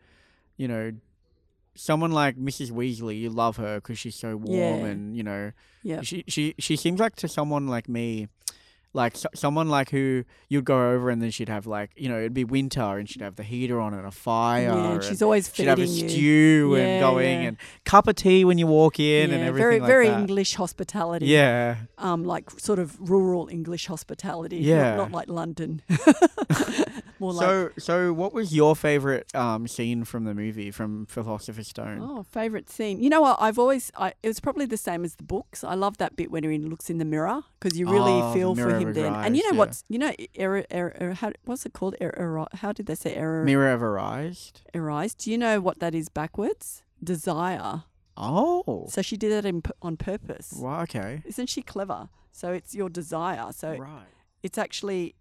you 0.57 0.67
know 0.67 0.93
someone 1.75 2.11
like 2.11 2.37
Mrs. 2.37 2.71
Weasley, 2.71 3.19
you 3.19 3.29
love 3.29 3.57
her 3.57 3.75
because 3.81 3.99
she's 3.99 4.15
so 4.15 4.37
warm 4.37 4.79
Yeah. 4.81 4.85
and 4.91 5.15
you 5.17 5.23
know 5.23 5.51
yeah, 5.83 6.01
she 6.01 6.23
she 6.27 6.55
she 6.59 6.75
seems 6.75 6.99
like 6.99 7.15
to 7.17 7.27
someone 7.27 7.67
like 7.67 7.87
me 7.89 8.27
like 8.95 9.15
so, 9.17 9.27
someone 9.35 9.67
like 9.69 9.89
who 9.91 10.23
you'd 10.49 10.65
go 10.65 10.91
over 10.91 11.09
and 11.09 11.21
then 11.21 11.29
she'd 11.29 11.49
have 11.49 11.67
like 11.67 11.91
you 11.95 12.07
know 12.09 12.17
it'd 12.17 12.33
be 12.33 12.43
winter 12.45 12.97
and 12.97 13.09
she'd 13.09 13.21
have 13.21 13.35
the 13.35 13.43
heater 13.43 13.79
on 13.79 13.93
and 13.93 14.05
a 14.07 14.11
fire 14.11 14.69
yeah. 14.69 14.91
and 14.93 15.03
She's 15.03 15.21
always 15.21 15.51
she'd 15.53 15.67
have 15.67 15.79
a 15.79 15.85
you. 15.85 16.09
stew 16.09 16.73
Yeah, 16.75 16.83
and 16.83 17.01
going 17.01 17.41
yeah. 17.41 17.47
and 17.49 17.57
cup 17.83 18.07
of 18.07 18.15
tea 18.15 18.45
when 18.45 18.57
you 18.57 18.67
walk 18.67 18.99
in 18.99 19.31
and 19.31 19.43
everything 19.43 19.55
very 19.57 19.79
like 19.81 19.87
very 19.87 20.07
that. 20.07 20.19
English 20.19 20.55
hospitality. 20.55 21.25
yeah 21.27 21.75
um, 21.97 22.23
like 22.23 22.49
sort 22.59 22.79
of 22.79 22.97
rural 23.09 23.47
English 23.51 23.87
hospitality. 23.87 24.59
not- 24.59 24.65
Yeah. 24.65 24.95
not, 24.95 25.11
like 25.11 25.29
London. 25.29 25.81
More 27.19 27.31
like 27.33 27.45
so 27.47 27.69
so 27.77 28.13
what 28.13 28.33
was 28.33 28.53
your 28.53 28.75
favorite 28.75 29.33
um 29.35 29.67
scene 29.67 30.03
from 30.03 30.25
the 30.25 30.33
movie 30.33 30.69
from 30.71 31.05
Philosopher's 31.05 31.67
Stone 31.69 31.99
Oh, 32.01 32.23
favorite 32.23 32.69
scene. 32.69 33.01
You 33.01 33.09
know 33.09 33.21
what? 33.21 33.37
I've 33.39 33.57
always. 33.59 33.91
I, 33.97 34.13
it 34.21 34.27
was 34.27 34.39
probably 34.39 34.65
the 34.65 34.77
same 34.77 35.03
as 35.05 35.15
the 35.15 35.23
books. 35.23 35.63
I 35.63 35.75
love 35.75 35.97
that 35.97 36.15
bit 36.15 36.29
when 36.31 36.43
he 36.43 36.57
looks 36.57 36.89
in 36.89 36.97
the 36.97 37.05
mirror 37.05 37.41
because 37.65 37.79
you 37.79 37.89
really 37.89 38.11
Oh, 38.21 38.33
feel 38.33 38.53
for 38.55 38.69
him 38.77 38.93
then. 38.93 39.13
And 39.13 39.35
you 39.35 39.43
know 39.43 39.53
yeah. 39.53 39.57
what's? 39.57 39.83
You 39.89 39.97
know, 39.99 40.13
error, 40.35 40.59
er, 40.59 40.65
error, 40.69 40.93
error, 40.99 41.13
how, 41.13 41.31
what's 41.45 41.65
it 41.65 41.73
called? 41.73 41.95
Error, 41.99 42.13
error, 42.17 42.45
how 42.53 42.71
did 42.71 42.85
they 42.85 42.93
say 42.95 43.15
error? 43.15 43.43
Mirror 43.43 43.71
of 43.73 43.81
Arise 43.81 44.53
Erised. 44.73 45.17
Do 45.17 45.31
you 45.31 45.37
know 45.37 45.59
what 45.59 45.79
that 45.79 45.95
is 45.95 46.07
backwards? 46.09 46.83
Desire. 47.03 47.83
oh 48.17 48.85
So 48.89 49.01
she 49.01 49.17
did 49.17 49.31
that 49.31 49.45
in, 49.45 49.63
on 49.81 49.97
purpose. 49.97 50.53
wow 50.55 50.81
okay 50.83 51.23
Isn't 51.25 51.47
she 51.49 51.61
clever? 51.63 52.09
So 52.31 52.51
it's 52.51 52.75
your 52.75 52.89
desire. 52.89 53.51
So 53.51 53.75
right 53.77 54.05
it's 54.43 54.57
actually 54.59 55.15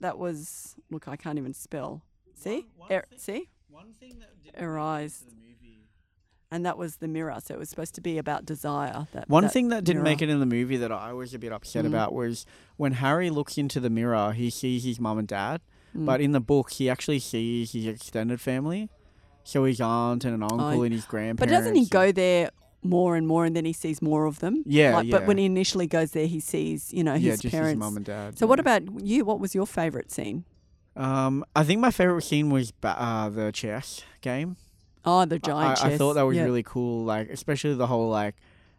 that 0.00 0.18
was. 0.18 0.74
Look, 0.90 1.06
I 1.06 1.16
can't 1.16 1.38
even 1.38 1.54
spell. 1.54 2.02
See, 2.34 2.66
Er- 2.90 3.06
see, 3.16 3.50
one 3.68 3.92
thing 3.92 4.18
that 4.18 4.30
Arise. 4.62 5.24
And 6.54 6.64
that 6.64 6.78
was 6.78 6.96
the 6.96 7.08
mirror. 7.08 7.36
So 7.44 7.54
it 7.54 7.58
was 7.58 7.68
supposed 7.68 7.94
to 7.96 8.00
be 8.00 8.16
about 8.18 8.46
desire. 8.46 9.06
That 9.12 9.28
One 9.28 9.44
that 9.44 9.52
thing 9.52 9.68
that 9.68 9.84
didn't 9.84 10.02
make 10.04 10.22
it 10.22 10.28
in 10.30 10.38
the 10.40 10.46
movie 10.46 10.76
that 10.78 10.92
I 10.92 11.12
was 11.12 11.34
a 11.34 11.38
bit 11.38 11.52
upset 11.52 11.84
Mm. 11.84 11.88
about 11.88 12.12
was 12.14 12.46
when 12.76 12.92
Harry 13.04 13.28
looks 13.30 13.58
into 13.58 13.80
the 13.80 13.90
mirror, 13.90 14.32
he 14.32 14.48
sees 14.50 14.84
his 14.84 14.98
mum 15.00 15.18
and 15.18 15.28
dad, 15.28 15.60
Mm. 15.96 16.06
but 16.06 16.20
in 16.20 16.32
the 16.32 16.40
book, 16.40 16.72
he 16.72 16.88
actually 16.88 17.18
sees 17.18 17.72
his 17.72 17.86
extended 17.86 18.40
family. 18.40 18.88
So 19.42 19.64
his 19.64 19.80
aunt 19.80 20.24
and 20.24 20.34
an 20.34 20.42
uncle 20.42 20.82
and 20.82 20.92
his 20.94 21.04
grandparents. 21.04 21.40
But 21.40 21.48
doesn't 21.50 21.74
he 21.74 21.86
go 21.86 22.12
there 22.12 22.50
more 22.82 23.14
and 23.16 23.26
more, 23.26 23.44
and 23.44 23.54
then 23.56 23.64
he 23.66 23.72
sees 23.74 24.00
more 24.00 24.24
of 24.26 24.38
them? 24.40 24.62
Yeah, 24.66 24.94
Like, 24.96 25.10
But 25.10 25.26
when 25.26 25.36
he 25.38 25.44
initially 25.44 25.86
goes 25.86 26.12
there, 26.12 26.26
he 26.26 26.40
sees, 26.40 26.92
you 26.92 27.02
know, 27.04 27.14
Yeah, 27.14 27.32
his 27.32 27.40
just 27.40 27.52
parents. 27.52 27.72
his 27.72 27.78
mum 27.78 27.96
and 27.96 28.06
dad. 28.06 28.38
so 28.38 28.46
what 28.46 28.58
about 28.60 28.82
you? 29.04 29.24
What 29.24 29.40
was 29.40 29.54
your 29.54 29.66
favourite 29.66 30.10
scene? 30.10 30.44
Um, 30.96 31.44
I 31.56 31.64
think 31.64 31.80
my 31.80 31.90
favorite 31.90 32.22
scene 32.22 32.50
was 32.50 32.70
ba- 32.70 33.00
uh, 33.00 33.28
the 33.28 33.50
chess 33.52 34.02
game. 34.20 34.56
Oh, 35.06 35.24
the 35.24 35.36
I- 35.36 35.38
giant 35.38 35.78
I, 35.84 35.88
chess. 35.90 35.98
thought 35.98 36.14
that 36.14 36.22
was 36.22 36.36
Yeah. 36.36 36.44
really 36.44 36.62
cool. 36.62 37.04
Like, 37.04 37.28
especially 37.30 37.74
the 37.74 37.86
whole 37.86 38.08
like, 38.08 38.34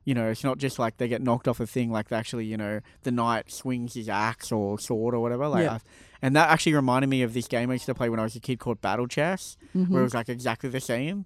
you 0.05 0.13
know, 0.13 0.29
it's 0.29 0.43
not 0.43 0.57
just 0.59 0.77
like 0.79 0.97
they 0.97 1.07
get 1.07 1.21
knocked 1.21 1.47
off 1.47 1.59
a 1.59 1.65
thing. 1.67 1.91
Like, 1.91 2.09
they 2.09 2.15
actually, 2.15 2.45
you 2.45 2.57
know, 2.57 2.79
the 3.03 3.11
knight 3.11 3.51
swings 3.51 3.93
his 3.95 4.07
axe 4.09 4.51
or 4.51 4.77
sword 4.79 5.15
or 5.15 5.19
whatever. 5.19 5.47
Like, 5.47 5.63
Yeah. 5.63 5.73
I, 5.75 5.79
and 6.21 6.35
that 6.35 6.49
actually 6.49 6.73
reminded 6.75 7.07
me 7.07 7.21
of 7.23 7.33
this 7.33 7.47
game 7.47 7.69
I 7.69 7.73
used 7.73 7.85
to 7.87 7.95
play 7.95 8.09
when 8.09 8.19
I 8.19 8.23
was 8.23 8.35
a 8.35 8.39
kid 8.39 8.59
called 8.59 8.81
Battle 8.81 9.07
Chess, 9.07 9.57
where 9.73 9.83
it 9.83 9.89
Mhm. 9.89 10.03
was 10.03 10.13
like 10.13 10.29
exactly 10.29 10.69
the 10.69 10.79
same. 10.79 11.25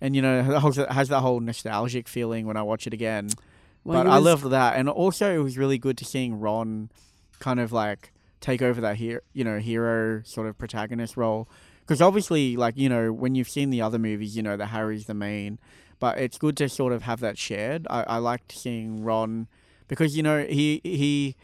And 0.00 0.16
you 0.16 0.22
know, 0.22 0.38
it 0.40 0.60
has- 0.62 0.78
it 0.78 0.90
has 0.92 1.08
that 1.08 1.20
whole 1.20 1.40
nostalgic 1.40 2.08
feeling 2.08 2.46
when 2.46 2.56
I 2.56 2.62
watch 2.62 2.86
it 2.86 2.94
again. 2.94 3.30
Well, 3.84 4.02
but 4.04 4.10
I 4.10 4.16
was- 4.16 4.24
loved 4.24 4.44
that, 4.50 4.76
and 4.76 4.88
also 4.88 5.32
it 5.34 5.42
was 5.42 5.56
really 5.58 5.78
good 5.78 5.96
to 5.98 6.04
seeing 6.04 6.38
Ron 6.40 6.90
kind 7.38 7.58
of 7.60 7.72
like 7.72 8.12
take 8.40 8.62
over 8.62 8.80
that 8.80 8.96
here, 8.96 9.22
you 9.32 9.44
know, 9.44 9.58
hero 9.58 10.22
sort 10.24 10.46
of 10.46 10.56
protagonist 10.56 11.16
role. 11.16 11.48
Because 11.90 12.00
obviously, 12.00 12.56
like 12.56 12.76
you 12.76 12.88
know, 12.88 13.12
when 13.12 13.34
you've 13.34 13.48
seen 13.48 13.70
the 13.70 13.82
other 13.82 13.98
movies, 13.98 14.36
you 14.36 14.44
know 14.44 14.56
that 14.56 14.66
Harry's 14.66 15.06
the 15.06 15.14
main, 15.14 15.58
but 15.98 16.18
it's 16.18 16.38
good 16.38 16.56
to 16.58 16.68
sort 16.68 16.92
of 16.92 17.02
have 17.02 17.18
that 17.18 17.36
shared. 17.36 17.84
I, 17.90 18.04
I 18.04 18.18
liked 18.18 18.52
seeing 18.52 19.02
Ron 19.02 19.48
because 19.88 20.16
you 20.16 20.22
know 20.22 20.44
he 20.44 20.80
he 20.84 21.34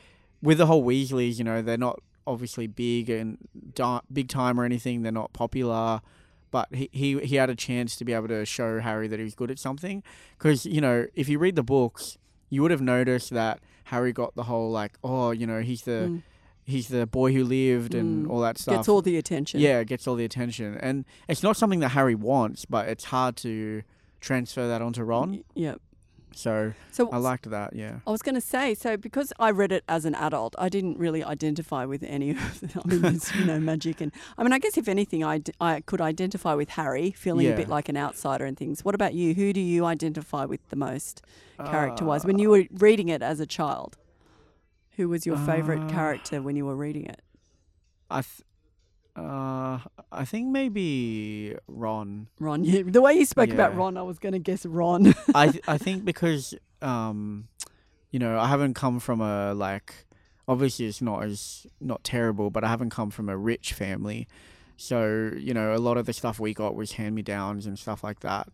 with 0.41 0.59
the 0.59 0.67
whole 0.67 0.85
Weasleys, 0.85 1.39
you 1.39 1.43
know, 1.43 1.63
they're 1.63 1.77
not 1.77 2.01
obviously 2.29 2.69
big 2.69 3.11
and 3.11 3.39
da- 3.75 4.03
big 4.13 4.29
time 4.29 4.61
or 4.61 4.65
anything. 4.65 5.03
They're 5.03 5.11
not 5.11 5.33
popular. 5.33 6.01
But 6.53 6.73
he, 6.73 6.89
he, 6.93 7.19
he 7.19 7.35
had 7.35 7.51
a 7.51 7.57
chance 7.57 7.97
to 7.97 8.05
be 8.05 8.13
able 8.13 8.29
to 8.29 8.47
show 8.47 8.79
Harry 8.79 9.09
that 9.09 9.19
he 9.19 9.25
was 9.25 9.35
good 9.35 9.51
at 9.51 9.59
something. 9.59 10.05
Because, 10.39 10.65
you 10.65 10.81
know, 10.81 11.07
if 11.17 11.29
you 11.29 11.41
read 11.41 11.57
the 11.57 11.65
books, 11.65 12.19
you 12.51 12.63
would 12.63 12.71
have 12.71 12.81
noticed 12.81 13.31
that 13.31 13.59
Harry 13.87 14.13
got 14.13 14.37
the 14.37 14.45
whole, 14.45 14.71
like, 14.71 14.97
oh, 15.03 15.33
you 15.33 15.45
know, 15.45 15.61
he's 15.61 15.83
the 15.83 16.09
Mm. 16.09 16.23
He's 16.67 16.89
the 16.89 17.07
boy 17.07 17.33
who 17.33 17.45
lived 17.45 17.95
and 17.95 18.27
Mm. 18.27 18.31
all 18.31 18.41
that 18.41 18.59
stuff. 18.59 18.75
Gets 18.77 18.89
all 18.89 19.01
the 19.03 19.17
attention. 19.17 19.61
Yeah, 19.61 19.83
gets 19.85 20.07
all 20.07 20.17
the 20.17 20.25
attention. 20.25 20.77
And 20.79 21.05
it's 21.29 21.43
not 21.43 21.57
something 21.57 21.81
that 21.81 21.91
Harry 21.91 22.15
wants, 22.17 22.65
but 22.65 22.89
it's 22.89 23.05
hard 23.05 23.37
to 23.39 23.83
transfer 24.21 24.67
that 24.69 24.83
onto 24.83 25.03
Ron. 25.03 25.31
Y- 25.31 25.43
Yeah. 25.55 25.75
So 26.35 26.75
So 26.91 27.09
I 27.11 27.17
liked 27.17 27.49
that. 27.49 27.75
Yeah. 27.75 28.01
I 28.07 28.11
was 28.11 28.21
going 28.21 28.35
to 28.35 28.43
say, 28.43 28.75
so 28.75 28.99
because 28.99 29.33
I 29.39 29.51
read 29.51 29.73
it 29.73 29.85
as 29.89 30.05
an 30.05 30.15
adult, 30.15 30.55
I 30.59 30.69
didn't 30.69 30.99
really 30.99 31.25
identify 31.25 31.87
with 31.87 32.03
any 32.03 32.31
of 32.37 32.61
the, 32.61 32.83
I 32.85 32.87
mean, 33.11 33.21
you 33.39 33.45
know, 33.47 33.59
magic. 33.59 34.03
And 34.03 34.13
I 34.37 34.43
mean, 34.43 34.53
I 34.53 34.59
guess 34.59 34.77
if 34.77 34.87
anything, 34.87 35.25
I, 35.25 35.39
d- 35.39 35.53
I 35.63 35.81
could 35.81 36.03
identify 36.03 36.53
with 36.53 36.71
Harry, 36.71 37.11
feeling 37.13 37.47
a 37.47 37.57
bit 37.57 37.69
like 37.71 37.89
an 37.89 37.97
outsider 37.97 38.45
and 38.45 38.55
things. 38.57 38.85
What 38.85 38.95
about 38.95 39.15
you? 39.15 39.33
Who 39.33 39.55
do 39.55 39.61
you 39.61 39.87
identify 39.87 40.45
with 40.45 40.61
the 40.69 40.77
most 40.77 41.23
character 41.65 42.05
wise 42.05 42.25
Uh, 42.25 42.29
when 42.29 42.39
you 42.39 42.51
were 42.51 42.65
reading 42.73 43.09
it 43.09 43.23
as 43.23 43.41
a 43.41 43.47
child? 43.47 43.97
Who 44.97 45.09
was 45.09 45.27
your 45.27 45.37
favorite 45.39 45.81
Uh, 45.81 45.89
character 45.89 46.43
when 46.43 46.57
you 46.57 46.65
were 46.67 46.77
reading 46.77 47.07
it? 47.07 47.23
I. 48.11 48.23
Th- 48.23 48.43
uh, 49.17 49.79
I 50.13 50.27
think 50.27 50.49
maybe 50.49 51.57
Ron. 51.69 52.29
Ron. 52.39 52.65
Yeah, 52.65 52.83
the 52.85 53.01
way 53.01 53.15
you 53.15 53.25
spoke 53.25 53.49
about 53.51 53.75
Ron, 53.75 53.97
I 53.97 54.03
was 54.03 54.19
going 54.19 54.35
to 54.35 54.39
guess 54.39 54.67
Ron. 54.67 55.15
I 55.35 55.49
th- 55.49 55.65
I 55.67 55.79
think 55.87 56.05
because 56.05 56.55
um, 56.83 57.49
you 58.11 58.19
know, 58.19 58.39
I 58.39 58.47
haven't 58.49 58.75
come 58.75 59.01
from 59.01 59.21
a 59.23 59.55
like 59.55 59.95
obviously 60.47 60.85
it's 60.87 61.01
not 61.01 61.23
as 61.25 61.67
not 61.81 62.05
terrible, 62.05 62.51
but 62.51 62.63
I 62.63 62.69
haven't 62.69 62.91
come 62.91 63.11
from 63.11 63.29
a 63.31 63.37
rich 63.37 63.73
family. 63.73 64.29
So, 64.77 65.31
you 65.35 65.55
know, 65.55 65.75
a 65.75 65.79
lot 65.81 65.97
of 65.97 66.05
the 66.05 66.13
stuff 66.13 66.39
we 66.39 66.53
got 66.53 66.75
was 66.75 66.93
hand 66.93 67.15
me 67.15 67.23
downs 67.23 67.65
and 67.65 67.79
stuff 67.79 68.05
like 68.05 68.21
that. 68.21 68.49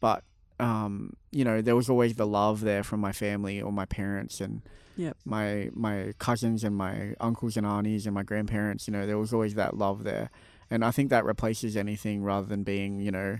But 0.00 0.24
um, 0.58 1.12
you 1.30 1.44
know, 1.44 1.60
there 1.60 1.76
was 1.76 1.90
always 1.90 2.14
the 2.14 2.26
love 2.26 2.62
there 2.62 2.82
from 2.82 3.00
my 3.00 3.12
family 3.12 3.60
or 3.60 3.70
my 3.70 3.84
parents 3.84 4.40
and 4.40 4.62
Yep. 5.00 5.16
my 5.24 5.70
my 5.72 6.12
cousins 6.18 6.62
and 6.62 6.76
my 6.76 7.14
uncles 7.20 7.56
and 7.56 7.66
aunties 7.66 8.04
and 8.06 8.14
my 8.14 8.22
grandparents, 8.22 8.86
you 8.86 8.92
know, 8.92 9.06
there 9.06 9.18
was 9.18 9.32
always 9.32 9.54
that 9.54 9.76
love 9.76 10.04
there. 10.04 10.30
And 10.70 10.84
I 10.84 10.90
think 10.90 11.10
that 11.10 11.24
replaces 11.24 11.76
anything 11.76 12.22
rather 12.22 12.46
than 12.46 12.62
being, 12.62 13.00
you 13.00 13.10
know, 13.10 13.38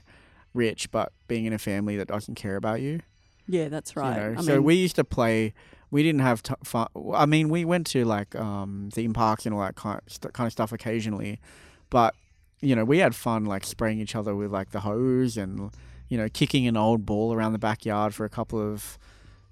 rich, 0.55 0.91
but 0.91 1.13
being 1.29 1.45
in 1.45 1.53
a 1.53 1.59
family 1.59 1.97
that 1.99 2.09
doesn't 2.09 2.35
care 2.35 2.57
about 2.57 2.81
you. 2.81 3.01
yeah, 3.47 3.69
that's 3.69 3.95
right. 3.95 4.17
You 4.17 4.35
know? 4.35 4.41
I 4.41 4.43
so 4.43 4.53
mean, 4.55 4.65
we 4.65 4.75
used 4.75 4.97
to 4.97 5.05
play. 5.05 5.53
We 5.91 6.03
didn't 6.03 6.23
have 6.23 6.43
t- 6.43 6.55
fun. 6.65 6.87
I 7.15 7.27
mean, 7.27 7.49
we 7.49 7.65
went 7.65 7.87
to 7.89 8.05
like 8.05 8.35
um, 8.37 8.89
theme 8.93 9.13
parks 9.13 9.45
and 9.45 9.55
all 9.55 9.61
that 9.61 9.75
kind 9.77 10.01
st- 10.07 10.33
kind 10.33 10.47
of 10.47 10.53
stuff 10.53 10.73
occasionally, 10.73 11.41
but 11.91 12.15
you 12.61 12.75
know, 12.77 12.85
we 12.85 12.99
had 12.99 13.15
fun 13.15 13.45
like 13.45 13.65
spraying 13.65 14.01
each 14.01 14.15
other 14.17 14.35
with 14.35 14.51
like 14.53 14.71
the 14.71 14.81
hose 14.81 15.37
and 15.37 15.71
you 16.09 16.17
know 16.19 16.29
kicking 16.29 16.67
an 16.67 16.77
old 16.77 17.05
ball 17.07 17.33
around 17.33 17.53
the 17.53 17.59
backyard 17.59 18.15
for 18.15 18.25
a 18.25 18.29
couple 18.29 18.61
of 18.61 18.99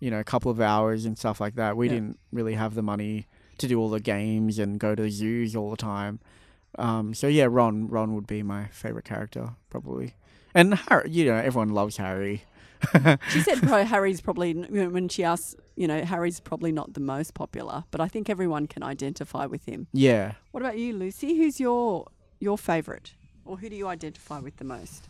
you 0.01 0.11
know 0.11 0.19
a 0.21 0.25
couple 0.25 0.51
of 0.51 0.61
hours 0.61 1.05
and 1.05 1.19
stuff 1.19 1.41
like 1.41 1.55
that. 1.57 1.77
We 1.77 1.87
Yeah. 1.87 1.95
didn't 1.95 2.19
really 2.33 2.55
have 2.55 2.75
the 2.75 2.83
money 2.83 3.27
to 3.59 3.67
do 3.67 3.79
all 3.81 3.91
the 3.91 4.01
games 4.01 4.59
and 4.59 4.79
go 4.79 4.95
to 4.95 5.03
the 5.03 5.11
zoos 5.11 5.57
all 5.57 5.71
the 5.71 5.77
time. 5.77 6.21
Um, 6.79 7.15
so 7.15 7.27
yeah, 7.27 7.47
Ron 7.49 7.89
Ron 7.89 8.15
would 8.15 8.27
be 8.27 8.43
my 8.43 8.67
favorite 8.69 9.05
character 9.05 9.55
probably, 9.71 10.15
and 10.55 10.75
Harry. 10.75 11.11
You 11.11 11.25
know, 11.27 11.35
everyone 11.37 11.71
loves 11.71 11.97
Harry. 11.97 12.43
She 13.31 13.41
said 13.41 13.59
probably 13.59 13.85
Harry's 13.87 14.21
probably 14.21 14.53
when 14.55 15.09
she 15.09 15.25
asked, 15.25 15.57
you 15.75 15.89
know, 15.89 16.05
Harry's 16.05 16.39
probably 16.39 16.71
not 16.71 16.95
the 16.95 17.01
most 17.01 17.35
popular, 17.35 17.83
but 17.91 18.01
I 18.01 18.07
think 18.07 18.31
everyone 18.31 18.69
can 18.69 18.85
identify 18.85 19.47
with 19.47 19.65
him. 19.65 19.89
Yeah. 19.93 20.35
What 20.53 20.63
about 20.63 20.79
you, 20.79 20.93
Lucy? 20.93 21.37
Who's 21.37 21.59
your 21.59 22.07
your 22.39 22.57
favourite, 22.57 23.15
or 23.45 23.57
who 23.57 23.69
do 23.69 23.75
you 23.75 23.89
identify 23.89 24.39
with 24.39 24.59
the 24.59 24.65
most? 24.65 25.09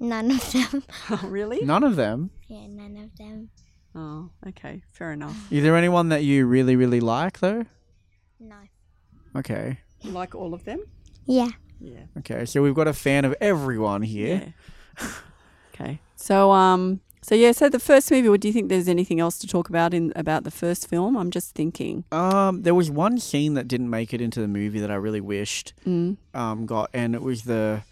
None 0.00 0.30
of 0.30 0.52
them. 0.52 0.82
Oh, 1.10 1.20
really? 1.28 1.60
None 1.62 1.84
of 1.84 1.96
them. 1.96 2.30
Yeah, 2.48 2.66
none 2.68 2.96
of 2.96 3.16
them. 3.18 3.50
Oh, 3.94 4.30
okay, 4.48 4.82
fair 4.92 5.12
enough. 5.12 5.36
Is 5.52 5.62
there 5.62 5.76
anyone 5.76 6.08
that 6.10 6.24
you 6.24 6.46
really, 6.46 6.76
really 6.76 7.00
like 7.00 7.40
though? 7.40 7.66
No. 8.40 8.56
Okay. 9.36 9.78
You 10.00 10.10
like 10.12 10.34
all 10.34 10.54
of 10.54 10.64
them? 10.64 10.82
Yeah. 11.26 11.48
Yeah. 11.80 12.00
Okay. 12.18 12.44
So 12.46 12.62
we've 12.62 12.74
got 12.74 12.88
a 12.88 12.92
fan 12.92 13.24
of 13.24 13.34
everyone 13.40 14.02
here. 14.02 14.54
Yeah. 15.00 15.08
okay. 15.74 16.00
So 16.16 16.52
um. 16.52 17.00
So 17.22 17.34
yeah. 17.34 17.52
So 17.52 17.68
the 17.68 17.78
first 17.78 18.10
movie. 18.10 18.28
What 18.28 18.40
do 18.40 18.48
you 18.48 18.54
think? 18.54 18.68
There's 18.68 18.88
anything 18.88 19.20
else 19.20 19.38
to 19.38 19.46
talk 19.46 19.68
about 19.68 19.94
in 19.94 20.12
about 20.16 20.44
the 20.44 20.50
first 20.50 20.88
film? 20.88 21.16
I'm 21.16 21.30
just 21.30 21.54
thinking. 21.54 22.04
Um, 22.12 22.62
there 22.62 22.74
was 22.74 22.90
one 22.90 23.18
scene 23.18 23.54
that 23.54 23.68
didn't 23.68 23.90
make 23.90 24.12
it 24.12 24.20
into 24.20 24.40
the 24.40 24.48
movie 24.48 24.80
that 24.80 24.90
I 24.90 24.94
really 24.96 25.20
wished 25.20 25.72
Mm. 25.86 26.16
um 26.34 26.66
got, 26.66 26.90
and 26.92 27.14
it 27.14 27.22
was 27.22 27.42
the 27.44 27.82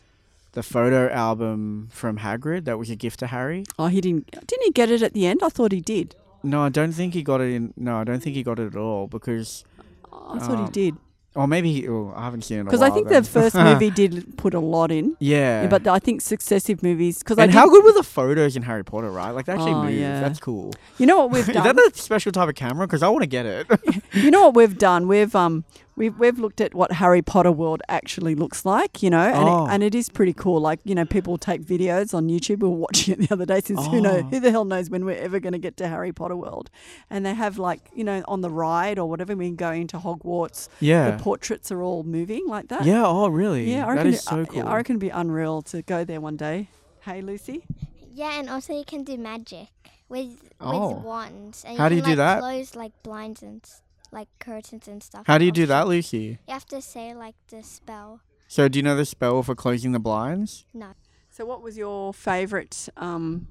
the 0.53 0.63
photo 0.63 1.09
album 1.11 1.89
from 1.93 2.19
Hagrid 2.19 2.65
that 2.65 2.79
was 2.79 2.91
a 2.91 2.97
gift 2.97 3.21
to 3.21 3.27
Harry. 3.29 3.65
Oh, 3.79 3.87
he 3.87 4.01
didn't. 4.01 4.31
Didn't 4.33 4.65
he 4.65 4.71
get 4.73 4.91
it 4.91 5.03
at 5.03 5.13
the 5.15 5.27
end? 5.27 5.41
I 5.43 5.49
thought 5.49 5.73
he 5.73 5.81
did. 5.81 6.15
No, 6.43 6.63
I 6.63 6.69
don't 6.71 6.93
think 6.93 7.15
he 7.15 7.23
got 7.23 7.41
it 7.41 7.53
in. 7.53 7.73
No, 7.77 7.97
I 7.99 8.05
don't 8.05 8.21
think 8.23 8.35
he 8.35 8.43
got 8.43 8.59
it 8.59 8.67
at 8.67 8.77
all 8.77 9.07
because, 9.07 9.65
Oh, 10.13 10.33
I 10.35 10.39
thought 10.39 10.59
he 10.59 10.65
Um, 10.65 10.71
did 10.73 10.97
or 11.37 11.47
maybe 11.47 11.73
he. 11.73 11.87
Oh, 11.89 12.13
I 12.17 12.25
haven't 12.25 12.43
seen 12.43 12.59
it 12.59 12.65
because 12.65 12.83
I 12.83 12.91
think 12.91 13.07
then. 13.07 13.23
the 13.23 13.29
first 13.29 13.55
movie 13.69 13.91
did 13.91 14.37
put 14.37 14.53
a 14.53 14.59
lot 14.59 14.91
in. 14.91 15.17
yeah, 15.21 15.63
Yeah, 15.63 15.69
but 15.69 15.87
I 15.87 16.01
think 16.01 16.21
successive 16.23 16.83
movies 16.83 17.19
because 17.21 17.39
I 17.39 17.45
and 17.45 17.53
how 17.53 17.69
good 17.69 17.85
were 17.85 17.93
the 17.93 18.03
photos 18.03 18.57
in 18.57 18.63
Harry 18.63 18.85
Potter? 18.85 19.11
Right, 19.13 19.31
like 19.31 19.47
they 19.47 19.53
actually 19.53 19.73
Oh, 19.75 19.85
move. 19.85 19.95
yeah. 19.95 20.19
That's 20.21 20.41
cool. 20.41 20.73
you 20.99 21.07
know 21.07 21.19
what 21.19 21.31
we've 21.31 21.47
done? 21.47 21.57
Is 21.69 21.73
that 21.75 21.79
a 21.79 21.97
special 21.97 22.33
type 22.33 22.49
of 22.49 22.57
camera? 22.57 22.89
Because 22.89 23.05
I 23.05 23.09
want 23.11 23.23
to 23.23 23.29
get 23.29 23.47
it. 23.47 23.69
you 24.13 24.33
know 24.33 24.47
what 24.47 24.57
we've 24.57 24.77
done? 24.77 25.07
We've 25.07 25.33
um 25.37 25.65
we've 26.01 26.19
we've 26.19 26.39
looked 26.39 26.61
at 26.61 26.75
what 26.75 26.91
Harry 26.93 27.23
Potter 27.23 27.53
world 27.53 27.81
actually 27.89 28.35
looks 28.35 28.65
like, 28.65 29.03
you 29.05 29.11
know, 29.11 29.21
and 29.39 29.49
Oh. 29.49 29.67
it, 29.67 29.71
and 29.73 29.83
it 29.83 29.95
is 29.95 30.09
pretty 30.09 30.33
cool. 30.33 30.59
Like 30.61 30.81
you 30.85 30.95
know, 30.95 31.05
people 31.05 31.37
take 31.39 31.61
videos 31.63 32.13
on 32.15 32.29
YouTube. 32.29 32.61
We 32.65 32.69
were 32.69 32.83
watching 32.89 33.15
it 33.15 33.19
the 33.29 33.33
other 33.35 33.47
day. 33.47 33.61
Since 33.61 33.87
who 33.87 34.01
know 34.01 34.19
Oh. 34.19 34.23
who 34.31 34.41
the 34.41 34.51
hell 34.51 34.65
knows 34.65 34.91
when 34.91 35.05
we're 35.05 35.23
ever 35.29 35.39
going 35.39 35.53
to 35.53 35.59
get 35.67 35.77
to 35.77 35.87
Harry 35.89 36.13
Potter 36.13 36.37
world, 36.37 36.71
and 37.11 37.25
they 37.27 37.35
have 37.35 37.59
like 37.59 37.83
you 37.95 38.03
know 38.05 38.25
on 38.27 38.41
the 38.41 38.51
ride 38.51 38.99
or 38.99 39.09
whatever. 39.09 39.37
We 39.37 39.47
can 39.49 39.57
go 39.57 39.71
into 39.73 39.99
Hogwarts. 39.99 40.69
yeah. 40.81 41.11
The 41.17 41.23
portraits 41.23 41.71
are 41.71 41.83
all 41.83 42.03
moving 42.03 42.45
like 42.49 42.69
that. 42.69 42.85
Yeah. 42.85 43.05
Oh, 43.07 43.29
really? 43.29 43.71
yeah. 43.71 43.85
I 43.85 43.91
that 43.91 43.95
reckon 43.97 44.13
is 44.15 44.19
it- 44.21 44.23
so 44.23 44.41
I- 44.41 44.45
cool. 44.47 44.57
yeah, 44.57 44.65
I 44.73 44.77
reckon 44.77 44.95
it'd 44.95 45.01
be 45.01 45.11
unreal 45.11 45.63
to 45.63 45.83
go 45.83 46.05
there 46.05 46.21
one 46.21 46.37
day. 46.37 46.69
Hey, 47.03 47.21
Lucy. 47.23 47.65
Yeah, 48.13 48.39
and 48.41 48.51
also 48.51 48.77
you 48.77 48.85
can 48.85 49.05
do 49.05 49.17
magic 49.17 49.69
with 50.09 50.51
Oh. 50.61 50.95
with 50.95 51.05
wands. 51.05 51.65
And 51.67 51.79
How 51.79 51.89
do 51.89 51.95
can, 51.95 51.99
you 51.99 52.03
do 52.05 52.11
like, 52.11 52.17
that? 52.19 52.41
Close 52.41 52.75
like 52.75 52.93
blinds 53.03 53.43
and 53.43 53.61
s- 53.65 53.81
like 54.13 54.29
curtains 54.39 54.89
and 54.89 55.03
stuff. 55.03 55.27
How 55.27 55.39
do 55.39 55.45
you 55.45 55.53
do 55.53 55.67
that, 55.67 55.87
Lucy? 55.87 56.39
You 56.47 56.55
have 56.55 56.67
to 56.67 56.83
say 56.83 57.15
like 57.15 57.35
the 57.49 57.63
spell. 57.63 58.21
So, 58.49 58.69
do 58.69 58.79
you 58.79 58.83
know 58.83 58.97
the 58.97 59.05
spell 59.05 59.43
for 59.43 59.55
closing 59.55 59.93
the 59.93 60.01
blinds? 60.01 60.67
No. 60.75 60.95
So, 61.31 61.45
what 61.45 61.63
was 61.63 61.79
your 61.79 62.13
favourite 62.13 62.89
um, 62.97 63.47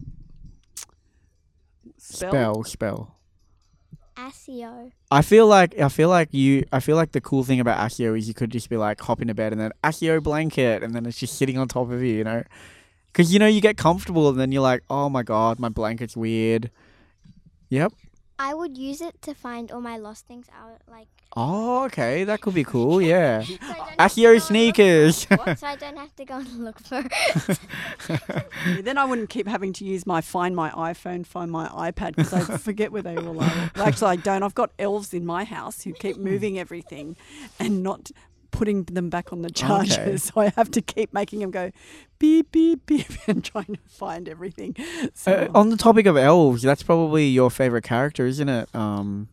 spell? 1.98 2.32
Spell, 2.32 2.64
spell. 2.64 3.16
Accio. 4.18 4.92
I 5.10 5.22
feel 5.22 5.48
like 5.48 5.80
I 5.80 5.88
feel 5.88 6.10
like 6.10 6.34
you. 6.34 6.66
I 6.74 6.82
feel 6.82 6.98
like 6.98 7.14
the 7.14 7.22
cool 7.22 7.44
thing 7.44 7.62
about 7.62 7.78
Accio 7.78 8.18
is 8.18 8.28
you 8.28 8.34
could 8.34 8.50
just 8.50 8.70
be 8.70 8.76
like 8.76 9.00
hop 9.00 9.22
into 9.22 9.34
bed 9.34 9.54
and 9.54 9.62
then 9.62 9.72
Accio 9.84 10.22
blanket 10.22 10.84
and 10.84 10.94
then 10.94 11.06
it's 11.06 11.18
just 11.18 11.38
sitting 11.38 11.58
on 11.58 11.68
top 11.68 11.90
of 11.90 12.02
you, 12.02 12.16
you 12.16 12.24
know. 12.24 12.44
Because 13.08 13.32
you 13.34 13.40
know 13.40 13.48
you 13.48 13.62
get 13.62 13.78
comfortable 13.78 14.28
and 14.30 14.40
then 14.40 14.52
you're 14.52 14.62
like, 14.62 14.84
oh 14.90 15.10
my 15.10 15.24
god, 15.24 15.60
my 15.60 15.70
blanket's 15.70 16.18
weird. 16.18 16.70
Yep. 17.70 17.94
I 18.42 18.54
would 18.54 18.78
use 18.78 19.02
it 19.02 19.22
to 19.24 19.34
find 19.36 19.70
all 19.72 19.82
my 19.82 19.98
lost 19.98 20.26
things 20.26 20.48
out, 20.58 20.80
like. 20.90 21.08
Oh, 21.36 21.84
okay, 21.86 22.24
that 22.24 22.42
could 22.42 22.54
be 22.56 22.64
cool. 22.74 23.02
Yeah. 23.02 23.42
so 23.44 23.54
I 23.54 23.58
don't 23.58 23.70
have 23.70 23.90
to 23.90 23.96
go 23.98 24.04
Accio 24.04 24.32
and 24.34 24.42
sneakers. 24.42 25.30
look- 25.30 25.58
so 25.58 25.68
I 25.68 25.76
don't 25.76 25.98
have 25.98 26.16
to 26.16 26.26
go 26.26 26.36
and 26.38 26.64
look 26.66 26.80
for. 26.80 27.04
it. 27.06 27.60
Yeah, 28.10 28.82
then 28.82 28.98
I 28.98 29.06
wouldn't 29.06 29.30
keep 29.30 29.48
having 29.48 29.74
to 29.74 29.86
use 29.86 30.08
my 30.08 30.22
find 30.22 30.56
my 30.56 30.70
iPhone, 30.72 31.26
find 31.26 31.52
my 31.52 31.68
iPad 31.68 32.16
because 32.16 32.34
I 32.34 32.58
forget 32.58 32.92
where 32.92 33.02
they 33.04 33.18
all 33.18 33.40
are. 33.44 33.72
Well, 33.76 33.86
actually, 33.86 34.10
I 34.12 34.16
don't. 34.16 34.42
I've 34.42 34.56
got 34.56 34.72
elves 34.80 35.14
in 35.14 35.26
my 35.26 35.44
house 35.44 35.84
who 35.84 35.92
keep 35.94 36.18
moving 36.18 36.58
everything 36.58 37.16
and 37.60 37.84
not 37.84 38.10
putting 38.52 38.84
them 38.86 39.10
back 39.10 39.32
on 39.34 39.42
the 39.42 39.50
charger. 39.50 40.02
Okay. 40.02 40.18
So 40.18 40.42
I 40.42 40.50
have 40.56 40.72
to 40.72 40.82
keep 40.82 41.14
making 41.14 41.40
them 41.40 41.52
go 41.52 41.72
beep 42.20 42.52
beep 42.52 42.86
beep 42.86 43.08
and 43.28 43.44
trying 43.44 43.66
to 43.66 43.80
find 43.88 44.28
everything. 44.30 44.76
So 45.14 45.50
Uh, 45.54 45.58
on 45.58 45.70
the 45.70 45.78
topic 45.78 46.06
of 46.06 46.18
elves, 46.18 46.62
that's 46.62 46.84
probably 46.84 47.28
your 47.28 47.50
favorite 47.52 47.84
character, 47.84 48.26
isn't 48.26 48.50
it? 48.50 48.74
Um, 48.76 49.30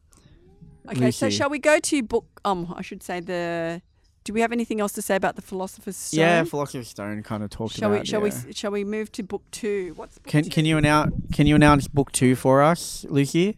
okay, 0.88 1.10
so 1.10 1.30
shall 1.30 1.50
we 1.50 1.58
go 1.58 1.78
to 1.80 2.02
book? 2.02 2.26
Um, 2.44 2.72
I 2.76 2.82
should 2.82 3.02
say 3.02 3.20
the. 3.20 3.82
Do 4.24 4.32
we 4.32 4.40
have 4.40 4.50
anything 4.50 4.80
else 4.80 4.90
to 4.94 5.02
say 5.02 5.14
about 5.14 5.36
the 5.36 5.42
Philosopher's 5.42 5.96
Stone? 5.96 6.18
yeah, 6.18 6.42
Philosopher's 6.42 6.88
Stone 6.88 7.22
kind 7.22 7.44
of 7.44 7.50
talked 7.50 7.74
Shall 7.74 7.90
about. 7.92 8.00
we? 8.00 8.06
Shall 8.06 8.26
yeah. 8.26 8.42
we? 8.46 8.52
Shall 8.52 8.70
we 8.72 8.82
move 8.84 9.12
to 9.12 9.22
book 9.22 9.42
two? 9.52 9.92
What's 9.94 10.18
book 10.18 10.26
Can 10.26 10.42
two? 10.42 10.50
Can 10.50 10.64
you 10.64 10.76
announce 10.78 11.14
Can 11.32 11.46
you 11.46 11.54
announce 11.54 11.86
book 11.86 12.10
two 12.10 12.34
for 12.34 12.60
us, 12.60 13.06
Lucy? 13.08 13.56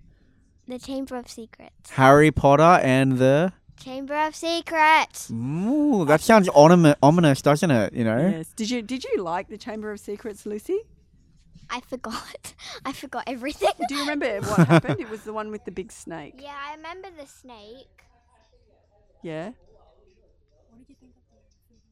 the 0.66 0.78
Chamber 0.78 1.16
of 1.16 1.26
Secrets. 1.26 1.90
Harry 1.92 2.30
Potter 2.30 2.80
and 2.84 3.16
the. 3.18 3.54
Chamber 3.78 4.14
of 4.26 4.34
Secrets. 4.34 5.30
Ooh, 5.30 6.04
that 6.06 6.20
sounds 6.20 6.48
ominous, 6.54 6.96
ominous, 7.02 7.42
doesn't 7.42 7.70
it? 7.70 7.92
You 7.92 8.04
know. 8.04 8.18
Yes. 8.28 8.48
Did 8.56 8.70
you 8.70 8.82
Did 8.82 9.04
you 9.04 9.22
like 9.22 9.48
the 9.48 9.58
Chamber 9.58 9.90
of 9.92 10.00
Secrets, 10.00 10.44
Lucy? 10.46 10.80
I 11.70 11.80
forgot. 11.80 12.54
I 12.84 12.92
forgot 12.92 13.24
everything. 13.26 13.72
Do 13.88 13.94
you 13.94 14.00
remember 14.00 14.40
what 14.40 14.66
happened? 14.66 15.00
It 15.00 15.10
was 15.10 15.22
the 15.22 15.32
one 15.32 15.50
with 15.50 15.64
the 15.64 15.70
big 15.72 15.92
snake. 15.92 16.34
Yeah, 16.42 16.54
I 16.66 16.74
remember 16.76 17.08
the 17.18 17.26
snake. 17.26 18.04
Yeah. 19.22 19.50
What 20.70 20.78
did 20.78 20.88
you 20.88 20.96
think 21.00 21.12
of 21.12 21.22
the 21.28 21.54
snake? 21.66 21.82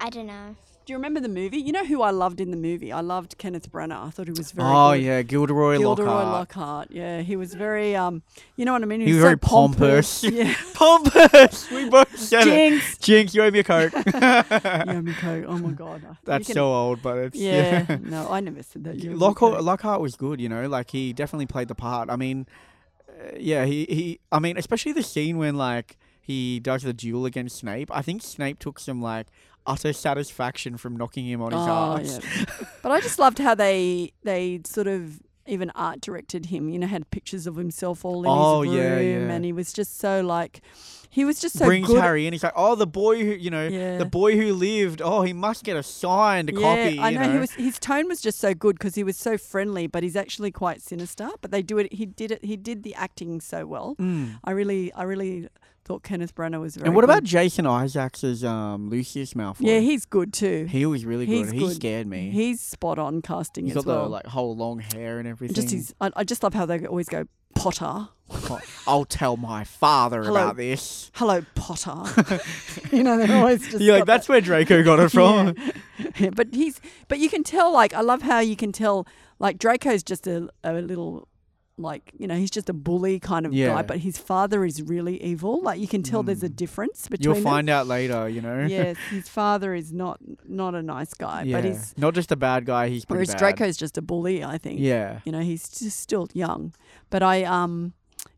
I 0.00 0.10
don't 0.10 0.26
know. 0.26 0.56
Do 0.84 0.92
you 0.92 0.96
remember 0.96 1.20
the 1.20 1.28
movie? 1.28 1.58
You 1.58 1.70
know 1.70 1.84
who 1.84 2.02
I 2.02 2.10
loved 2.10 2.40
in 2.40 2.50
the 2.50 2.56
movie? 2.56 2.90
I 2.90 3.00
loved 3.02 3.38
Kenneth 3.38 3.70
Branagh. 3.70 4.06
I 4.08 4.10
thought 4.10 4.26
he 4.26 4.32
was 4.32 4.50
very 4.50 4.68
oh 4.68 4.92
good. 4.94 5.02
yeah, 5.02 5.22
Gilderoy, 5.22 5.76
Lockhart. 5.78 5.96
Gilderoy 5.96 6.06
Lockhart. 6.12 6.32
Lockhart. 6.32 6.88
Yeah, 6.90 7.20
he 7.20 7.36
was 7.36 7.54
very 7.54 7.94
um. 7.94 8.22
You 8.56 8.64
know 8.64 8.72
what 8.72 8.82
I 8.82 8.86
mean? 8.86 9.00
He 9.00 9.12
was 9.12 9.18
so 9.18 9.22
very 9.22 9.38
pompous. 9.38 10.24
Yeah. 10.32 10.54
Pompous. 10.74 11.70
We 11.70 11.88
both 11.88 12.18
said 12.18 12.48
it. 12.48 12.50
Jinx. 12.50 12.98
Jinx, 12.98 13.34
you 13.34 13.44
owe 13.44 13.50
me 13.52 13.60
a 13.60 13.64
coke. 13.64 13.92
yeah, 14.14 15.00
me 15.00 15.12
a 15.12 15.14
coke. 15.14 15.44
Oh 15.46 15.58
my 15.58 15.70
god. 15.70 16.02
That's 16.24 16.46
can- 16.46 16.54
so 16.54 16.66
old, 16.66 17.00
but 17.02 17.16
it's 17.18 17.36
Yeah. 17.38 17.98
no, 18.02 18.28
I 18.28 18.40
never 18.40 18.62
said 18.64 18.82
that. 18.84 18.96
You 18.96 19.14
Lockhart. 19.14 19.62
Lockhart 19.62 20.00
was 20.00 20.16
good, 20.16 20.40
you 20.40 20.48
know, 20.48 20.66
like 20.68 20.90
he 20.90 21.12
definitely 21.12 21.46
played 21.46 21.68
the 21.68 21.76
part. 21.76 22.10
I 22.10 22.16
mean, 22.16 22.46
uh, 23.08 23.36
yeah, 23.38 23.64
he, 23.66 23.84
he, 23.84 24.20
I 24.32 24.40
mean, 24.40 24.56
especially 24.56 24.92
the 24.92 25.04
scene 25.04 25.38
when 25.38 25.54
like 25.56 25.96
he 26.20 26.58
does 26.58 26.82
the 26.82 26.92
duel 26.92 27.24
against 27.26 27.58
Snape. 27.58 27.90
I 27.92 28.02
think 28.02 28.22
Snape 28.22 28.58
took 28.58 28.80
some 28.80 29.00
like 29.00 29.28
utter 29.66 29.92
satisfaction 29.92 30.76
from 30.76 30.96
knocking 30.96 31.26
him 31.26 31.40
on 31.42 31.52
his 31.52 31.60
Oh, 31.60 31.96
ass. 31.98 32.20
yeah. 32.36 32.66
but 32.82 32.92
I 32.92 33.00
just 33.00 33.18
loved 33.18 33.38
how 33.38 33.54
they 33.54 34.12
they 34.22 34.60
sort 34.64 34.86
of 34.88 35.20
even 35.46 35.70
art 35.70 36.00
directed 36.00 36.46
him. 36.46 36.68
You 36.68 36.78
know, 36.78 36.86
had 36.86 37.10
pictures 37.10 37.46
of 37.46 37.56
himself 37.56 38.04
all 38.04 38.22
in 38.22 38.28
Oh, 38.30 38.62
his 38.62 38.72
room, 38.74 39.28
yeah. 39.28 39.34
and 39.34 39.44
he 39.44 39.52
was 39.52 39.72
just 39.72 39.98
so 39.98 40.20
like, 40.22 40.60
he 41.10 41.24
was 41.24 41.40
just 41.40 41.58
so 41.58 41.66
Brings 41.66 41.88
good. 41.88 42.00
Harry 42.00 42.26
in. 42.26 42.32
He's 42.32 42.42
like, 42.44 42.52
oh, 42.56 42.74
the 42.76 42.86
boy 42.86 43.18
who, 43.22 43.32
you 43.32 43.50
know, 43.50 43.66
Yeah. 43.68 43.98
the 43.98 44.04
boy 44.06 44.36
who 44.36 44.52
lived. 44.54 45.02
Oh, 45.02 45.22
he 45.22 45.32
must 45.32 45.64
get 45.64 45.76
a 45.76 45.82
signed 45.82 46.50
yeah, 46.54 46.60
copy. 46.60 46.98
I 46.98 47.08
you 47.10 47.18
know, 47.18 47.32
he 47.32 47.38
was. 47.38 47.50
His 47.52 47.78
tone 47.78 48.06
was 48.08 48.20
just 48.22 48.38
so 48.38 48.54
good 48.54 48.78
because 48.78 48.94
he 48.94 49.02
was 49.04 49.16
so 49.16 49.36
friendly, 49.36 49.86
but 49.88 50.02
he's 50.04 50.16
actually 50.16 50.52
quite 50.52 50.80
sinister. 50.80 51.28
But 51.40 51.50
they 51.50 51.60
do 51.62 51.78
it. 51.78 51.92
He 51.92 52.06
did 52.06 52.30
it. 52.30 52.44
He 52.44 52.56
did 52.56 52.82
the 52.84 52.94
acting 52.94 53.40
so 53.40 53.66
well. 53.66 53.96
Mm. 54.00 54.38
I 54.44 54.52
really, 54.52 54.92
I 54.94 55.02
really 55.02 55.48
thought 55.84 56.02
Kenneth 56.02 56.34
Branagh 56.34 56.60
was 56.60 56.76
very. 56.76 56.86
And 56.86 56.94
what 56.94 57.02
good. 57.02 57.10
about 57.10 57.24
Jason 57.24 57.66
Isaacs 57.66 58.24
as 58.24 58.44
um, 58.44 58.88
Lucius 58.88 59.34
Malfoy? 59.34 59.60
Yeah, 59.60 59.78
he's 59.80 60.04
good 60.04 60.32
too. 60.32 60.66
he 60.70 60.86
was 60.86 61.04
really 61.04 61.26
he's 61.26 61.46
good. 61.46 61.54
He 61.54 61.60
good. 61.60 61.76
scared 61.76 62.06
me. 62.06 62.30
He's 62.30 62.60
spot 62.60 62.98
on 62.98 63.22
casting 63.22 63.66
He's 63.66 63.76
as 63.76 63.84
got 63.84 63.90
well. 63.90 64.04
the 64.04 64.10
like 64.10 64.26
whole 64.26 64.56
long 64.56 64.78
hair 64.78 65.18
and 65.18 65.28
everything. 65.28 65.54
just 65.54 65.70
his. 65.70 65.94
I, 66.00 66.10
I 66.16 66.24
just 66.24 66.42
love 66.42 66.54
how 66.54 66.66
they 66.66 66.86
always 66.86 67.08
go 67.08 67.24
Potter. 67.54 68.08
I'll 68.86 69.04
tell 69.04 69.36
my 69.36 69.64
father 69.64 70.22
Hello. 70.22 70.40
about 70.40 70.56
this. 70.56 71.10
Hello, 71.14 71.44
Potter. 71.54 72.40
you 72.92 73.02
know, 73.02 73.18
they're 73.18 73.36
always 73.36 73.60
just. 73.68 73.82
You're 73.82 73.96
like, 73.96 74.06
that's 74.06 74.28
where 74.28 74.40
Draco 74.40 74.82
got 74.82 74.98
it 75.00 75.08
from. 75.12 75.54
Yeah, 76.18 76.30
but 76.30 76.48
he's, 76.54 76.80
but 77.08 77.18
you 77.18 77.28
can 77.28 77.44
tell, 77.44 77.72
like, 77.72 77.92
I 77.94 78.00
love 78.00 78.22
how 78.22 78.40
you 78.40 78.56
can 78.56 78.72
tell, 78.72 79.06
like, 79.38 79.58
Draco's 79.58 80.02
just 80.02 80.26
a, 80.26 80.48
a 80.64 80.72
little, 80.74 81.28
like, 81.82 82.12
you 82.18 82.26
know, 82.26 82.34
he's 82.36 82.50
just 82.50 82.68
a 82.68 82.72
bully 82.72 83.18
kind 83.20 83.44
of 83.44 83.52
Yeah. 83.52 83.68
guy, 83.68 83.82
but 83.82 83.98
his 83.98 84.16
father 84.16 84.64
is 84.64 84.80
really 84.82 85.22
evil. 85.22 85.60
Like, 85.62 85.80
you 85.80 85.86
can 85.88 86.02
tell 86.02 86.22
there's 86.22 86.42
a 86.42 86.48
difference 86.48 87.08
between 87.08 87.24
You'll 87.24 87.34
them. 87.34 87.44
find 87.44 87.68
out 87.68 87.86
later, 87.86 88.28
you 88.28 88.40
know. 88.40 88.66
Yes, 88.70 88.96
his 89.10 89.28
father 89.28 89.74
is 89.74 89.92
not 89.92 90.18
not 90.48 90.74
a 90.74 90.82
nice 90.82 91.12
guy, 91.14 91.42
yeah. 91.42 91.56
but 91.58 91.64
he's 91.64 91.94
not 91.98 92.14
just 92.14 92.32
a 92.32 92.36
bad 92.36 92.64
guy. 92.64 92.88
He's 92.88 93.04
whereas 93.08 93.28
bad. 93.30 93.38
Draco's 93.38 93.76
just 93.76 93.98
a 93.98 94.02
bully. 94.02 94.42
I 94.44 94.56
think. 94.58 94.80
Yeah. 94.80 95.20
You 95.24 95.32
know, 95.32 95.40
he's 95.40 95.68
just 95.68 96.00
still 96.00 96.28
young, 96.32 96.72
but 97.10 97.22
I 97.22 97.44
um. 97.44 97.92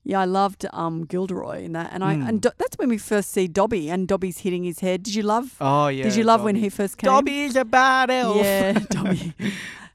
Yeah, 0.06 0.20
I 0.20 0.26
loved 0.26 0.66
um, 0.72 1.04
Gilderoy 1.06 1.62
in 1.64 1.72
that, 1.72 1.90
and 1.92 2.04
I 2.04 2.14
Mm. 2.14 2.28
and 2.28 2.40
Do- 2.42 2.50
that's 2.58 2.76
when 2.76 2.90
we 2.90 2.98
first 2.98 3.30
see 3.32 3.46
Dobby, 3.48 3.88
and 3.90 4.06
Dobby's 4.06 4.38
hitting 4.38 4.62
his 4.64 4.80
head. 4.80 5.02
Did 5.02 5.14
you 5.14 5.22
love? 5.22 5.56
Oh 5.62 5.88
yeah. 5.88 6.04
did 6.04 6.14
you 6.16 6.24
love 6.24 6.42
when 6.42 6.56
he 6.56 6.68
first 6.68 6.98
came? 6.98 7.08
Dobby's 7.10 7.56
a 7.56 7.64
bad 7.64 8.10
elf. 8.10 8.36
Yeah, 8.36 8.72
Dobby. 8.90 9.32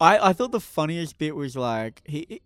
I, 0.02 0.30
I 0.30 0.34
thought 0.34 0.52
the 0.52 0.60
funniest 0.60 1.18
bit 1.20 1.36
was 1.36 1.56
like 1.56 2.02
he, 2.06 2.42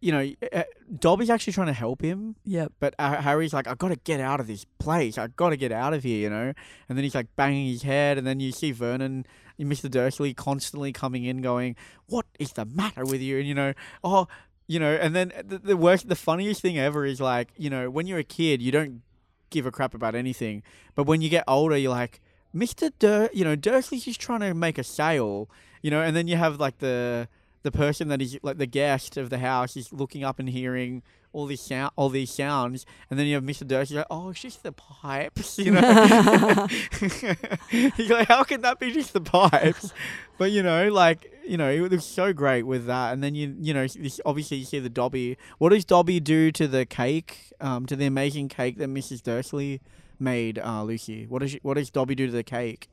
you 0.00 0.12
know, 0.12 0.32
uh, 0.52 0.62
Dobby's 0.98 1.28
actually 1.30 1.52
trying 1.52 1.66
to 1.66 1.72
help 1.74 2.00
him, 2.02 2.36
Yep. 2.44 2.72
but 2.80 2.94
uh, 2.98 3.20
Harry's 3.20 3.52
like, 3.52 3.66
I 3.68 3.74
got 3.74 3.88
to 3.88 3.96
get 3.96 4.18
out 4.20 4.40
of 4.40 4.46
this 4.46 4.64
place. 4.78 5.18
I 5.18 5.26
got 5.28 5.50
to 5.50 5.56
get 5.56 5.72
out 5.72 5.92
of 5.92 6.02
here, 6.02 6.18
you 6.18 6.30
know. 6.30 6.52
And 6.88 6.96
then 6.98 7.04
he's 7.04 7.14
like 7.14 7.26
banging 7.36 7.66
his 7.66 7.82
head, 7.82 8.16
and 8.18 8.26
then 8.26 8.40
you 8.40 8.50
see 8.52 8.72
Vernon, 8.72 9.26
Mr. 9.58 9.90
Dursley, 9.90 10.32
constantly 10.32 10.92
coming 10.92 11.24
in, 11.24 11.42
going, 11.42 11.76
"What 12.06 12.26
is 12.38 12.52
the 12.52 12.64
matter 12.64 13.04
with 13.04 13.20
you?" 13.20 13.38
And 13.38 13.46
you 13.46 13.54
know, 13.54 13.74
oh, 14.02 14.26
you 14.66 14.78
know. 14.80 14.94
And 14.94 15.14
then 15.14 15.32
the, 15.44 15.58
the 15.58 15.76
worst, 15.76 16.08
the 16.08 16.16
funniest 16.16 16.62
thing 16.62 16.78
ever 16.78 17.04
is 17.04 17.20
like, 17.20 17.48
you 17.56 17.68
know, 17.68 17.90
when 17.90 18.06
you're 18.06 18.18
a 18.18 18.24
kid, 18.24 18.62
you 18.62 18.72
don't 18.72 19.02
give 19.50 19.66
a 19.66 19.70
crap 19.70 19.94
about 19.94 20.14
anything, 20.14 20.62
but 20.94 21.04
when 21.04 21.20
you 21.20 21.28
get 21.28 21.44
older, 21.46 21.76
you're 21.76 21.90
like. 21.90 22.20
Mr. 22.52 22.90
Dur, 22.98 23.30
you 23.32 23.44
know, 23.44 23.54
Dursley's 23.54 24.04
just 24.06 24.20
trying 24.20 24.40
to 24.40 24.52
make 24.54 24.76
a 24.76 24.82
sale, 24.82 25.48
you 25.82 25.90
know, 25.92 26.02
and 26.02 26.16
then 26.16 26.26
you 26.26 26.34
have 26.36 26.58
like 26.58 26.78
the 26.78 27.28
the 27.62 27.70
person 27.70 28.08
that 28.08 28.22
is 28.22 28.38
like 28.42 28.58
the 28.58 28.66
guest 28.66 29.16
of 29.16 29.30
the 29.30 29.38
house 29.38 29.76
is 29.76 29.92
looking 29.92 30.24
up 30.24 30.38
and 30.38 30.48
hearing 30.48 31.02
all 31.32 31.46
these 31.46 31.60
sound, 31.60 31.92
all 31.94 32.08
these 32.08 32.30
sounds, 32.30 32.84
and 33.08 33.18
then 33.18 33.26
you 33.26 33.34
have 33.34 33.44
Mr. 33.44 33.66
Dursley 33.66 33.98
like, 33.98 34.06
oh, 34.10 34.30
it's 34.30 34.40
just 34.40 34.62
the 34.62 34.72
pipes, 34.72 35.58
you 35.58 35.70
know. 35.70 36.66
He's 37.70 38.10
like, 38.10 38.26
how 38.26 38.42
can 38.42 38.62
that 38.62 38.78
be 38.80 38.90
just 38.90 39.12
the 39.12 39.20
pipes? 39.20 39.92
But 40.38 40.50
you 40.50 40.62
know, 40.62 40.88
like 40.88 41.32
you 41.46 41.56
know, 41.56 41.70
it 41.70 41.90
was 41.90 42.04
so 42.04 42.32
great 42.32 42.64
with 42.64 42.86
that, 42.86 43.12
and 43.12 43.22
then 43.22 43.34
you 43.34 43.54
you 43.60 43.74
know, 43.74 43.86
this, 43.86 44.20
obviously 44.24 44.58
you 44.58 44.64
see 44.64 44.78
the 44.80 44.88
Dobby. 44.88 45.36
What 45.58 45.70
does 45.70 45.84
Dobby 45.84 46.18
do 46.18 46.50
to 46.52 46.66
the 46.66 46.86
cake? 46.86 47.52
Um, 47.60 47.84
to 47.86 47.96
the 47.96 48.06
amazing 48.06 48.48
cake 48.48 48.78
that 48.78 48.88
Mrs. 48.88 49.22
Dursley 49.22 49.82
made, 50.18 50.58
uh, 50.58 50.82
Lucy. 50.82 51.26
What 51.26 51.40
does 51.40 51.52
she, 51.52 51.60
what 51.62 51.74
does 51.74 51.90
Dobby 51.90 52.14
do 52.14 52.26
to 52.26 52.32
the 52.32 52.42
cake? 52.42 52.88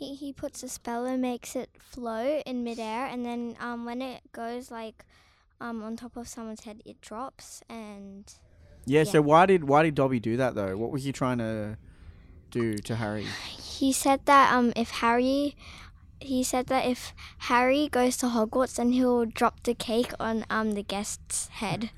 He 0.00 0.14
he 0.14 0.32
puts 0.32 0.62
a 0.62 0.68
spell 0.68 1.04
and 1.04 1.20
makes 1.20 1.54
it 1.54 1.68
float 1.78 2.44
in 2.46 2.64
midair, 2.64 3.04
and 3.04 3.24
then 3.26 3.54
um 3.60 3.84
when 3.84 4.00
it 4.00 4.22
goes 4.32 4.70
like 4.70 5.04
um 5.60 5.82
on 5.82 5.94
top 5.94 6.16
of 6.16 6.26
someone's 6.26 6.64
head, 6.64 6.80
it 6.86 7.02
drops 7.02 7.62
and 7.68 8.24
Yeah, 8.86 9.02
Yeah. 9.02 9.12
So 9.12 9.20
why 9.20 9.44
did 9.44 9.64
why 9.64 9.82
did 9.82 9.94
Dobby 9.94 10.18
do 10.18 10.38
that 10.38 10.54
though? 10.54 10.74
What 10.78 10.90
was 10.90 11.04
he 11.04 11.12
trying 11.12 11.36
to 11.36 11.76
do 12.50 12.78
to 12.78 12.96
Harry? 12.96 13.26
he 13.50 13.92
said 13.92 14.24
that 14.24 14.54
um 14.54 14.72
if 14.74 14.90
Harry 15.04 15.54
he 16.18 16.42
said 16.42 16.68
that 16.68 16.86
if 16.86 17.14
Harry 17.50 17.88
goes 17.88 18.16
to 18.18 18.26
Hogwarts, 18.26 18.76
then 18.76 18.92
he'll 18.92 19.26
drop 19.26 19.62
the 19.64 19.74
cake 19.74 20.12
on 20.18 20.46
um 20.48 20.72
the 20.72 20.82
guest's 20.82 21.48
head. 21.48 21.90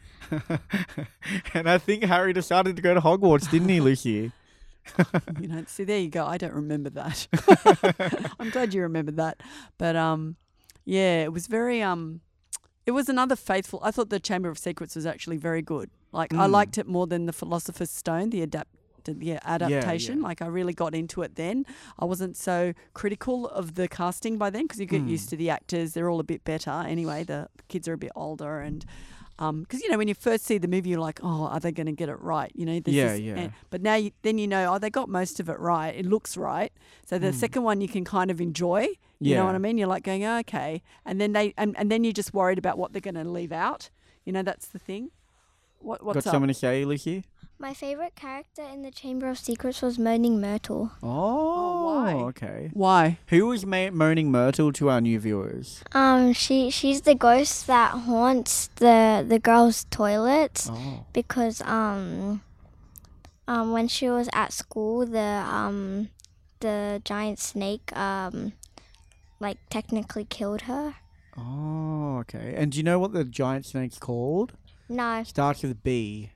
and 1.55 1.71
I 1.71 1.79
think 1.79 2.03
Harry 2.03 2.33
decided 2.33 2.75
to 2.75 2.83
go 2.83 2.95
to 2.95 3.01
Hogwarts, 3.01 3.49
didn't 3.49 3.69
he, 3.69 3.81
Lucy? 3.81 4.33
you 5.41 5.49
know, 5.49 5.65
see, 5.67 5.85
there 5.85 5.99
you 5.99 6.09
go. 6.09 6.25
I 6.27 6.39
don't 6.39 6.53
remember 6.55 6.91
that. 6.91 7.27
I'm 8.41 8.51
glad 8.51 8.75
you 8.75 8.83
remember 8.83 9.13
that. 9.13 9.41
But 9.79 9.97
um, 9.97 10.37
yeah, 10.85 11.23
it 11.25 11.33
was 11.33 11.47
very 11.47 11.83
um, 11.83 12.21
it 12.87 12.91
was 12.93 13.09
another 13.09 13.37
faithful. 13.37 13.81
I 13.83 13.91
thought 13.91 14.11
the 14.11 14.21
Chamber 14.21 14.49
of 14.49 14.59
Secrets 14.59 14.97
was 14.97 15.07
actually 15.07 15.37
very 15.37 15.63
good. 15.63 15.91
Like 16.13 16.35
I 16.35 16.47
Mm. 16.47 16.51
liked 16.51 16.79
it 16.79 16.87
more 16.87 17.07
than 17.07 17.27
the 17.27 17.33
Philosopher's 17.33 17.91
Stone, 17.91 18.31
the 18.31 18.43
adapt. 18.43 18.71
The 19.05 19.41
adaptation, 19.45 20.19
yeah. 20.19 20.23
like 20.29 20.43
I 20.43 20.47
really 20.47 20.73
got 20.75 20.95
into 20.95 21.23
it 21.23 21.35
then. 21.35 21.67
I 21.99 22.05
wasn't 22.05 22.37
so 22.37 22.73
critical 22.95 23.49
of 23.49 23.75
the 23.75 23.89
casting 23.89 24.39
by 24.39 24.49
then 24.51 24.63
because 24.67 24.79
you 24.79 24.87
get 24.87 25.03
Mm. 25.03 25.09
used 25.09 25.29
to 25.31 25.37
the 25.37 25.51
actors; 25.51 25.93
they're 25.95 26.09
all 26.09 26.21
a 26.21 26.25
bit 26.25 26.45
better 26.45 26.71
anyway. 26.71 27.25
The 27.25 27.49
kids 27.67 27.89
are 27.89 27.95
a 27.95 27.99
bit 27.99 28.13
older, 28.15 28.61
and 28.61 28.85
Um, 29.39 29.63
because 29.63 29.83
you 29.83 29.91
know 29.91 29.99
when 29.99 30.09
you 30.09 30.15
first 30.15 30.45
see 30.45 30.59
the 30.59 30.69
movie, 30.69 30.91
you're 30.91 31.01
like, 31.01 31.21
"Oh, 31.23 31.47
are 31.47 31.59
they 31.59 31.73
going 31.73 31.87
to 31.87 31.93
get 31.93 32.09
it 32.09 32.21
right?" 32.21 32.53
You 32.55 32.67
know, 32.67 32.81
there's 32.81 32.95
Yeah, 32.95 33.13
this- 33.13 33.21
eh, 33.21 33.23
yeah. 33.23 33.35
and- 33.37 33.53
but 33.71 33.83
now 33.83 33.95
you, 33.95 34.11
then 34.23 34.39
you 34.39 34.47
know, 34.47 34.75
oh, 34.75 34.79
they 34.79 34.91
got 34.91 35.09
most 35.09 35.41
of 35.41 35.49
it 35.49 35.59
right. 35.59 35.95
It 35.95 36.07
looks 36.07 36.37
right. 36.37 36.73
So 37.07 37.19
the 37.19 37.31
hmm. 37.31 37.37
second 37.37 37.63
one 37.63 37.81
you 37.81 37.89
can 37.89 38.05
kind 38.05 38.31
of 38.31 38.41
enjoy. 38.41 38.89
You 39.21 39.37
know 39.37 39.45
what. 39.45 39.55
I 39.55 39.59
mean? 39.59 39.79
You're 39.79 39.87
like 39.87 40.03
going, 40.03 40.25
oh, 40.25 40.39
okay, 40.41 40.83
and 41.07 41.21
then 41.21 41.33
they 41.33 41.55
and, 41.57 41.77
and 41.79 41.91
then 41.91 42.03
you're 42.03 42.13
just 42.13 42.35
worried 42.35 42.59
about 42.59 42.77
what 42.77 42.93
they're 42.93 43.01
going 43.01 43.15
to 43.15 43.25
leave 43.25 43.53
out. 43.53 43.89
You 44.25 44.33
know, 44.33 44.43
that's 44.43 44.67
the 44.67 44.79
thing. 44.79 45.11
What 45.83 46.05
what's 46.05 46.17
Got 46.17 46.27
up? 46.29 46.33
something 46.33 46.49
to 46.49 46.55
say, 46.55 46.85
Lucy? 46.85 47.25
My 47.59 47.75
favorite 47.75 48.17
character 48.17 48.63
in 48.63 48.83
the 48.83 48.91
Chamber 48.91 49.29
of 49.29 49.39
Secrets 49.39 49.83
was 49.83 49.97
Moaning 49.97 50.41
Myrtle. 50.41 50.91
Oh, 51.01 51.85
why? 52.03 52.13
okay. 52.31 52.71
Why? 52.73 53.19
Who 53.29 53.47
was 53.47 53.65
ma- 53.65 53.91
moaning 53.91 54.33
Myrtle 54.33 54.73
to 54.73 54.91
our 54.91 55.01
new 55.01 55.21
viewers? 55.21 55.83
Um, 55.93 56.33
she 56.33 56.71
she's 56.71 57.03
the 57.03 57.15
ghost 57.15 57.67
that 57.69 57.93
haunts 57.93 58.69
the 58.77 59.25
the 59.27 59.39
girls' 59.39 59.85
toilets 59.91 60.69
Oh, 60.71 61.07
because 61.13 61.61
um 61.63 62.43
um 63.47 63.71
when 63.73 63.87
she 63.87 64.09
was 64.09 64.29
at 64.33 64.53
school 64.53 65.07
the 65.07 65.21
um 65.47 66.09
the 66.61 67.01
giant 67.05 67.39
snake 67.39 67.97
um 67.97 68.53
like 69.41 69.59
technically 69.71 70.25
killed 70.25 70.63
her. 70.63 70.95
oh, 71.39 72.19
okay. 72.21 72.55
And 72.57 72.73
do 72.73 72.79
you 72.79 72.85
know 72.85 72.99
what 72.99 73.13
the 73.13 73.25
giant 73.25 73.67
snake's 73.67 73.99
called? 73.99 74.55
No. 74.93 75.23
Starts 75.25 75.63
with 75.63 75.83
B. 75.83 76.31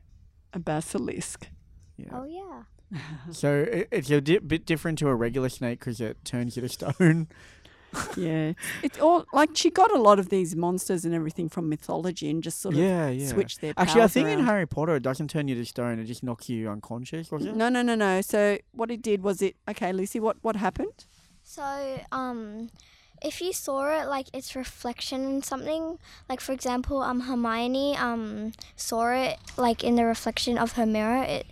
A 0.53 0.59
basilisk. 0.59 1.49
Yeah. 1.97 2.09
Oh 2.13 2.25
yeah. 2.25 2.63
So 3.33 3.67
it, 3.71 3.89
it's 3.91 4.11
a 4.11 4.21
di- 4.21 4.39
bit 4.39 4.65
different 4.65 4.99
to 4.99 5.09
a 5.09 5.15
regular 5.15 5.49
snake 5.49 5.81
because 5.81 6.01
it 6.01 6.25
turns 6.25 6.57
you 6.57 6.63
to 6.63 6.69
stone. 6.69 7.29
yeah, 8.17 8.53
it's 8.83 9.01
all 9.01 9.25
like 9.33 9.51
she 9.55 9.71
got 9.71 9.91
a 9.91 10.01
lot 10.01 10.19
of 10.19 10.29
these 10.29 10.55
monsters 10.55 11.05
and 11.05 11.15
everything 11.15 11.49
from 11.49 11.69
mythology 11.69 12.29
and 12.31 12.43
just 12.43 12.61
sort 12.61 12.75
of 12.75 12.81
yeah, 12.81 13.09
yeah. 13.09 13.27
switched 13.27 13.61
their 13.61 13.73
Actually, 13.77 14.01
I 14.01 14.05
powers 14.05 14.13
think 14.13 14.29
in. 14.29 14.45
Harry 14.45 14.67
Potter, 14.67 14.97
it 14.97 15.03
doesn't 15.03 15.29
turn 15.29 15.49
you 15.49 15.55
to 15.55 15.65
stone; 15.65 15.99
it 15.99 16.05
just 16.05 16.23
knocks 16.23 16.49
you 16.49 16.69
unconscious, 16.69 17.31
was 17.31 17.45
it? 17.47 17.57
No, 17.57 17.69
no, 17.69 17.83
no, 17.83 17.95
no. 17.95 18.21
So 18.21 18.59
what 18.73 18.91
it 18.91 19.03
did 19.03 19.23
was 19.23 19.41
it. 19.43 19.57
Okay, 19.69 19.93
Lucy, 19.93 20.21
what 20.21 20.37
what 20.43 20.57
happened? 20.57 21.07
So, 21.43 22.01
um, 22.13 22.71
if 23.23 23.41
you 23.41 23.53
saw 23.53 24.01
it 24.01 24.09
like 24.09 24.27
its 24.35 24.55
reflection 24.55 25.25
in 25.25 25.43
something, 25.43 25.99
like 26.29 26.41
for 26.41 26.53
example, 26.53 27.03
um, 27.03 27.21
Hermione 27.21 27.97
um 27.97 28.53
saw 28.77 29.11
it 29.11 29.39
like 29.57 29.83
in 29.83 29.97
the 29.97 30.05
reflection 30.05 30.59
of 30.59 30.73
her 30.73 30.87
mirror, 30.87 31.23
it 31.23 31.47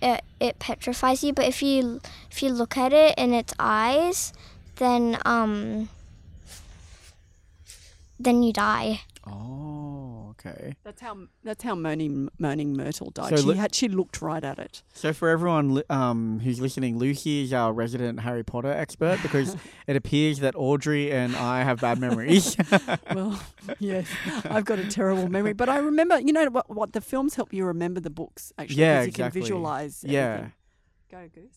it 0.00 0.22
it 0.40 0.58
petrifies 0.58 1.24
you. 1.24 1.32
But 1.32 1.46
if 1.46 1.62
you 1.62 2.00
if 2.30 2.42
you 2.42 2.50
look 2.50 2.76
at 2.76 2.92
it 2.92 3.18
in 3.18 3.32
its 3.32 3.54
eyes, 3.58 4.32
then 4.76 5.18
um 5.24 5.88
then 8.18 8.42
you 8.42 8.52
die. 8.52 9.00
Oh, 9.26 10.15
okay. 10.38 10.74
That's 10.84 11.00
how 11.00 11.16
that's 11.42 11.62
how 11.62 11.74
Moaning 11.74 12.28
Moaning 12.38 12.76
Myrtle 12.76 13.10
died. 13.10 13.30
So 13.30 13.36
she 13.36 13.42
look- 13.42 13.56
had 13.56 13.74
she 13.74 13.88
looked 13.88 14.20
right 14.22 14.42
at 14.44 14.58
it. 14.58 14.82
So 14.92 15.12
for 15.12 15.28
everyone 15.28 15.74
li- 15.74 15.82
um, 15.90 16.40
who's 16.40 16.60
listening, 16.60 16.98
Lucy 16.98 17.44
is 17.44 17.52
our 17.52 17.72
resident 17.72 18.20
Harry 18.20 18.42
Potter 18.44 18.70
expert 18.72 19.20
because 19.22 19.56
it 19.86 19.96
appears 19.96 20.40
that 20.40 20.54
Audrey 20.56 21.12
and 21.12 21.34
I 21.36 21.62
have 21.62 21.80
bad 21.80 21.98
memories. 21.98 22.56
well, 23.14 23.40
yes, 23.78 24.06
I've 24.44 24.64
got 24.64 24.78
a 24.78 24.88
terrible 24.88 25.28
memory, 25.28 25.52
but 25.52 25.68
I 25.68 25.78
remember. 25.78 26.18
You 26.20 26.32
know 26.32 26.46
what? 26.46 26.68
What 26.70 26.92
the 26.92 27.00
films 27.00 27.34
help 27.34 27.52
you 27.52 27.64
remember 27.64 28.00
the 28.00 28.10
books 28.10 28.52
actually. 28.58 28.76
Yeah, 28.82 28.96
'cause 28.98 29.04
you 29.06 29.08
exactly. 29.08 29.40
can 29.40 29.42
visualize. 29.44 30.04
yeah. 30.06 30.20
everything. 30.34 30.52
Go, 31.10 31.28
Goose. 31.34 31.56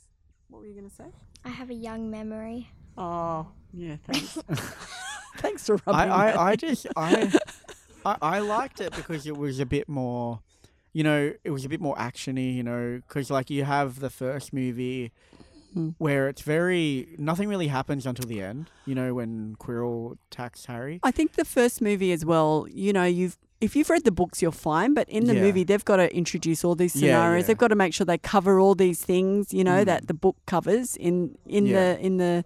What 0.49 0.61
were 0.61 0.67
you 0.67 0.73
going 0.75 0.89
to 0.89 0.95
say? 0.95 1.05
I 1.45 1.49
have 1.49 1.69
a 1.69 1.73
young 1.73 2.09
memory. 2.11 2.69
Oh, 2.97 3.47
yeah. 3.73 3.95
Thanks. 4.05 4.38
thanks 5.38 5.65
for 5.65 5.80
I, 5.88 6.07
rubbing. 6.07 6.09
that 6.09 6.38
I, 6.38 6.49
I 6.51 6.55
just 6.55 6.88
I, 6.95 7.32
I 8.06 8.16
I 8.22 8.39
liked 8.39 8.82
it 8.82 8.95
because 8.95 9.26
it 9.28 9.38
was 9.38 9.60
a 9.60 9.66
bit 9.66 9.88
more, 9.89 10.39
you 10.93 11.04
know, 11.04 11.34
it 11.43 11.52
was 11.52 11.66
a 11.66 11.70
bit 11.70 11.82
more 11.82 11.95
actiony, 11.95 12.56
you 12.56 12.64
know, 12.64 13.02
because 13.08 13.30
like 13.30 13.50
you 13.50 13.64
have 13.66 14.00
the 14.00 14.10
first 14.10 14.54
movie 14.54 15.12
Hmm. 15.76 15.89
where 16.00 16.28
it's 16.28 16.41
very 16.41 17.10
nothing 17.20 17.47
really 17.47 17.68
happens 17.68 18.08
until 18.08 18.26
the 18.26 18.41
end, 18.41 18.72
you 18.88 18.95
know, 18.95 19.14
when 19.14 19.56
Quirrell 19.60 20.18
attacks 20.32 20.66
Harry. 20.66 21.00
I 21.04 21.12
think 21.12 21.34
the 21.34 21.45
first 21.45 21.80
movie 21.80 22.12
as 22.12 22.26
well. 22.26 22.66
You 22.72 22.91
know, 22.91 23.04
you've 23.04 23.38
if 23.62 23.76
you've 23.76 23.89
read 23.91 24.04
the 24.04 24.12
books, 24.12 24.41
you're 24.41 24.52
fine. 24.52 24.95
But 24.95 25.08
in 25.10 25.26
the 25.26 25.36
Yeah. 25.36 25.41
movie, 25.41 25.64
they've 25.64 25.84
got 25.86 25.97
to 25.97 26.08
introduce 26.16 26.64
all 26.66 26.74
these 26.76 26.95
Yeah, 26.95 27.02
scenarios. 27.20 27.43
yeah. 27.43 27.47
They've 27.47 27.58
got 27.58 27.68
to 27.68 27.76
make 27.76 27.93
sure 27.93 28.04
they 28.06 28.18
cover 28.18 28.60
all 28.60 28.74
these 28.74 29.04
things. 29.06 29.54
You 29.54 29.64
know 29.64 29.82
Mm. 29.84 29.86
that 29.86 30.08
the 30.08 30.16
book 30.16 30.38
covers 30.47 30.95
in 30.95 31.38
in 31.45 31.68
Yeah. 31.68 31.93
the 31.93 32.00
in 32.04 32.18
the 32.18 32.43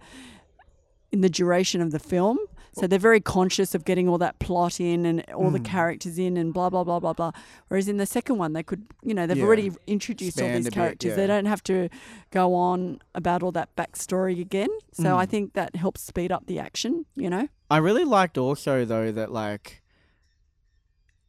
in 1.12 1.22
the 1.22 1.30
duration 1.30 1.80
of 1.80 1.92
the 1.92 1.98
film. 1.98 2.38
So 2.74 2.86
they're 2.86 2.98
very 2.98 3.20
conscious 3.20 3.74
of 3.74 3.84
getting 3.84 4.08
all 4.08 4.18
that 4.18 4.38
plot 4.38 4.80
in 4.80 5.06
and 5.06 5.24
all 5.32 5.50
the 5.50 5.60
Mm. 5.60 5.64
characters 5.64 6.18
in 6.18 6.36
and 6.36 6.52
blah 6.52 6.68
blah 6.70 6.84
blah 6.84 6.98
blah 7.00 7.12
blah. 7.12 7.30
Whereas 7.68 7.88
in 7.88 7.96
the 7.98 8.06
second 8.06 8.38
one, 8.38 8.52
they 8.52 8.62
could, 8.62 8.84
you 9.02 9.14
know, 9.14 9.26
they've 9.26 9.36
Yeah. 9.38 9.44
already 9.44 9.70
introduced 9.86 10.40
all 10.40 10.48
these 10.48 10.66
a 10.66 10.70
bit, 10.70 10.74
characters. 10.74 11.10
yeah. 11.10 11.16
They 11.16 11.26
don't 11.26 11.46
have 11.46 11.62
to 11.64 11.88
go 12.30 12.54
on 12.54 13.00
about 13.14 13.42
all 13.42 13.52
that 13.52 13.74
backstory 13.76 14.40
again. 14.40 14.68
So 14.92 15.16
I 15.16 15.24
Mm. 15.26 15.28
think 15.30 15.52
that 15.54 15.76
helps 15.76 16.00
speed 16.02 16.30
up 16.32 16.46
the 16.46 16.58
action. 16.58 17.06
You 17.14 17.30
know. 17.30 17.48
I 17.70 17.78
really 17.78 18.04
liked 18.04 18.36
also 18.38 18.84
though 18.84 19.10
that 19.12 19.32
like, 19.32 19.82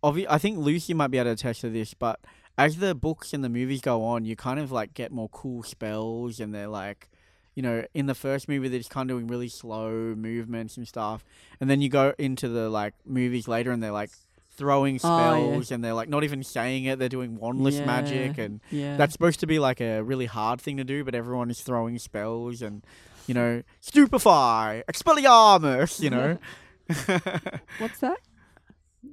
obvi- 0.04 0.28
I 0.30 0.38
think 0.38 0.58
Lucy 0.60 0.94
might 0.94 1.08
be 1.12 1.18
able 1.18 1.26
to 1.26 1.32
attest 1.32 1.62
to 1.62 1.70
this, 1.70 1.94
but 1.94 2.20
as 2.58 2.78
the 2.78 2.96
books 2.96 3.34
and 3.34 3.44
the 3.44 3.50
movies 3.50 3.82
go 3.82 4.04
on, 4.04 4.26
you 4.26 4.36
kind 4.36 4.60
of 4.60 4.72
like 4.72 4.94
get 4.94 5.12
more 5.12 5.30
cool 5.30 5.64
spells, 5.64 6.40
and 6.40 6.54
they're 6.54 6.68
like, 6.68 7.10
you 7.56 7.64
know, 7.64 7.84
in 7.94 8.06
the 8.06 8.16
first 8.16 8.48
movie 8.48 8.68
they're 8.68 8.80
just 8.80 8.92
kind 8.92 9.10
of 9.10 9.16
doing 9.18 9.28
really 9.28 9.48
slow 9.50 10.14
movements 10.16 10.78
and 10.78 10.88
stuff, 10.88 11.24
and 11.60 11.70
then 11.70 11.82
you 11.82 11.90
go 11.90 12.14
into 12.18 12.48
the 12.50 12.70
like 12.70 12.94
movies 13.06 13.48
later, 13.48 13.72
and 13.72 13.82
they're 13.82 13.92
like 13.92 14.12
throwing 14.58 15.00
Oh, 15.04 15.08
yeah. 15.08 15.14
spells, 15.16 15.72
and 15.72 15.84
they're 15.84 15.94
like 15.94 16.08
not 16.10 16.24
even 16.24 16.42
saying 16.44 16.86
it, 16.86 16.98
they're 17.00 17.10
doing 17.10 17.38
wandless 17.38 17.74
Yeah, 17.80 17.86
magic, 17.86 18.38
and 18.38 18.62
Yeah. 18.72 18.96
that's 18.98 19.12
supposed 19.14 19.40
to 19.42 19.48
be 19.48 19.60
like 19.60 19.82
a 19.82 20.02
really 20.02 20.28
hard 20.28 20.62
thing 20.62 20.78
to 20.78 20.84
do, 20.84 21.04
but 21.04 21.14
everyone 21.16 21.50
is 21.50 21.60
throwing 21.62 21.98
spells 22.00 22.62
and, 22.62 22.82
you 23.28 23.34
know, 23.34 23.64
stupefy, 23.82 24.82
expelliarmus, 24.90 26.00
you 26.02 26.10
know. 26.10 26.38
What's 27.80 28.00
that? 28.00 28.18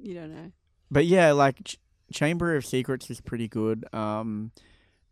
You 0.01 0.13
don't 0.15 0.33
know. 0.33 0.51
but 0.91 1.05
yeah, 1.05 1.31
like 1.31 1.63
Ch- 1.65 1.77
Chamber 2.11 2.55
of 2.55 2.65
Secrets 2.65 3.09
is 3.09 3.19
pretty 3.19 3.47
good. 3.47 3.85
Um, 3.93 4.51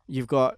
you've 0.07 0.27
got 0.27 0.57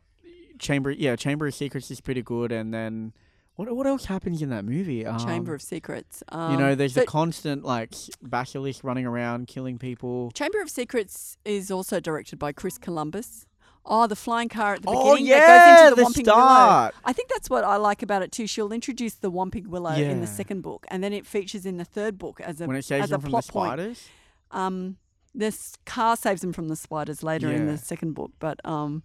Chamber, 0.64 0.91
yeah, 0.91 1.16
Chamber 1.16 1.47
of 1.47 1.53
Secrets 1.53 1.91
is 1.91 2.01
pretty 2.01 2.22
good, 2.22 2.51
and 2.51 2.74
then 2.74 3.14
what 3.55 3.74
what 3.76 3.86
else 3.86 4.05
happens 4.05 4.41
in 4.41 4.49
that 4.49 4.66
movie? 4.66 5.05
Um, 5.05 5.20
Chamber 5.20 5.53
of 5.53 5.61
Secrets. 5.61 6.24
Um, 6.30 6.53
you 6.53 6.57
know, 6.57 6.74
there's 6.74 6.95
so 6.95 7.03
a 7.03 7.05
constant 7.05 7.64
like 7.64 7.93
basilisk 8.22 8.84
running 8.84 9.05
around 9.05 9.47
killing 9.47 9.78
people. 9.78 10.32
Chamber 10.32 10.61
of 10.61 10.70
Secrets 10.70 11.38
is 11.45 11.70
also 11.70 11.99
directed 11.99 12.39
by 12.39 12.51
Chris 12.51 12.78
Columbus. 12.78 13.45
Oh, 13.86 14.07
the 14.07 14.16
flying 14.16 14.47
car 14.47 14.76
at 14.76 14.82
the 14.82 14.89
Oh 14.89 15.11
beginning 15.11 15.26
yeah, 15.26 15.39
that 15.39 15.68
goes 15.68 15.84
into 15.84 15.95
the, 15.95 16.01
the 16.01 16.22
Whomping 16.22 16.36
Willow. 16.36 16.91
I 17.03 17.14
think 17.14 17.30
that's 17.30 17.49
what 17.49 17.66
I 17.66 17.76
like 17.76 18.01
about 18.01 18.22
it 18.22 18.32
too. 18.32 18.47
She'll 18.47 18.72
introduce 18.72 19.16
the 19.16 19.30
Whomping 19.30 19.68
Willow 19.68 19.91
in 19.93 20.22
the 20.22 20.28
second 20.28 20.61
book, 20.61 20.86
and 20.88 21.03
then 21.03 21.14
it 21.14 21.26
features 21.26 21.66
in 21.66 21.78
the 21.78 21.86
third 21.86 22.18
book 22.18 22.39
as 22.41 22.61
a 22.61 22.66
When 22.66 22.78
it 22.78 22.86
saves 22.86 23.05
as 23.05 23.11
a 23.11 23.20
from 23.20 23.32
the 23.32 23.41
plot 23.41 23.78
point. 23.78 24.09
Um, 24.51 24.97
this 25.36 25.78
car 25.86 26.16
saves 26.16 26.41
them 26.41 26.53
from 26.53 26.70
the 26.70 26.76
spiders 26.76 27.24
later 27.24 27.51
in 27.51 27.66
the 27.66 27.78
second 27.78 28.14
book, 28.14 28.32
but 28.39 28.64
um, 28.66 29.03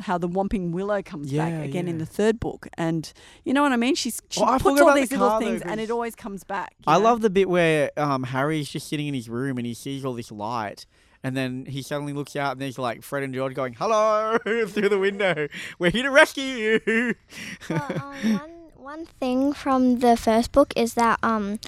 how 0.00 0.18
the 0.18 0.28
Whomping 0.28 0.70
Willow 0.72 1.02
comes 1.02 1.32
Yeah, 1.32 1.48
back 1.50 1.64
again 1.64 1.88
in 1.88 1.98
the 1.98 2.06
third 2.06 2.38
book, 2.40 2.68
and 2.74 3.12
you 3.44 3.52
know 3.52 3.62
what 3.62 3.72
I 3.72 3.76
mean? 3.76 3.94
She's 3.94 4.20
she 4.30 4.40
Oh, 4.40 4.44
I 4.44 4.58
puts 4.58 4.80
all 4.80 4.88
about 4.88 4.94
the 4.94 5.00
these 5.00 5.10
little 5.12 5.28
car, 5.28 5.40
though, 5.40 5.46
things, 5.46 5.62
and 5.62 5.70
'cause 5.72 5.78
it 5.80 5.90
always 5.90 6.14
comes 6.14 6.44
back. 6.44 6.74
I 6.86 6.98
know? 6.98 7.04
love 7.04 7.20
the 7.22 7.30
bit 7.30 7.48
where 7.48 7.90
um, 7.96 8.24
Harry's 8.24 8.68
just 8.68 8.88
sitting 8.88 9.06
in 9.08 9.14
his 9.14 9.28
room 9.28 9.58
and 9.58 9.66
he 9.66 9.74
sees 9.74 10.04
all 10.04 10.14
this 10.14 10.30
light. 10.32 10.86
And 11.24 11.36
then 11.36 11.66
he 11.66 11.82
suddenly 11.82 12.12
looks 12.12 12.36
out 12.36 12.52
and 12.52 12.60
there's 12.60 12.78
like 12.78 13.02
Fred 13.02 13.24
and 13.24 13.34
George 13.34 13.52
going, 13.52 13.74
hello, 13.74 14.38
through 14.44 14.88
the 14.88 15.00
window. 15.00 15.48
We're 15.80 15.90
here 15.90 16.04
to 16.04 16.10
rescue 16.12 16.44
you. 16.86 17.14
Well, 17.68 17.84
um, 18.00 18.32
one 18.38 18.50
one 18.76 19.06
thing 19.06 19.52
from 19.52 19.98
the 19.98 20.16
first 20.16 20.52
book 20.52 20.72
is 20.76 20.94
that 20.94 21.18
um, 21.24 21.58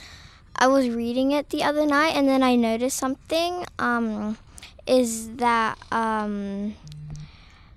I 0.54 0.68
was 0.68 0.88
reading 0.88 1.32
it 1.32 1.50
the 1.50 1.64
other 1.64 1.84
night 1.84 2.14
and 2.14 2.28
then 2.28 2.44
I 2.44 2.54
noticed 2.54 2.96
something. 2.96 3.66
Um, 3.80 4.38
is 4.86 5.28
that 5.36 5.78
um, 5.92 6.74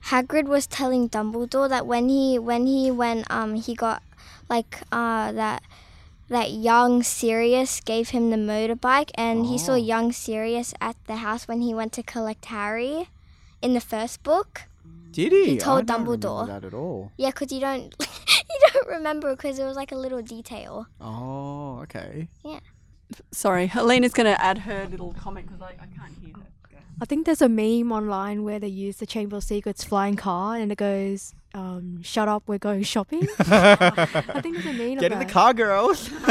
Hagrid 0.08 0.46
was 0.46 0.68
telling 0.68 1.10
Dumbledore 1.10 1.70
that 1.70 1.86
when 1.88 2.10
he 2.10 2.38
when 2.38 2.66
he 2.68 2.92
when 2.92 3.24
um 3.30 3.56
he 3.56 3.74
got 3.74 4.04
like 4.50 4.82
uh 4.92 5.32
that 5.32 5.64
that 6.30 6.52
young 6.52 7.04
Sirius 7.04 7.80
gave 7.82 8.10
him 8.10 8.30
the 8.30 8.38
motorbike 8.38 9.12
and 9.16 9.46
he 9.46 9.58
saw 9.58 9.74
Oh. 9.74 9.76
young 9.76 10.12
Sirius 10.12 10.74
at 10.82 10.96
the 11.08 11.18
house 11.18 11.48
when 11.48 11.62
he 11.62 11.74
went 11.74 11.94
to 11.94 12.04
collect 12.04 12.46
Harry 12.46 13.08
in 13.62 13.74
the 13.74 13.82
first 13.82 14.24
book. 14.24 14.64
Did 15.12 15.32
he? 15.32 15.46
He 15.52 15.58
told 15.58 15.90
I 15.90 15.94
don't 15.94 16.02
remember 16.08 16.18
Dumbledore. 16.28 16.48
that 16.48 16.64
at 16.66 16.74
all. 16.74 17.12
Yeah, 17.18 17.30
because 17.30 17.52
you 17.52 17.60
don't 17.60 17.94
you 18.00 18.60
don't 18.74 18.88
remember 18.88 19.36
because 19.36 19.60
it 19.60 19.64
was 19.66 19.76
like 19.76 19.92
a 19.92 19.96
little 19.96 20.22
detail. 20.22 20.88
Oh, 21.00 21.80
okay. 21.84 22.28
Yeah. 22.44 22.60
Sorry, 23.32 23.68
Helena's 23.68 24.12
going 24.14 24.26
to 24.26 24.42
add 24.44 24.58
her 24.60 24.88
little 24.90 25.14
comment 25.14 25.46
because 25.48 25.62
I, 25.62 25.74
I 25.80 25.86
can't 25.96 26.18
hear 26.20 26.34
her. 26.34 26.48
I 27.02 27.06
think 27.06 27.26
there's 27.26 27.42
a 27.42 27.50
meme 27.50 27.92
online 27.92 28.44
where 28.44 28.60
they 28.60 28.68
use 28.68 28.98
the 28.98 29.06
Chamber 29.06 29.38
of 29.38 29.44
Secrets 29.44 29.84
flying 29.84 30.16
car 30.16 30.56
and 30.56 30.72
it 30.72 30.78
goes, 30.78 31.34
um, 31.54 32.02
"Shut 32.04 32.28
up, 32.28 32.44
we're 32.48 32.60
going 32.60 32.84
shopping." 32.84 33.28
I 33.40 34.40
think 34.42 34.56
there's 34.56 34.68
a 34.68 34.74
meme. 34.74 34.98
Get 35.00 35.12
in 35.12 35.20
the 35.20 35.26
car, 35.26 35.54
girls. 35.54 36.10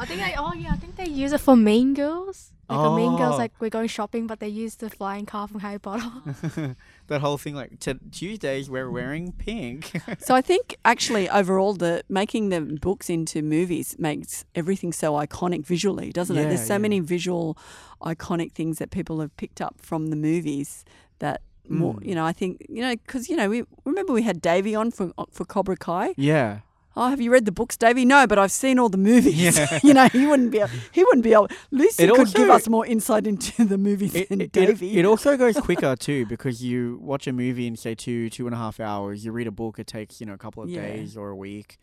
I 0.00 0.06
think 0.06 0.20
they. 0.20 0.34
Oh 0.36 0.52
yeah, 0.54 0.72
I 0.72 0.76
think 0.76 0.96
they 0.96 1.06
use 1.08 1.32
it 1.32 1.40
for 1.40 1.56
Mean 1.56 1.94
Girls. 1.94 2.52
Like 2.70 2.78
for 2.80 2.96
Mean 2.96 3.16
Girls, 3.16 3.34
Oh. 3.36 3.38
like 3.38 3.52
we're 3.60 3.70
going 3.70 3.88
shopping, 3.88 4.26
but 4.26 4.40
they 4.40 4.48
use 4.48 4.74
the 4.74 4.90
flying 4.90 5.24
car 5.24 5.48
from 5.48 5.60
Harry 5.60 5.78
Potter. 5.78 6.76
that 7.06 7.20
whole 7.22 7.38
thing, 7.38 7.54
like 7.54 7.80
t- 7.80 7.94
Tuesdays 8.12 8.68
we're 8.68 8.90
wearing 8.90 9.32
pink. 9.32 9.90
So 10.18 10.34
I 10.34 10.42
think 10.42 10.76
actually 10.84 11.30
overall 11.30 11.72
the 11.72 12.04
making 12.10 12.50
the 12.50 12.60
books 12.60 13.08
into 13.08 13.40
movies 13.40 13.96
makes 13.98 14.44
everything 14.54 14.92
so 14.92 15.14
iconic 15.14 15.64
visually, 15.64 16.12
doesn't 16.12 16.36
it? 16.36 16.44
There's 16.44 16.66
so 16.66 16.74
yeah. 16.74 16.78
many 16.78 17.00
visual 17.00 17.56
iconic 18.02 18.52
things 18.52 18.78
that 18.78 18.90
people 18.90 19.20
have 19.20 19.36
picked 19.36 19.60
up 19.60 19.76
from 19.80 20.08
the 20.08 20.16
movies 20.16 20.84
that 21.18 21.42
more, 21.68 21.94
Mm. 21.94 22.06
you 22.06 22.14
know, 22.14 22.24
I 22.24 22.32
think, 22.32 22.64
you 22.68 22.80
know, 22.80 22.94
because 22.96 23.28
you 23.28 23.36
know, 23.36 23.48
we 23.50 23.62
remember 23.84 24.12
we 24.12 24.22
had 24.22 24.40
Davey 24.40 24.74
on 24.74 24.90
for 24.90 25.12
for 25.30 25.44
Cobra 25.44 25.76
Kai. 25.76 26.14
yeah. 26.16 26.60
Oh, 26.96 27.10
have 27.10 27.20
you 27.20 27.30
read 27.30 27.44
the 27.44 27.52
books, 27.52 27.76
Davey? 27.76 28.04
No, 28.04 28.26
but 28.26 28.40
I've 28.40 28.50
seen 28.50 28.76
all 28.76 28.88
the 28.88 28.98
movies. 28.98 29.36
Yeah. 29.36 29.78
you 29.84 29.94
know, 29.94 30.08
he 30.08 30.26
wouldn't 30.26 30.50
be 30.50 30.58
able, 30.58 30.70
he 30.90 31.04
wouldn't 31.04 31.22
be 31.22 31.32
able. 31.32 31.46
Lucy 31.70 32.02
It 32.02 32.12
could 32.12 32.34
give 32.34 32.50
us 32.50 32.68
more 32.68 32.84
insight 32.86 33.24
into 33.24 33.64
the 33.64 33.78
movies 33.78 34.16
It, 34.16 34.28
than 34.30 34.40
it, 34.40 34.44
it, 34.46 34.52
Davey. 34.52 34.98
it 34.98 35.04
also 35.04 35.36
goes 35.36 35.56
quicker 35.68 35.94
too 35.94 36.26
because 36.26 36.60
you 36.64 36.98
watch 37.00 37.28
a 37.28 37.32
movie 37.32 37.68
in 37.68 37.76
say 37.76 37.94
two 37.94 38.30
two 38.30 38.46
and 38.48 38.54
a 38.54 38.58
half 38.58 38.80
hours. 38.80 39.24
You 39.24 39.30
read 39.30 39.46
a 39.46 39.52
book, 39.52 39.78
it 39.78 39.86
takes 39.86 40.20
you 40.20 40.26
know 40.26 40.34
a 40.34 40.38
couple 40.38 40.62
of 40.64 40.70
Yeah. 40.70 40.80
days 40.82 41.16
or 41.16 41.28
a 41.28 41.36
week. 41.36 41.78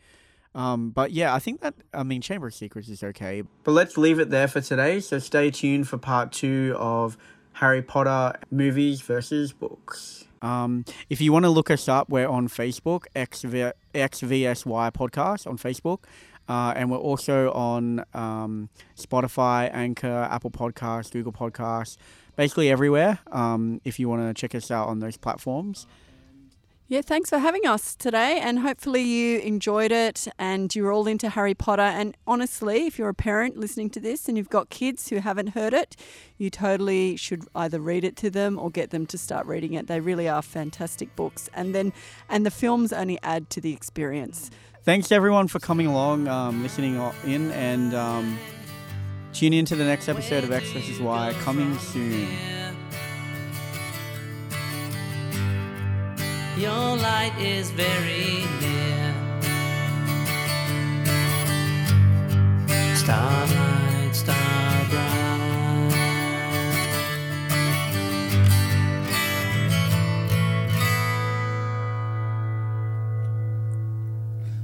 Um, 0.56 0.89
but 0.91 1.12
yeah, 1.12 1.36
I 1.36 1.39
think 1.39 1.60
that 1.62 1.76
I 1.93 2.03
mean 2.03 2.22
Chamber 2.22 2.47
of 2.47 2.53
Secrets 2.56 2.88
is 2.88 3.03
okay. 3.03 3.43
But 3.64 3.74
let's 3.74 3.97
leave 3.97 4.20
it 4.20 4.30
there 4.30 4.47
for 4.47 4.62
today. 4.62 5.01
So 5.01 5.20
stay 5.20 5.51
tuned 5.51 5.88
for 5.88 5.97
part 5.97 6.32
two 6.32 6.74
of 6.80 7.18
Harry 7.53 7.82
Potter 7.82 8.39
movies 8.49 9.01
versus 9.01 9.51
books. 9.51 10.26
Um, 10.41 10.86
if 11.10 11.22
you 11.22 11.34
want 11.34 11.43
to 11.43 11.49
look 11.49 11.70
us 11.70 11.89
up, 11.89 12.10
we're 12.10 12.28
on 12.28 12.47
Facebook, 12.47 13.06
XV, 13.18 13.74
XVSY 13.93 14.91
Podcast 14.93 15.45
on 15.45 15.58
Facebook. 15.58 15.99
Uh, 16.47 16.74
and 16.76 16.91
we're 16.91 16.97
also 16.97 17.51
on 17.51 18.06
um, 18.14 18.70
Spotify, 18.95 19.70
Anchor, 19.74 20.28
Apple 20.30 20.51
Podcasts, 20.51 21.12
Google 21.12 21.32
Podcasts, 21.32 21.97
basically 22.36 22.70
everywhere. 22.70 23.20
Um, 23.32 23.82
if 23.84 23.99
you 23.99 24.08
want 24.08 24.22
to 24.22 24.39
check 24.39 24.53
us 24.53 24.70
out 24.70 24.88
on 24.88 24.99
those 24.99 25.18
platforms. 25.18 25.88
Yeah, 26.88 27.02
thanks 27.02 27.32
for 27.32 27.40
having 27.40 27.66
us 27.66 27.96
today, 27.96 28.40
and 28.40 28.60
hopefully 28.60 29.02
you 29.02 29.40
enjoyed 29.40 29.92
it 29.92 30.28
and 30.38 30.74
you're 30.76 30.92
all 30.92 31.08
into 31.08 31.30
Harry 31.30 31.56
Potter. 31.56 31.82
And 31.82 32.16
honestly, 32.28 32.86
if 32.86 33.00
you're 33.00 33.10
a 33.10 33.14
parent 33.16 33.58
listening 33.58 33.90
to 33.90 34.00
this 34.00 34.28
and 34.28 34.38
you've 34.38 34.52
got 34.52 34.70
kids 34.70 35.10
who 35.10 35.16
haven't 35.18 35.56
heard 35.56 35.74
it, 35.74 35.96
you 36.38 36.52
totally 36.52 37.16
should 37.16 37.46
either 37.56 37.80
read 37.80 38.04
it 38.04 38.16
to 38.18 38.30
them 38.30 38.60
or 38.60 38.70
get 38.70 38.92
them 38.92 39.08
to 39.08 39.18
start 39.18 39.48
reading 39.48 39.74
it. 39.74 39.88
They 39.88 40.00
really 40.00 40.30
are 40.30 40.44
fantastic 40.44 41.16
books, 41.16 41.50
and 41.56 41.74
then 41.74 41.92
and 42.30 42.46
the 42.46 42.52
films 42.52 42.94
only 42.94 43.18
add 43.24 43.50
to 43.50 43.62
the 43.62 43.74
experience. 43.74 44.52
thanks 44.84 45.12
everyone 45.12 45.48
for 45.48 45.58
coming 45.58 45.88
along, 45.88 46.28
um, 46.28 46.62
listening 46.62 47.02
in, 47.26 47.52
and 47.54 47.96
um, 47.96 48.38
tune 49.34 49.54
in 49.54 49.66
to 49.66 49.76
the 49.76 49.86
next 49.86 50.08
episode 50.08 50.44
of 50.44 50.52
X 50.52 50.70
vs 50.72 51.00
Y 51.00 51.34
coming 51.42 51.76
soon. 51.80 52.28
Your 56.58 56.95
light 56.95 57.34
is 57.38 57.70
very 57.72 58.45
near. 58.62 59.14
Starlight, 62.95 64.16
star 64.16 64.86
bright. 64.89 65.91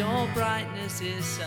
Your 0.00 0.26
brightness 0.32 1.02
is. 1.02 1.39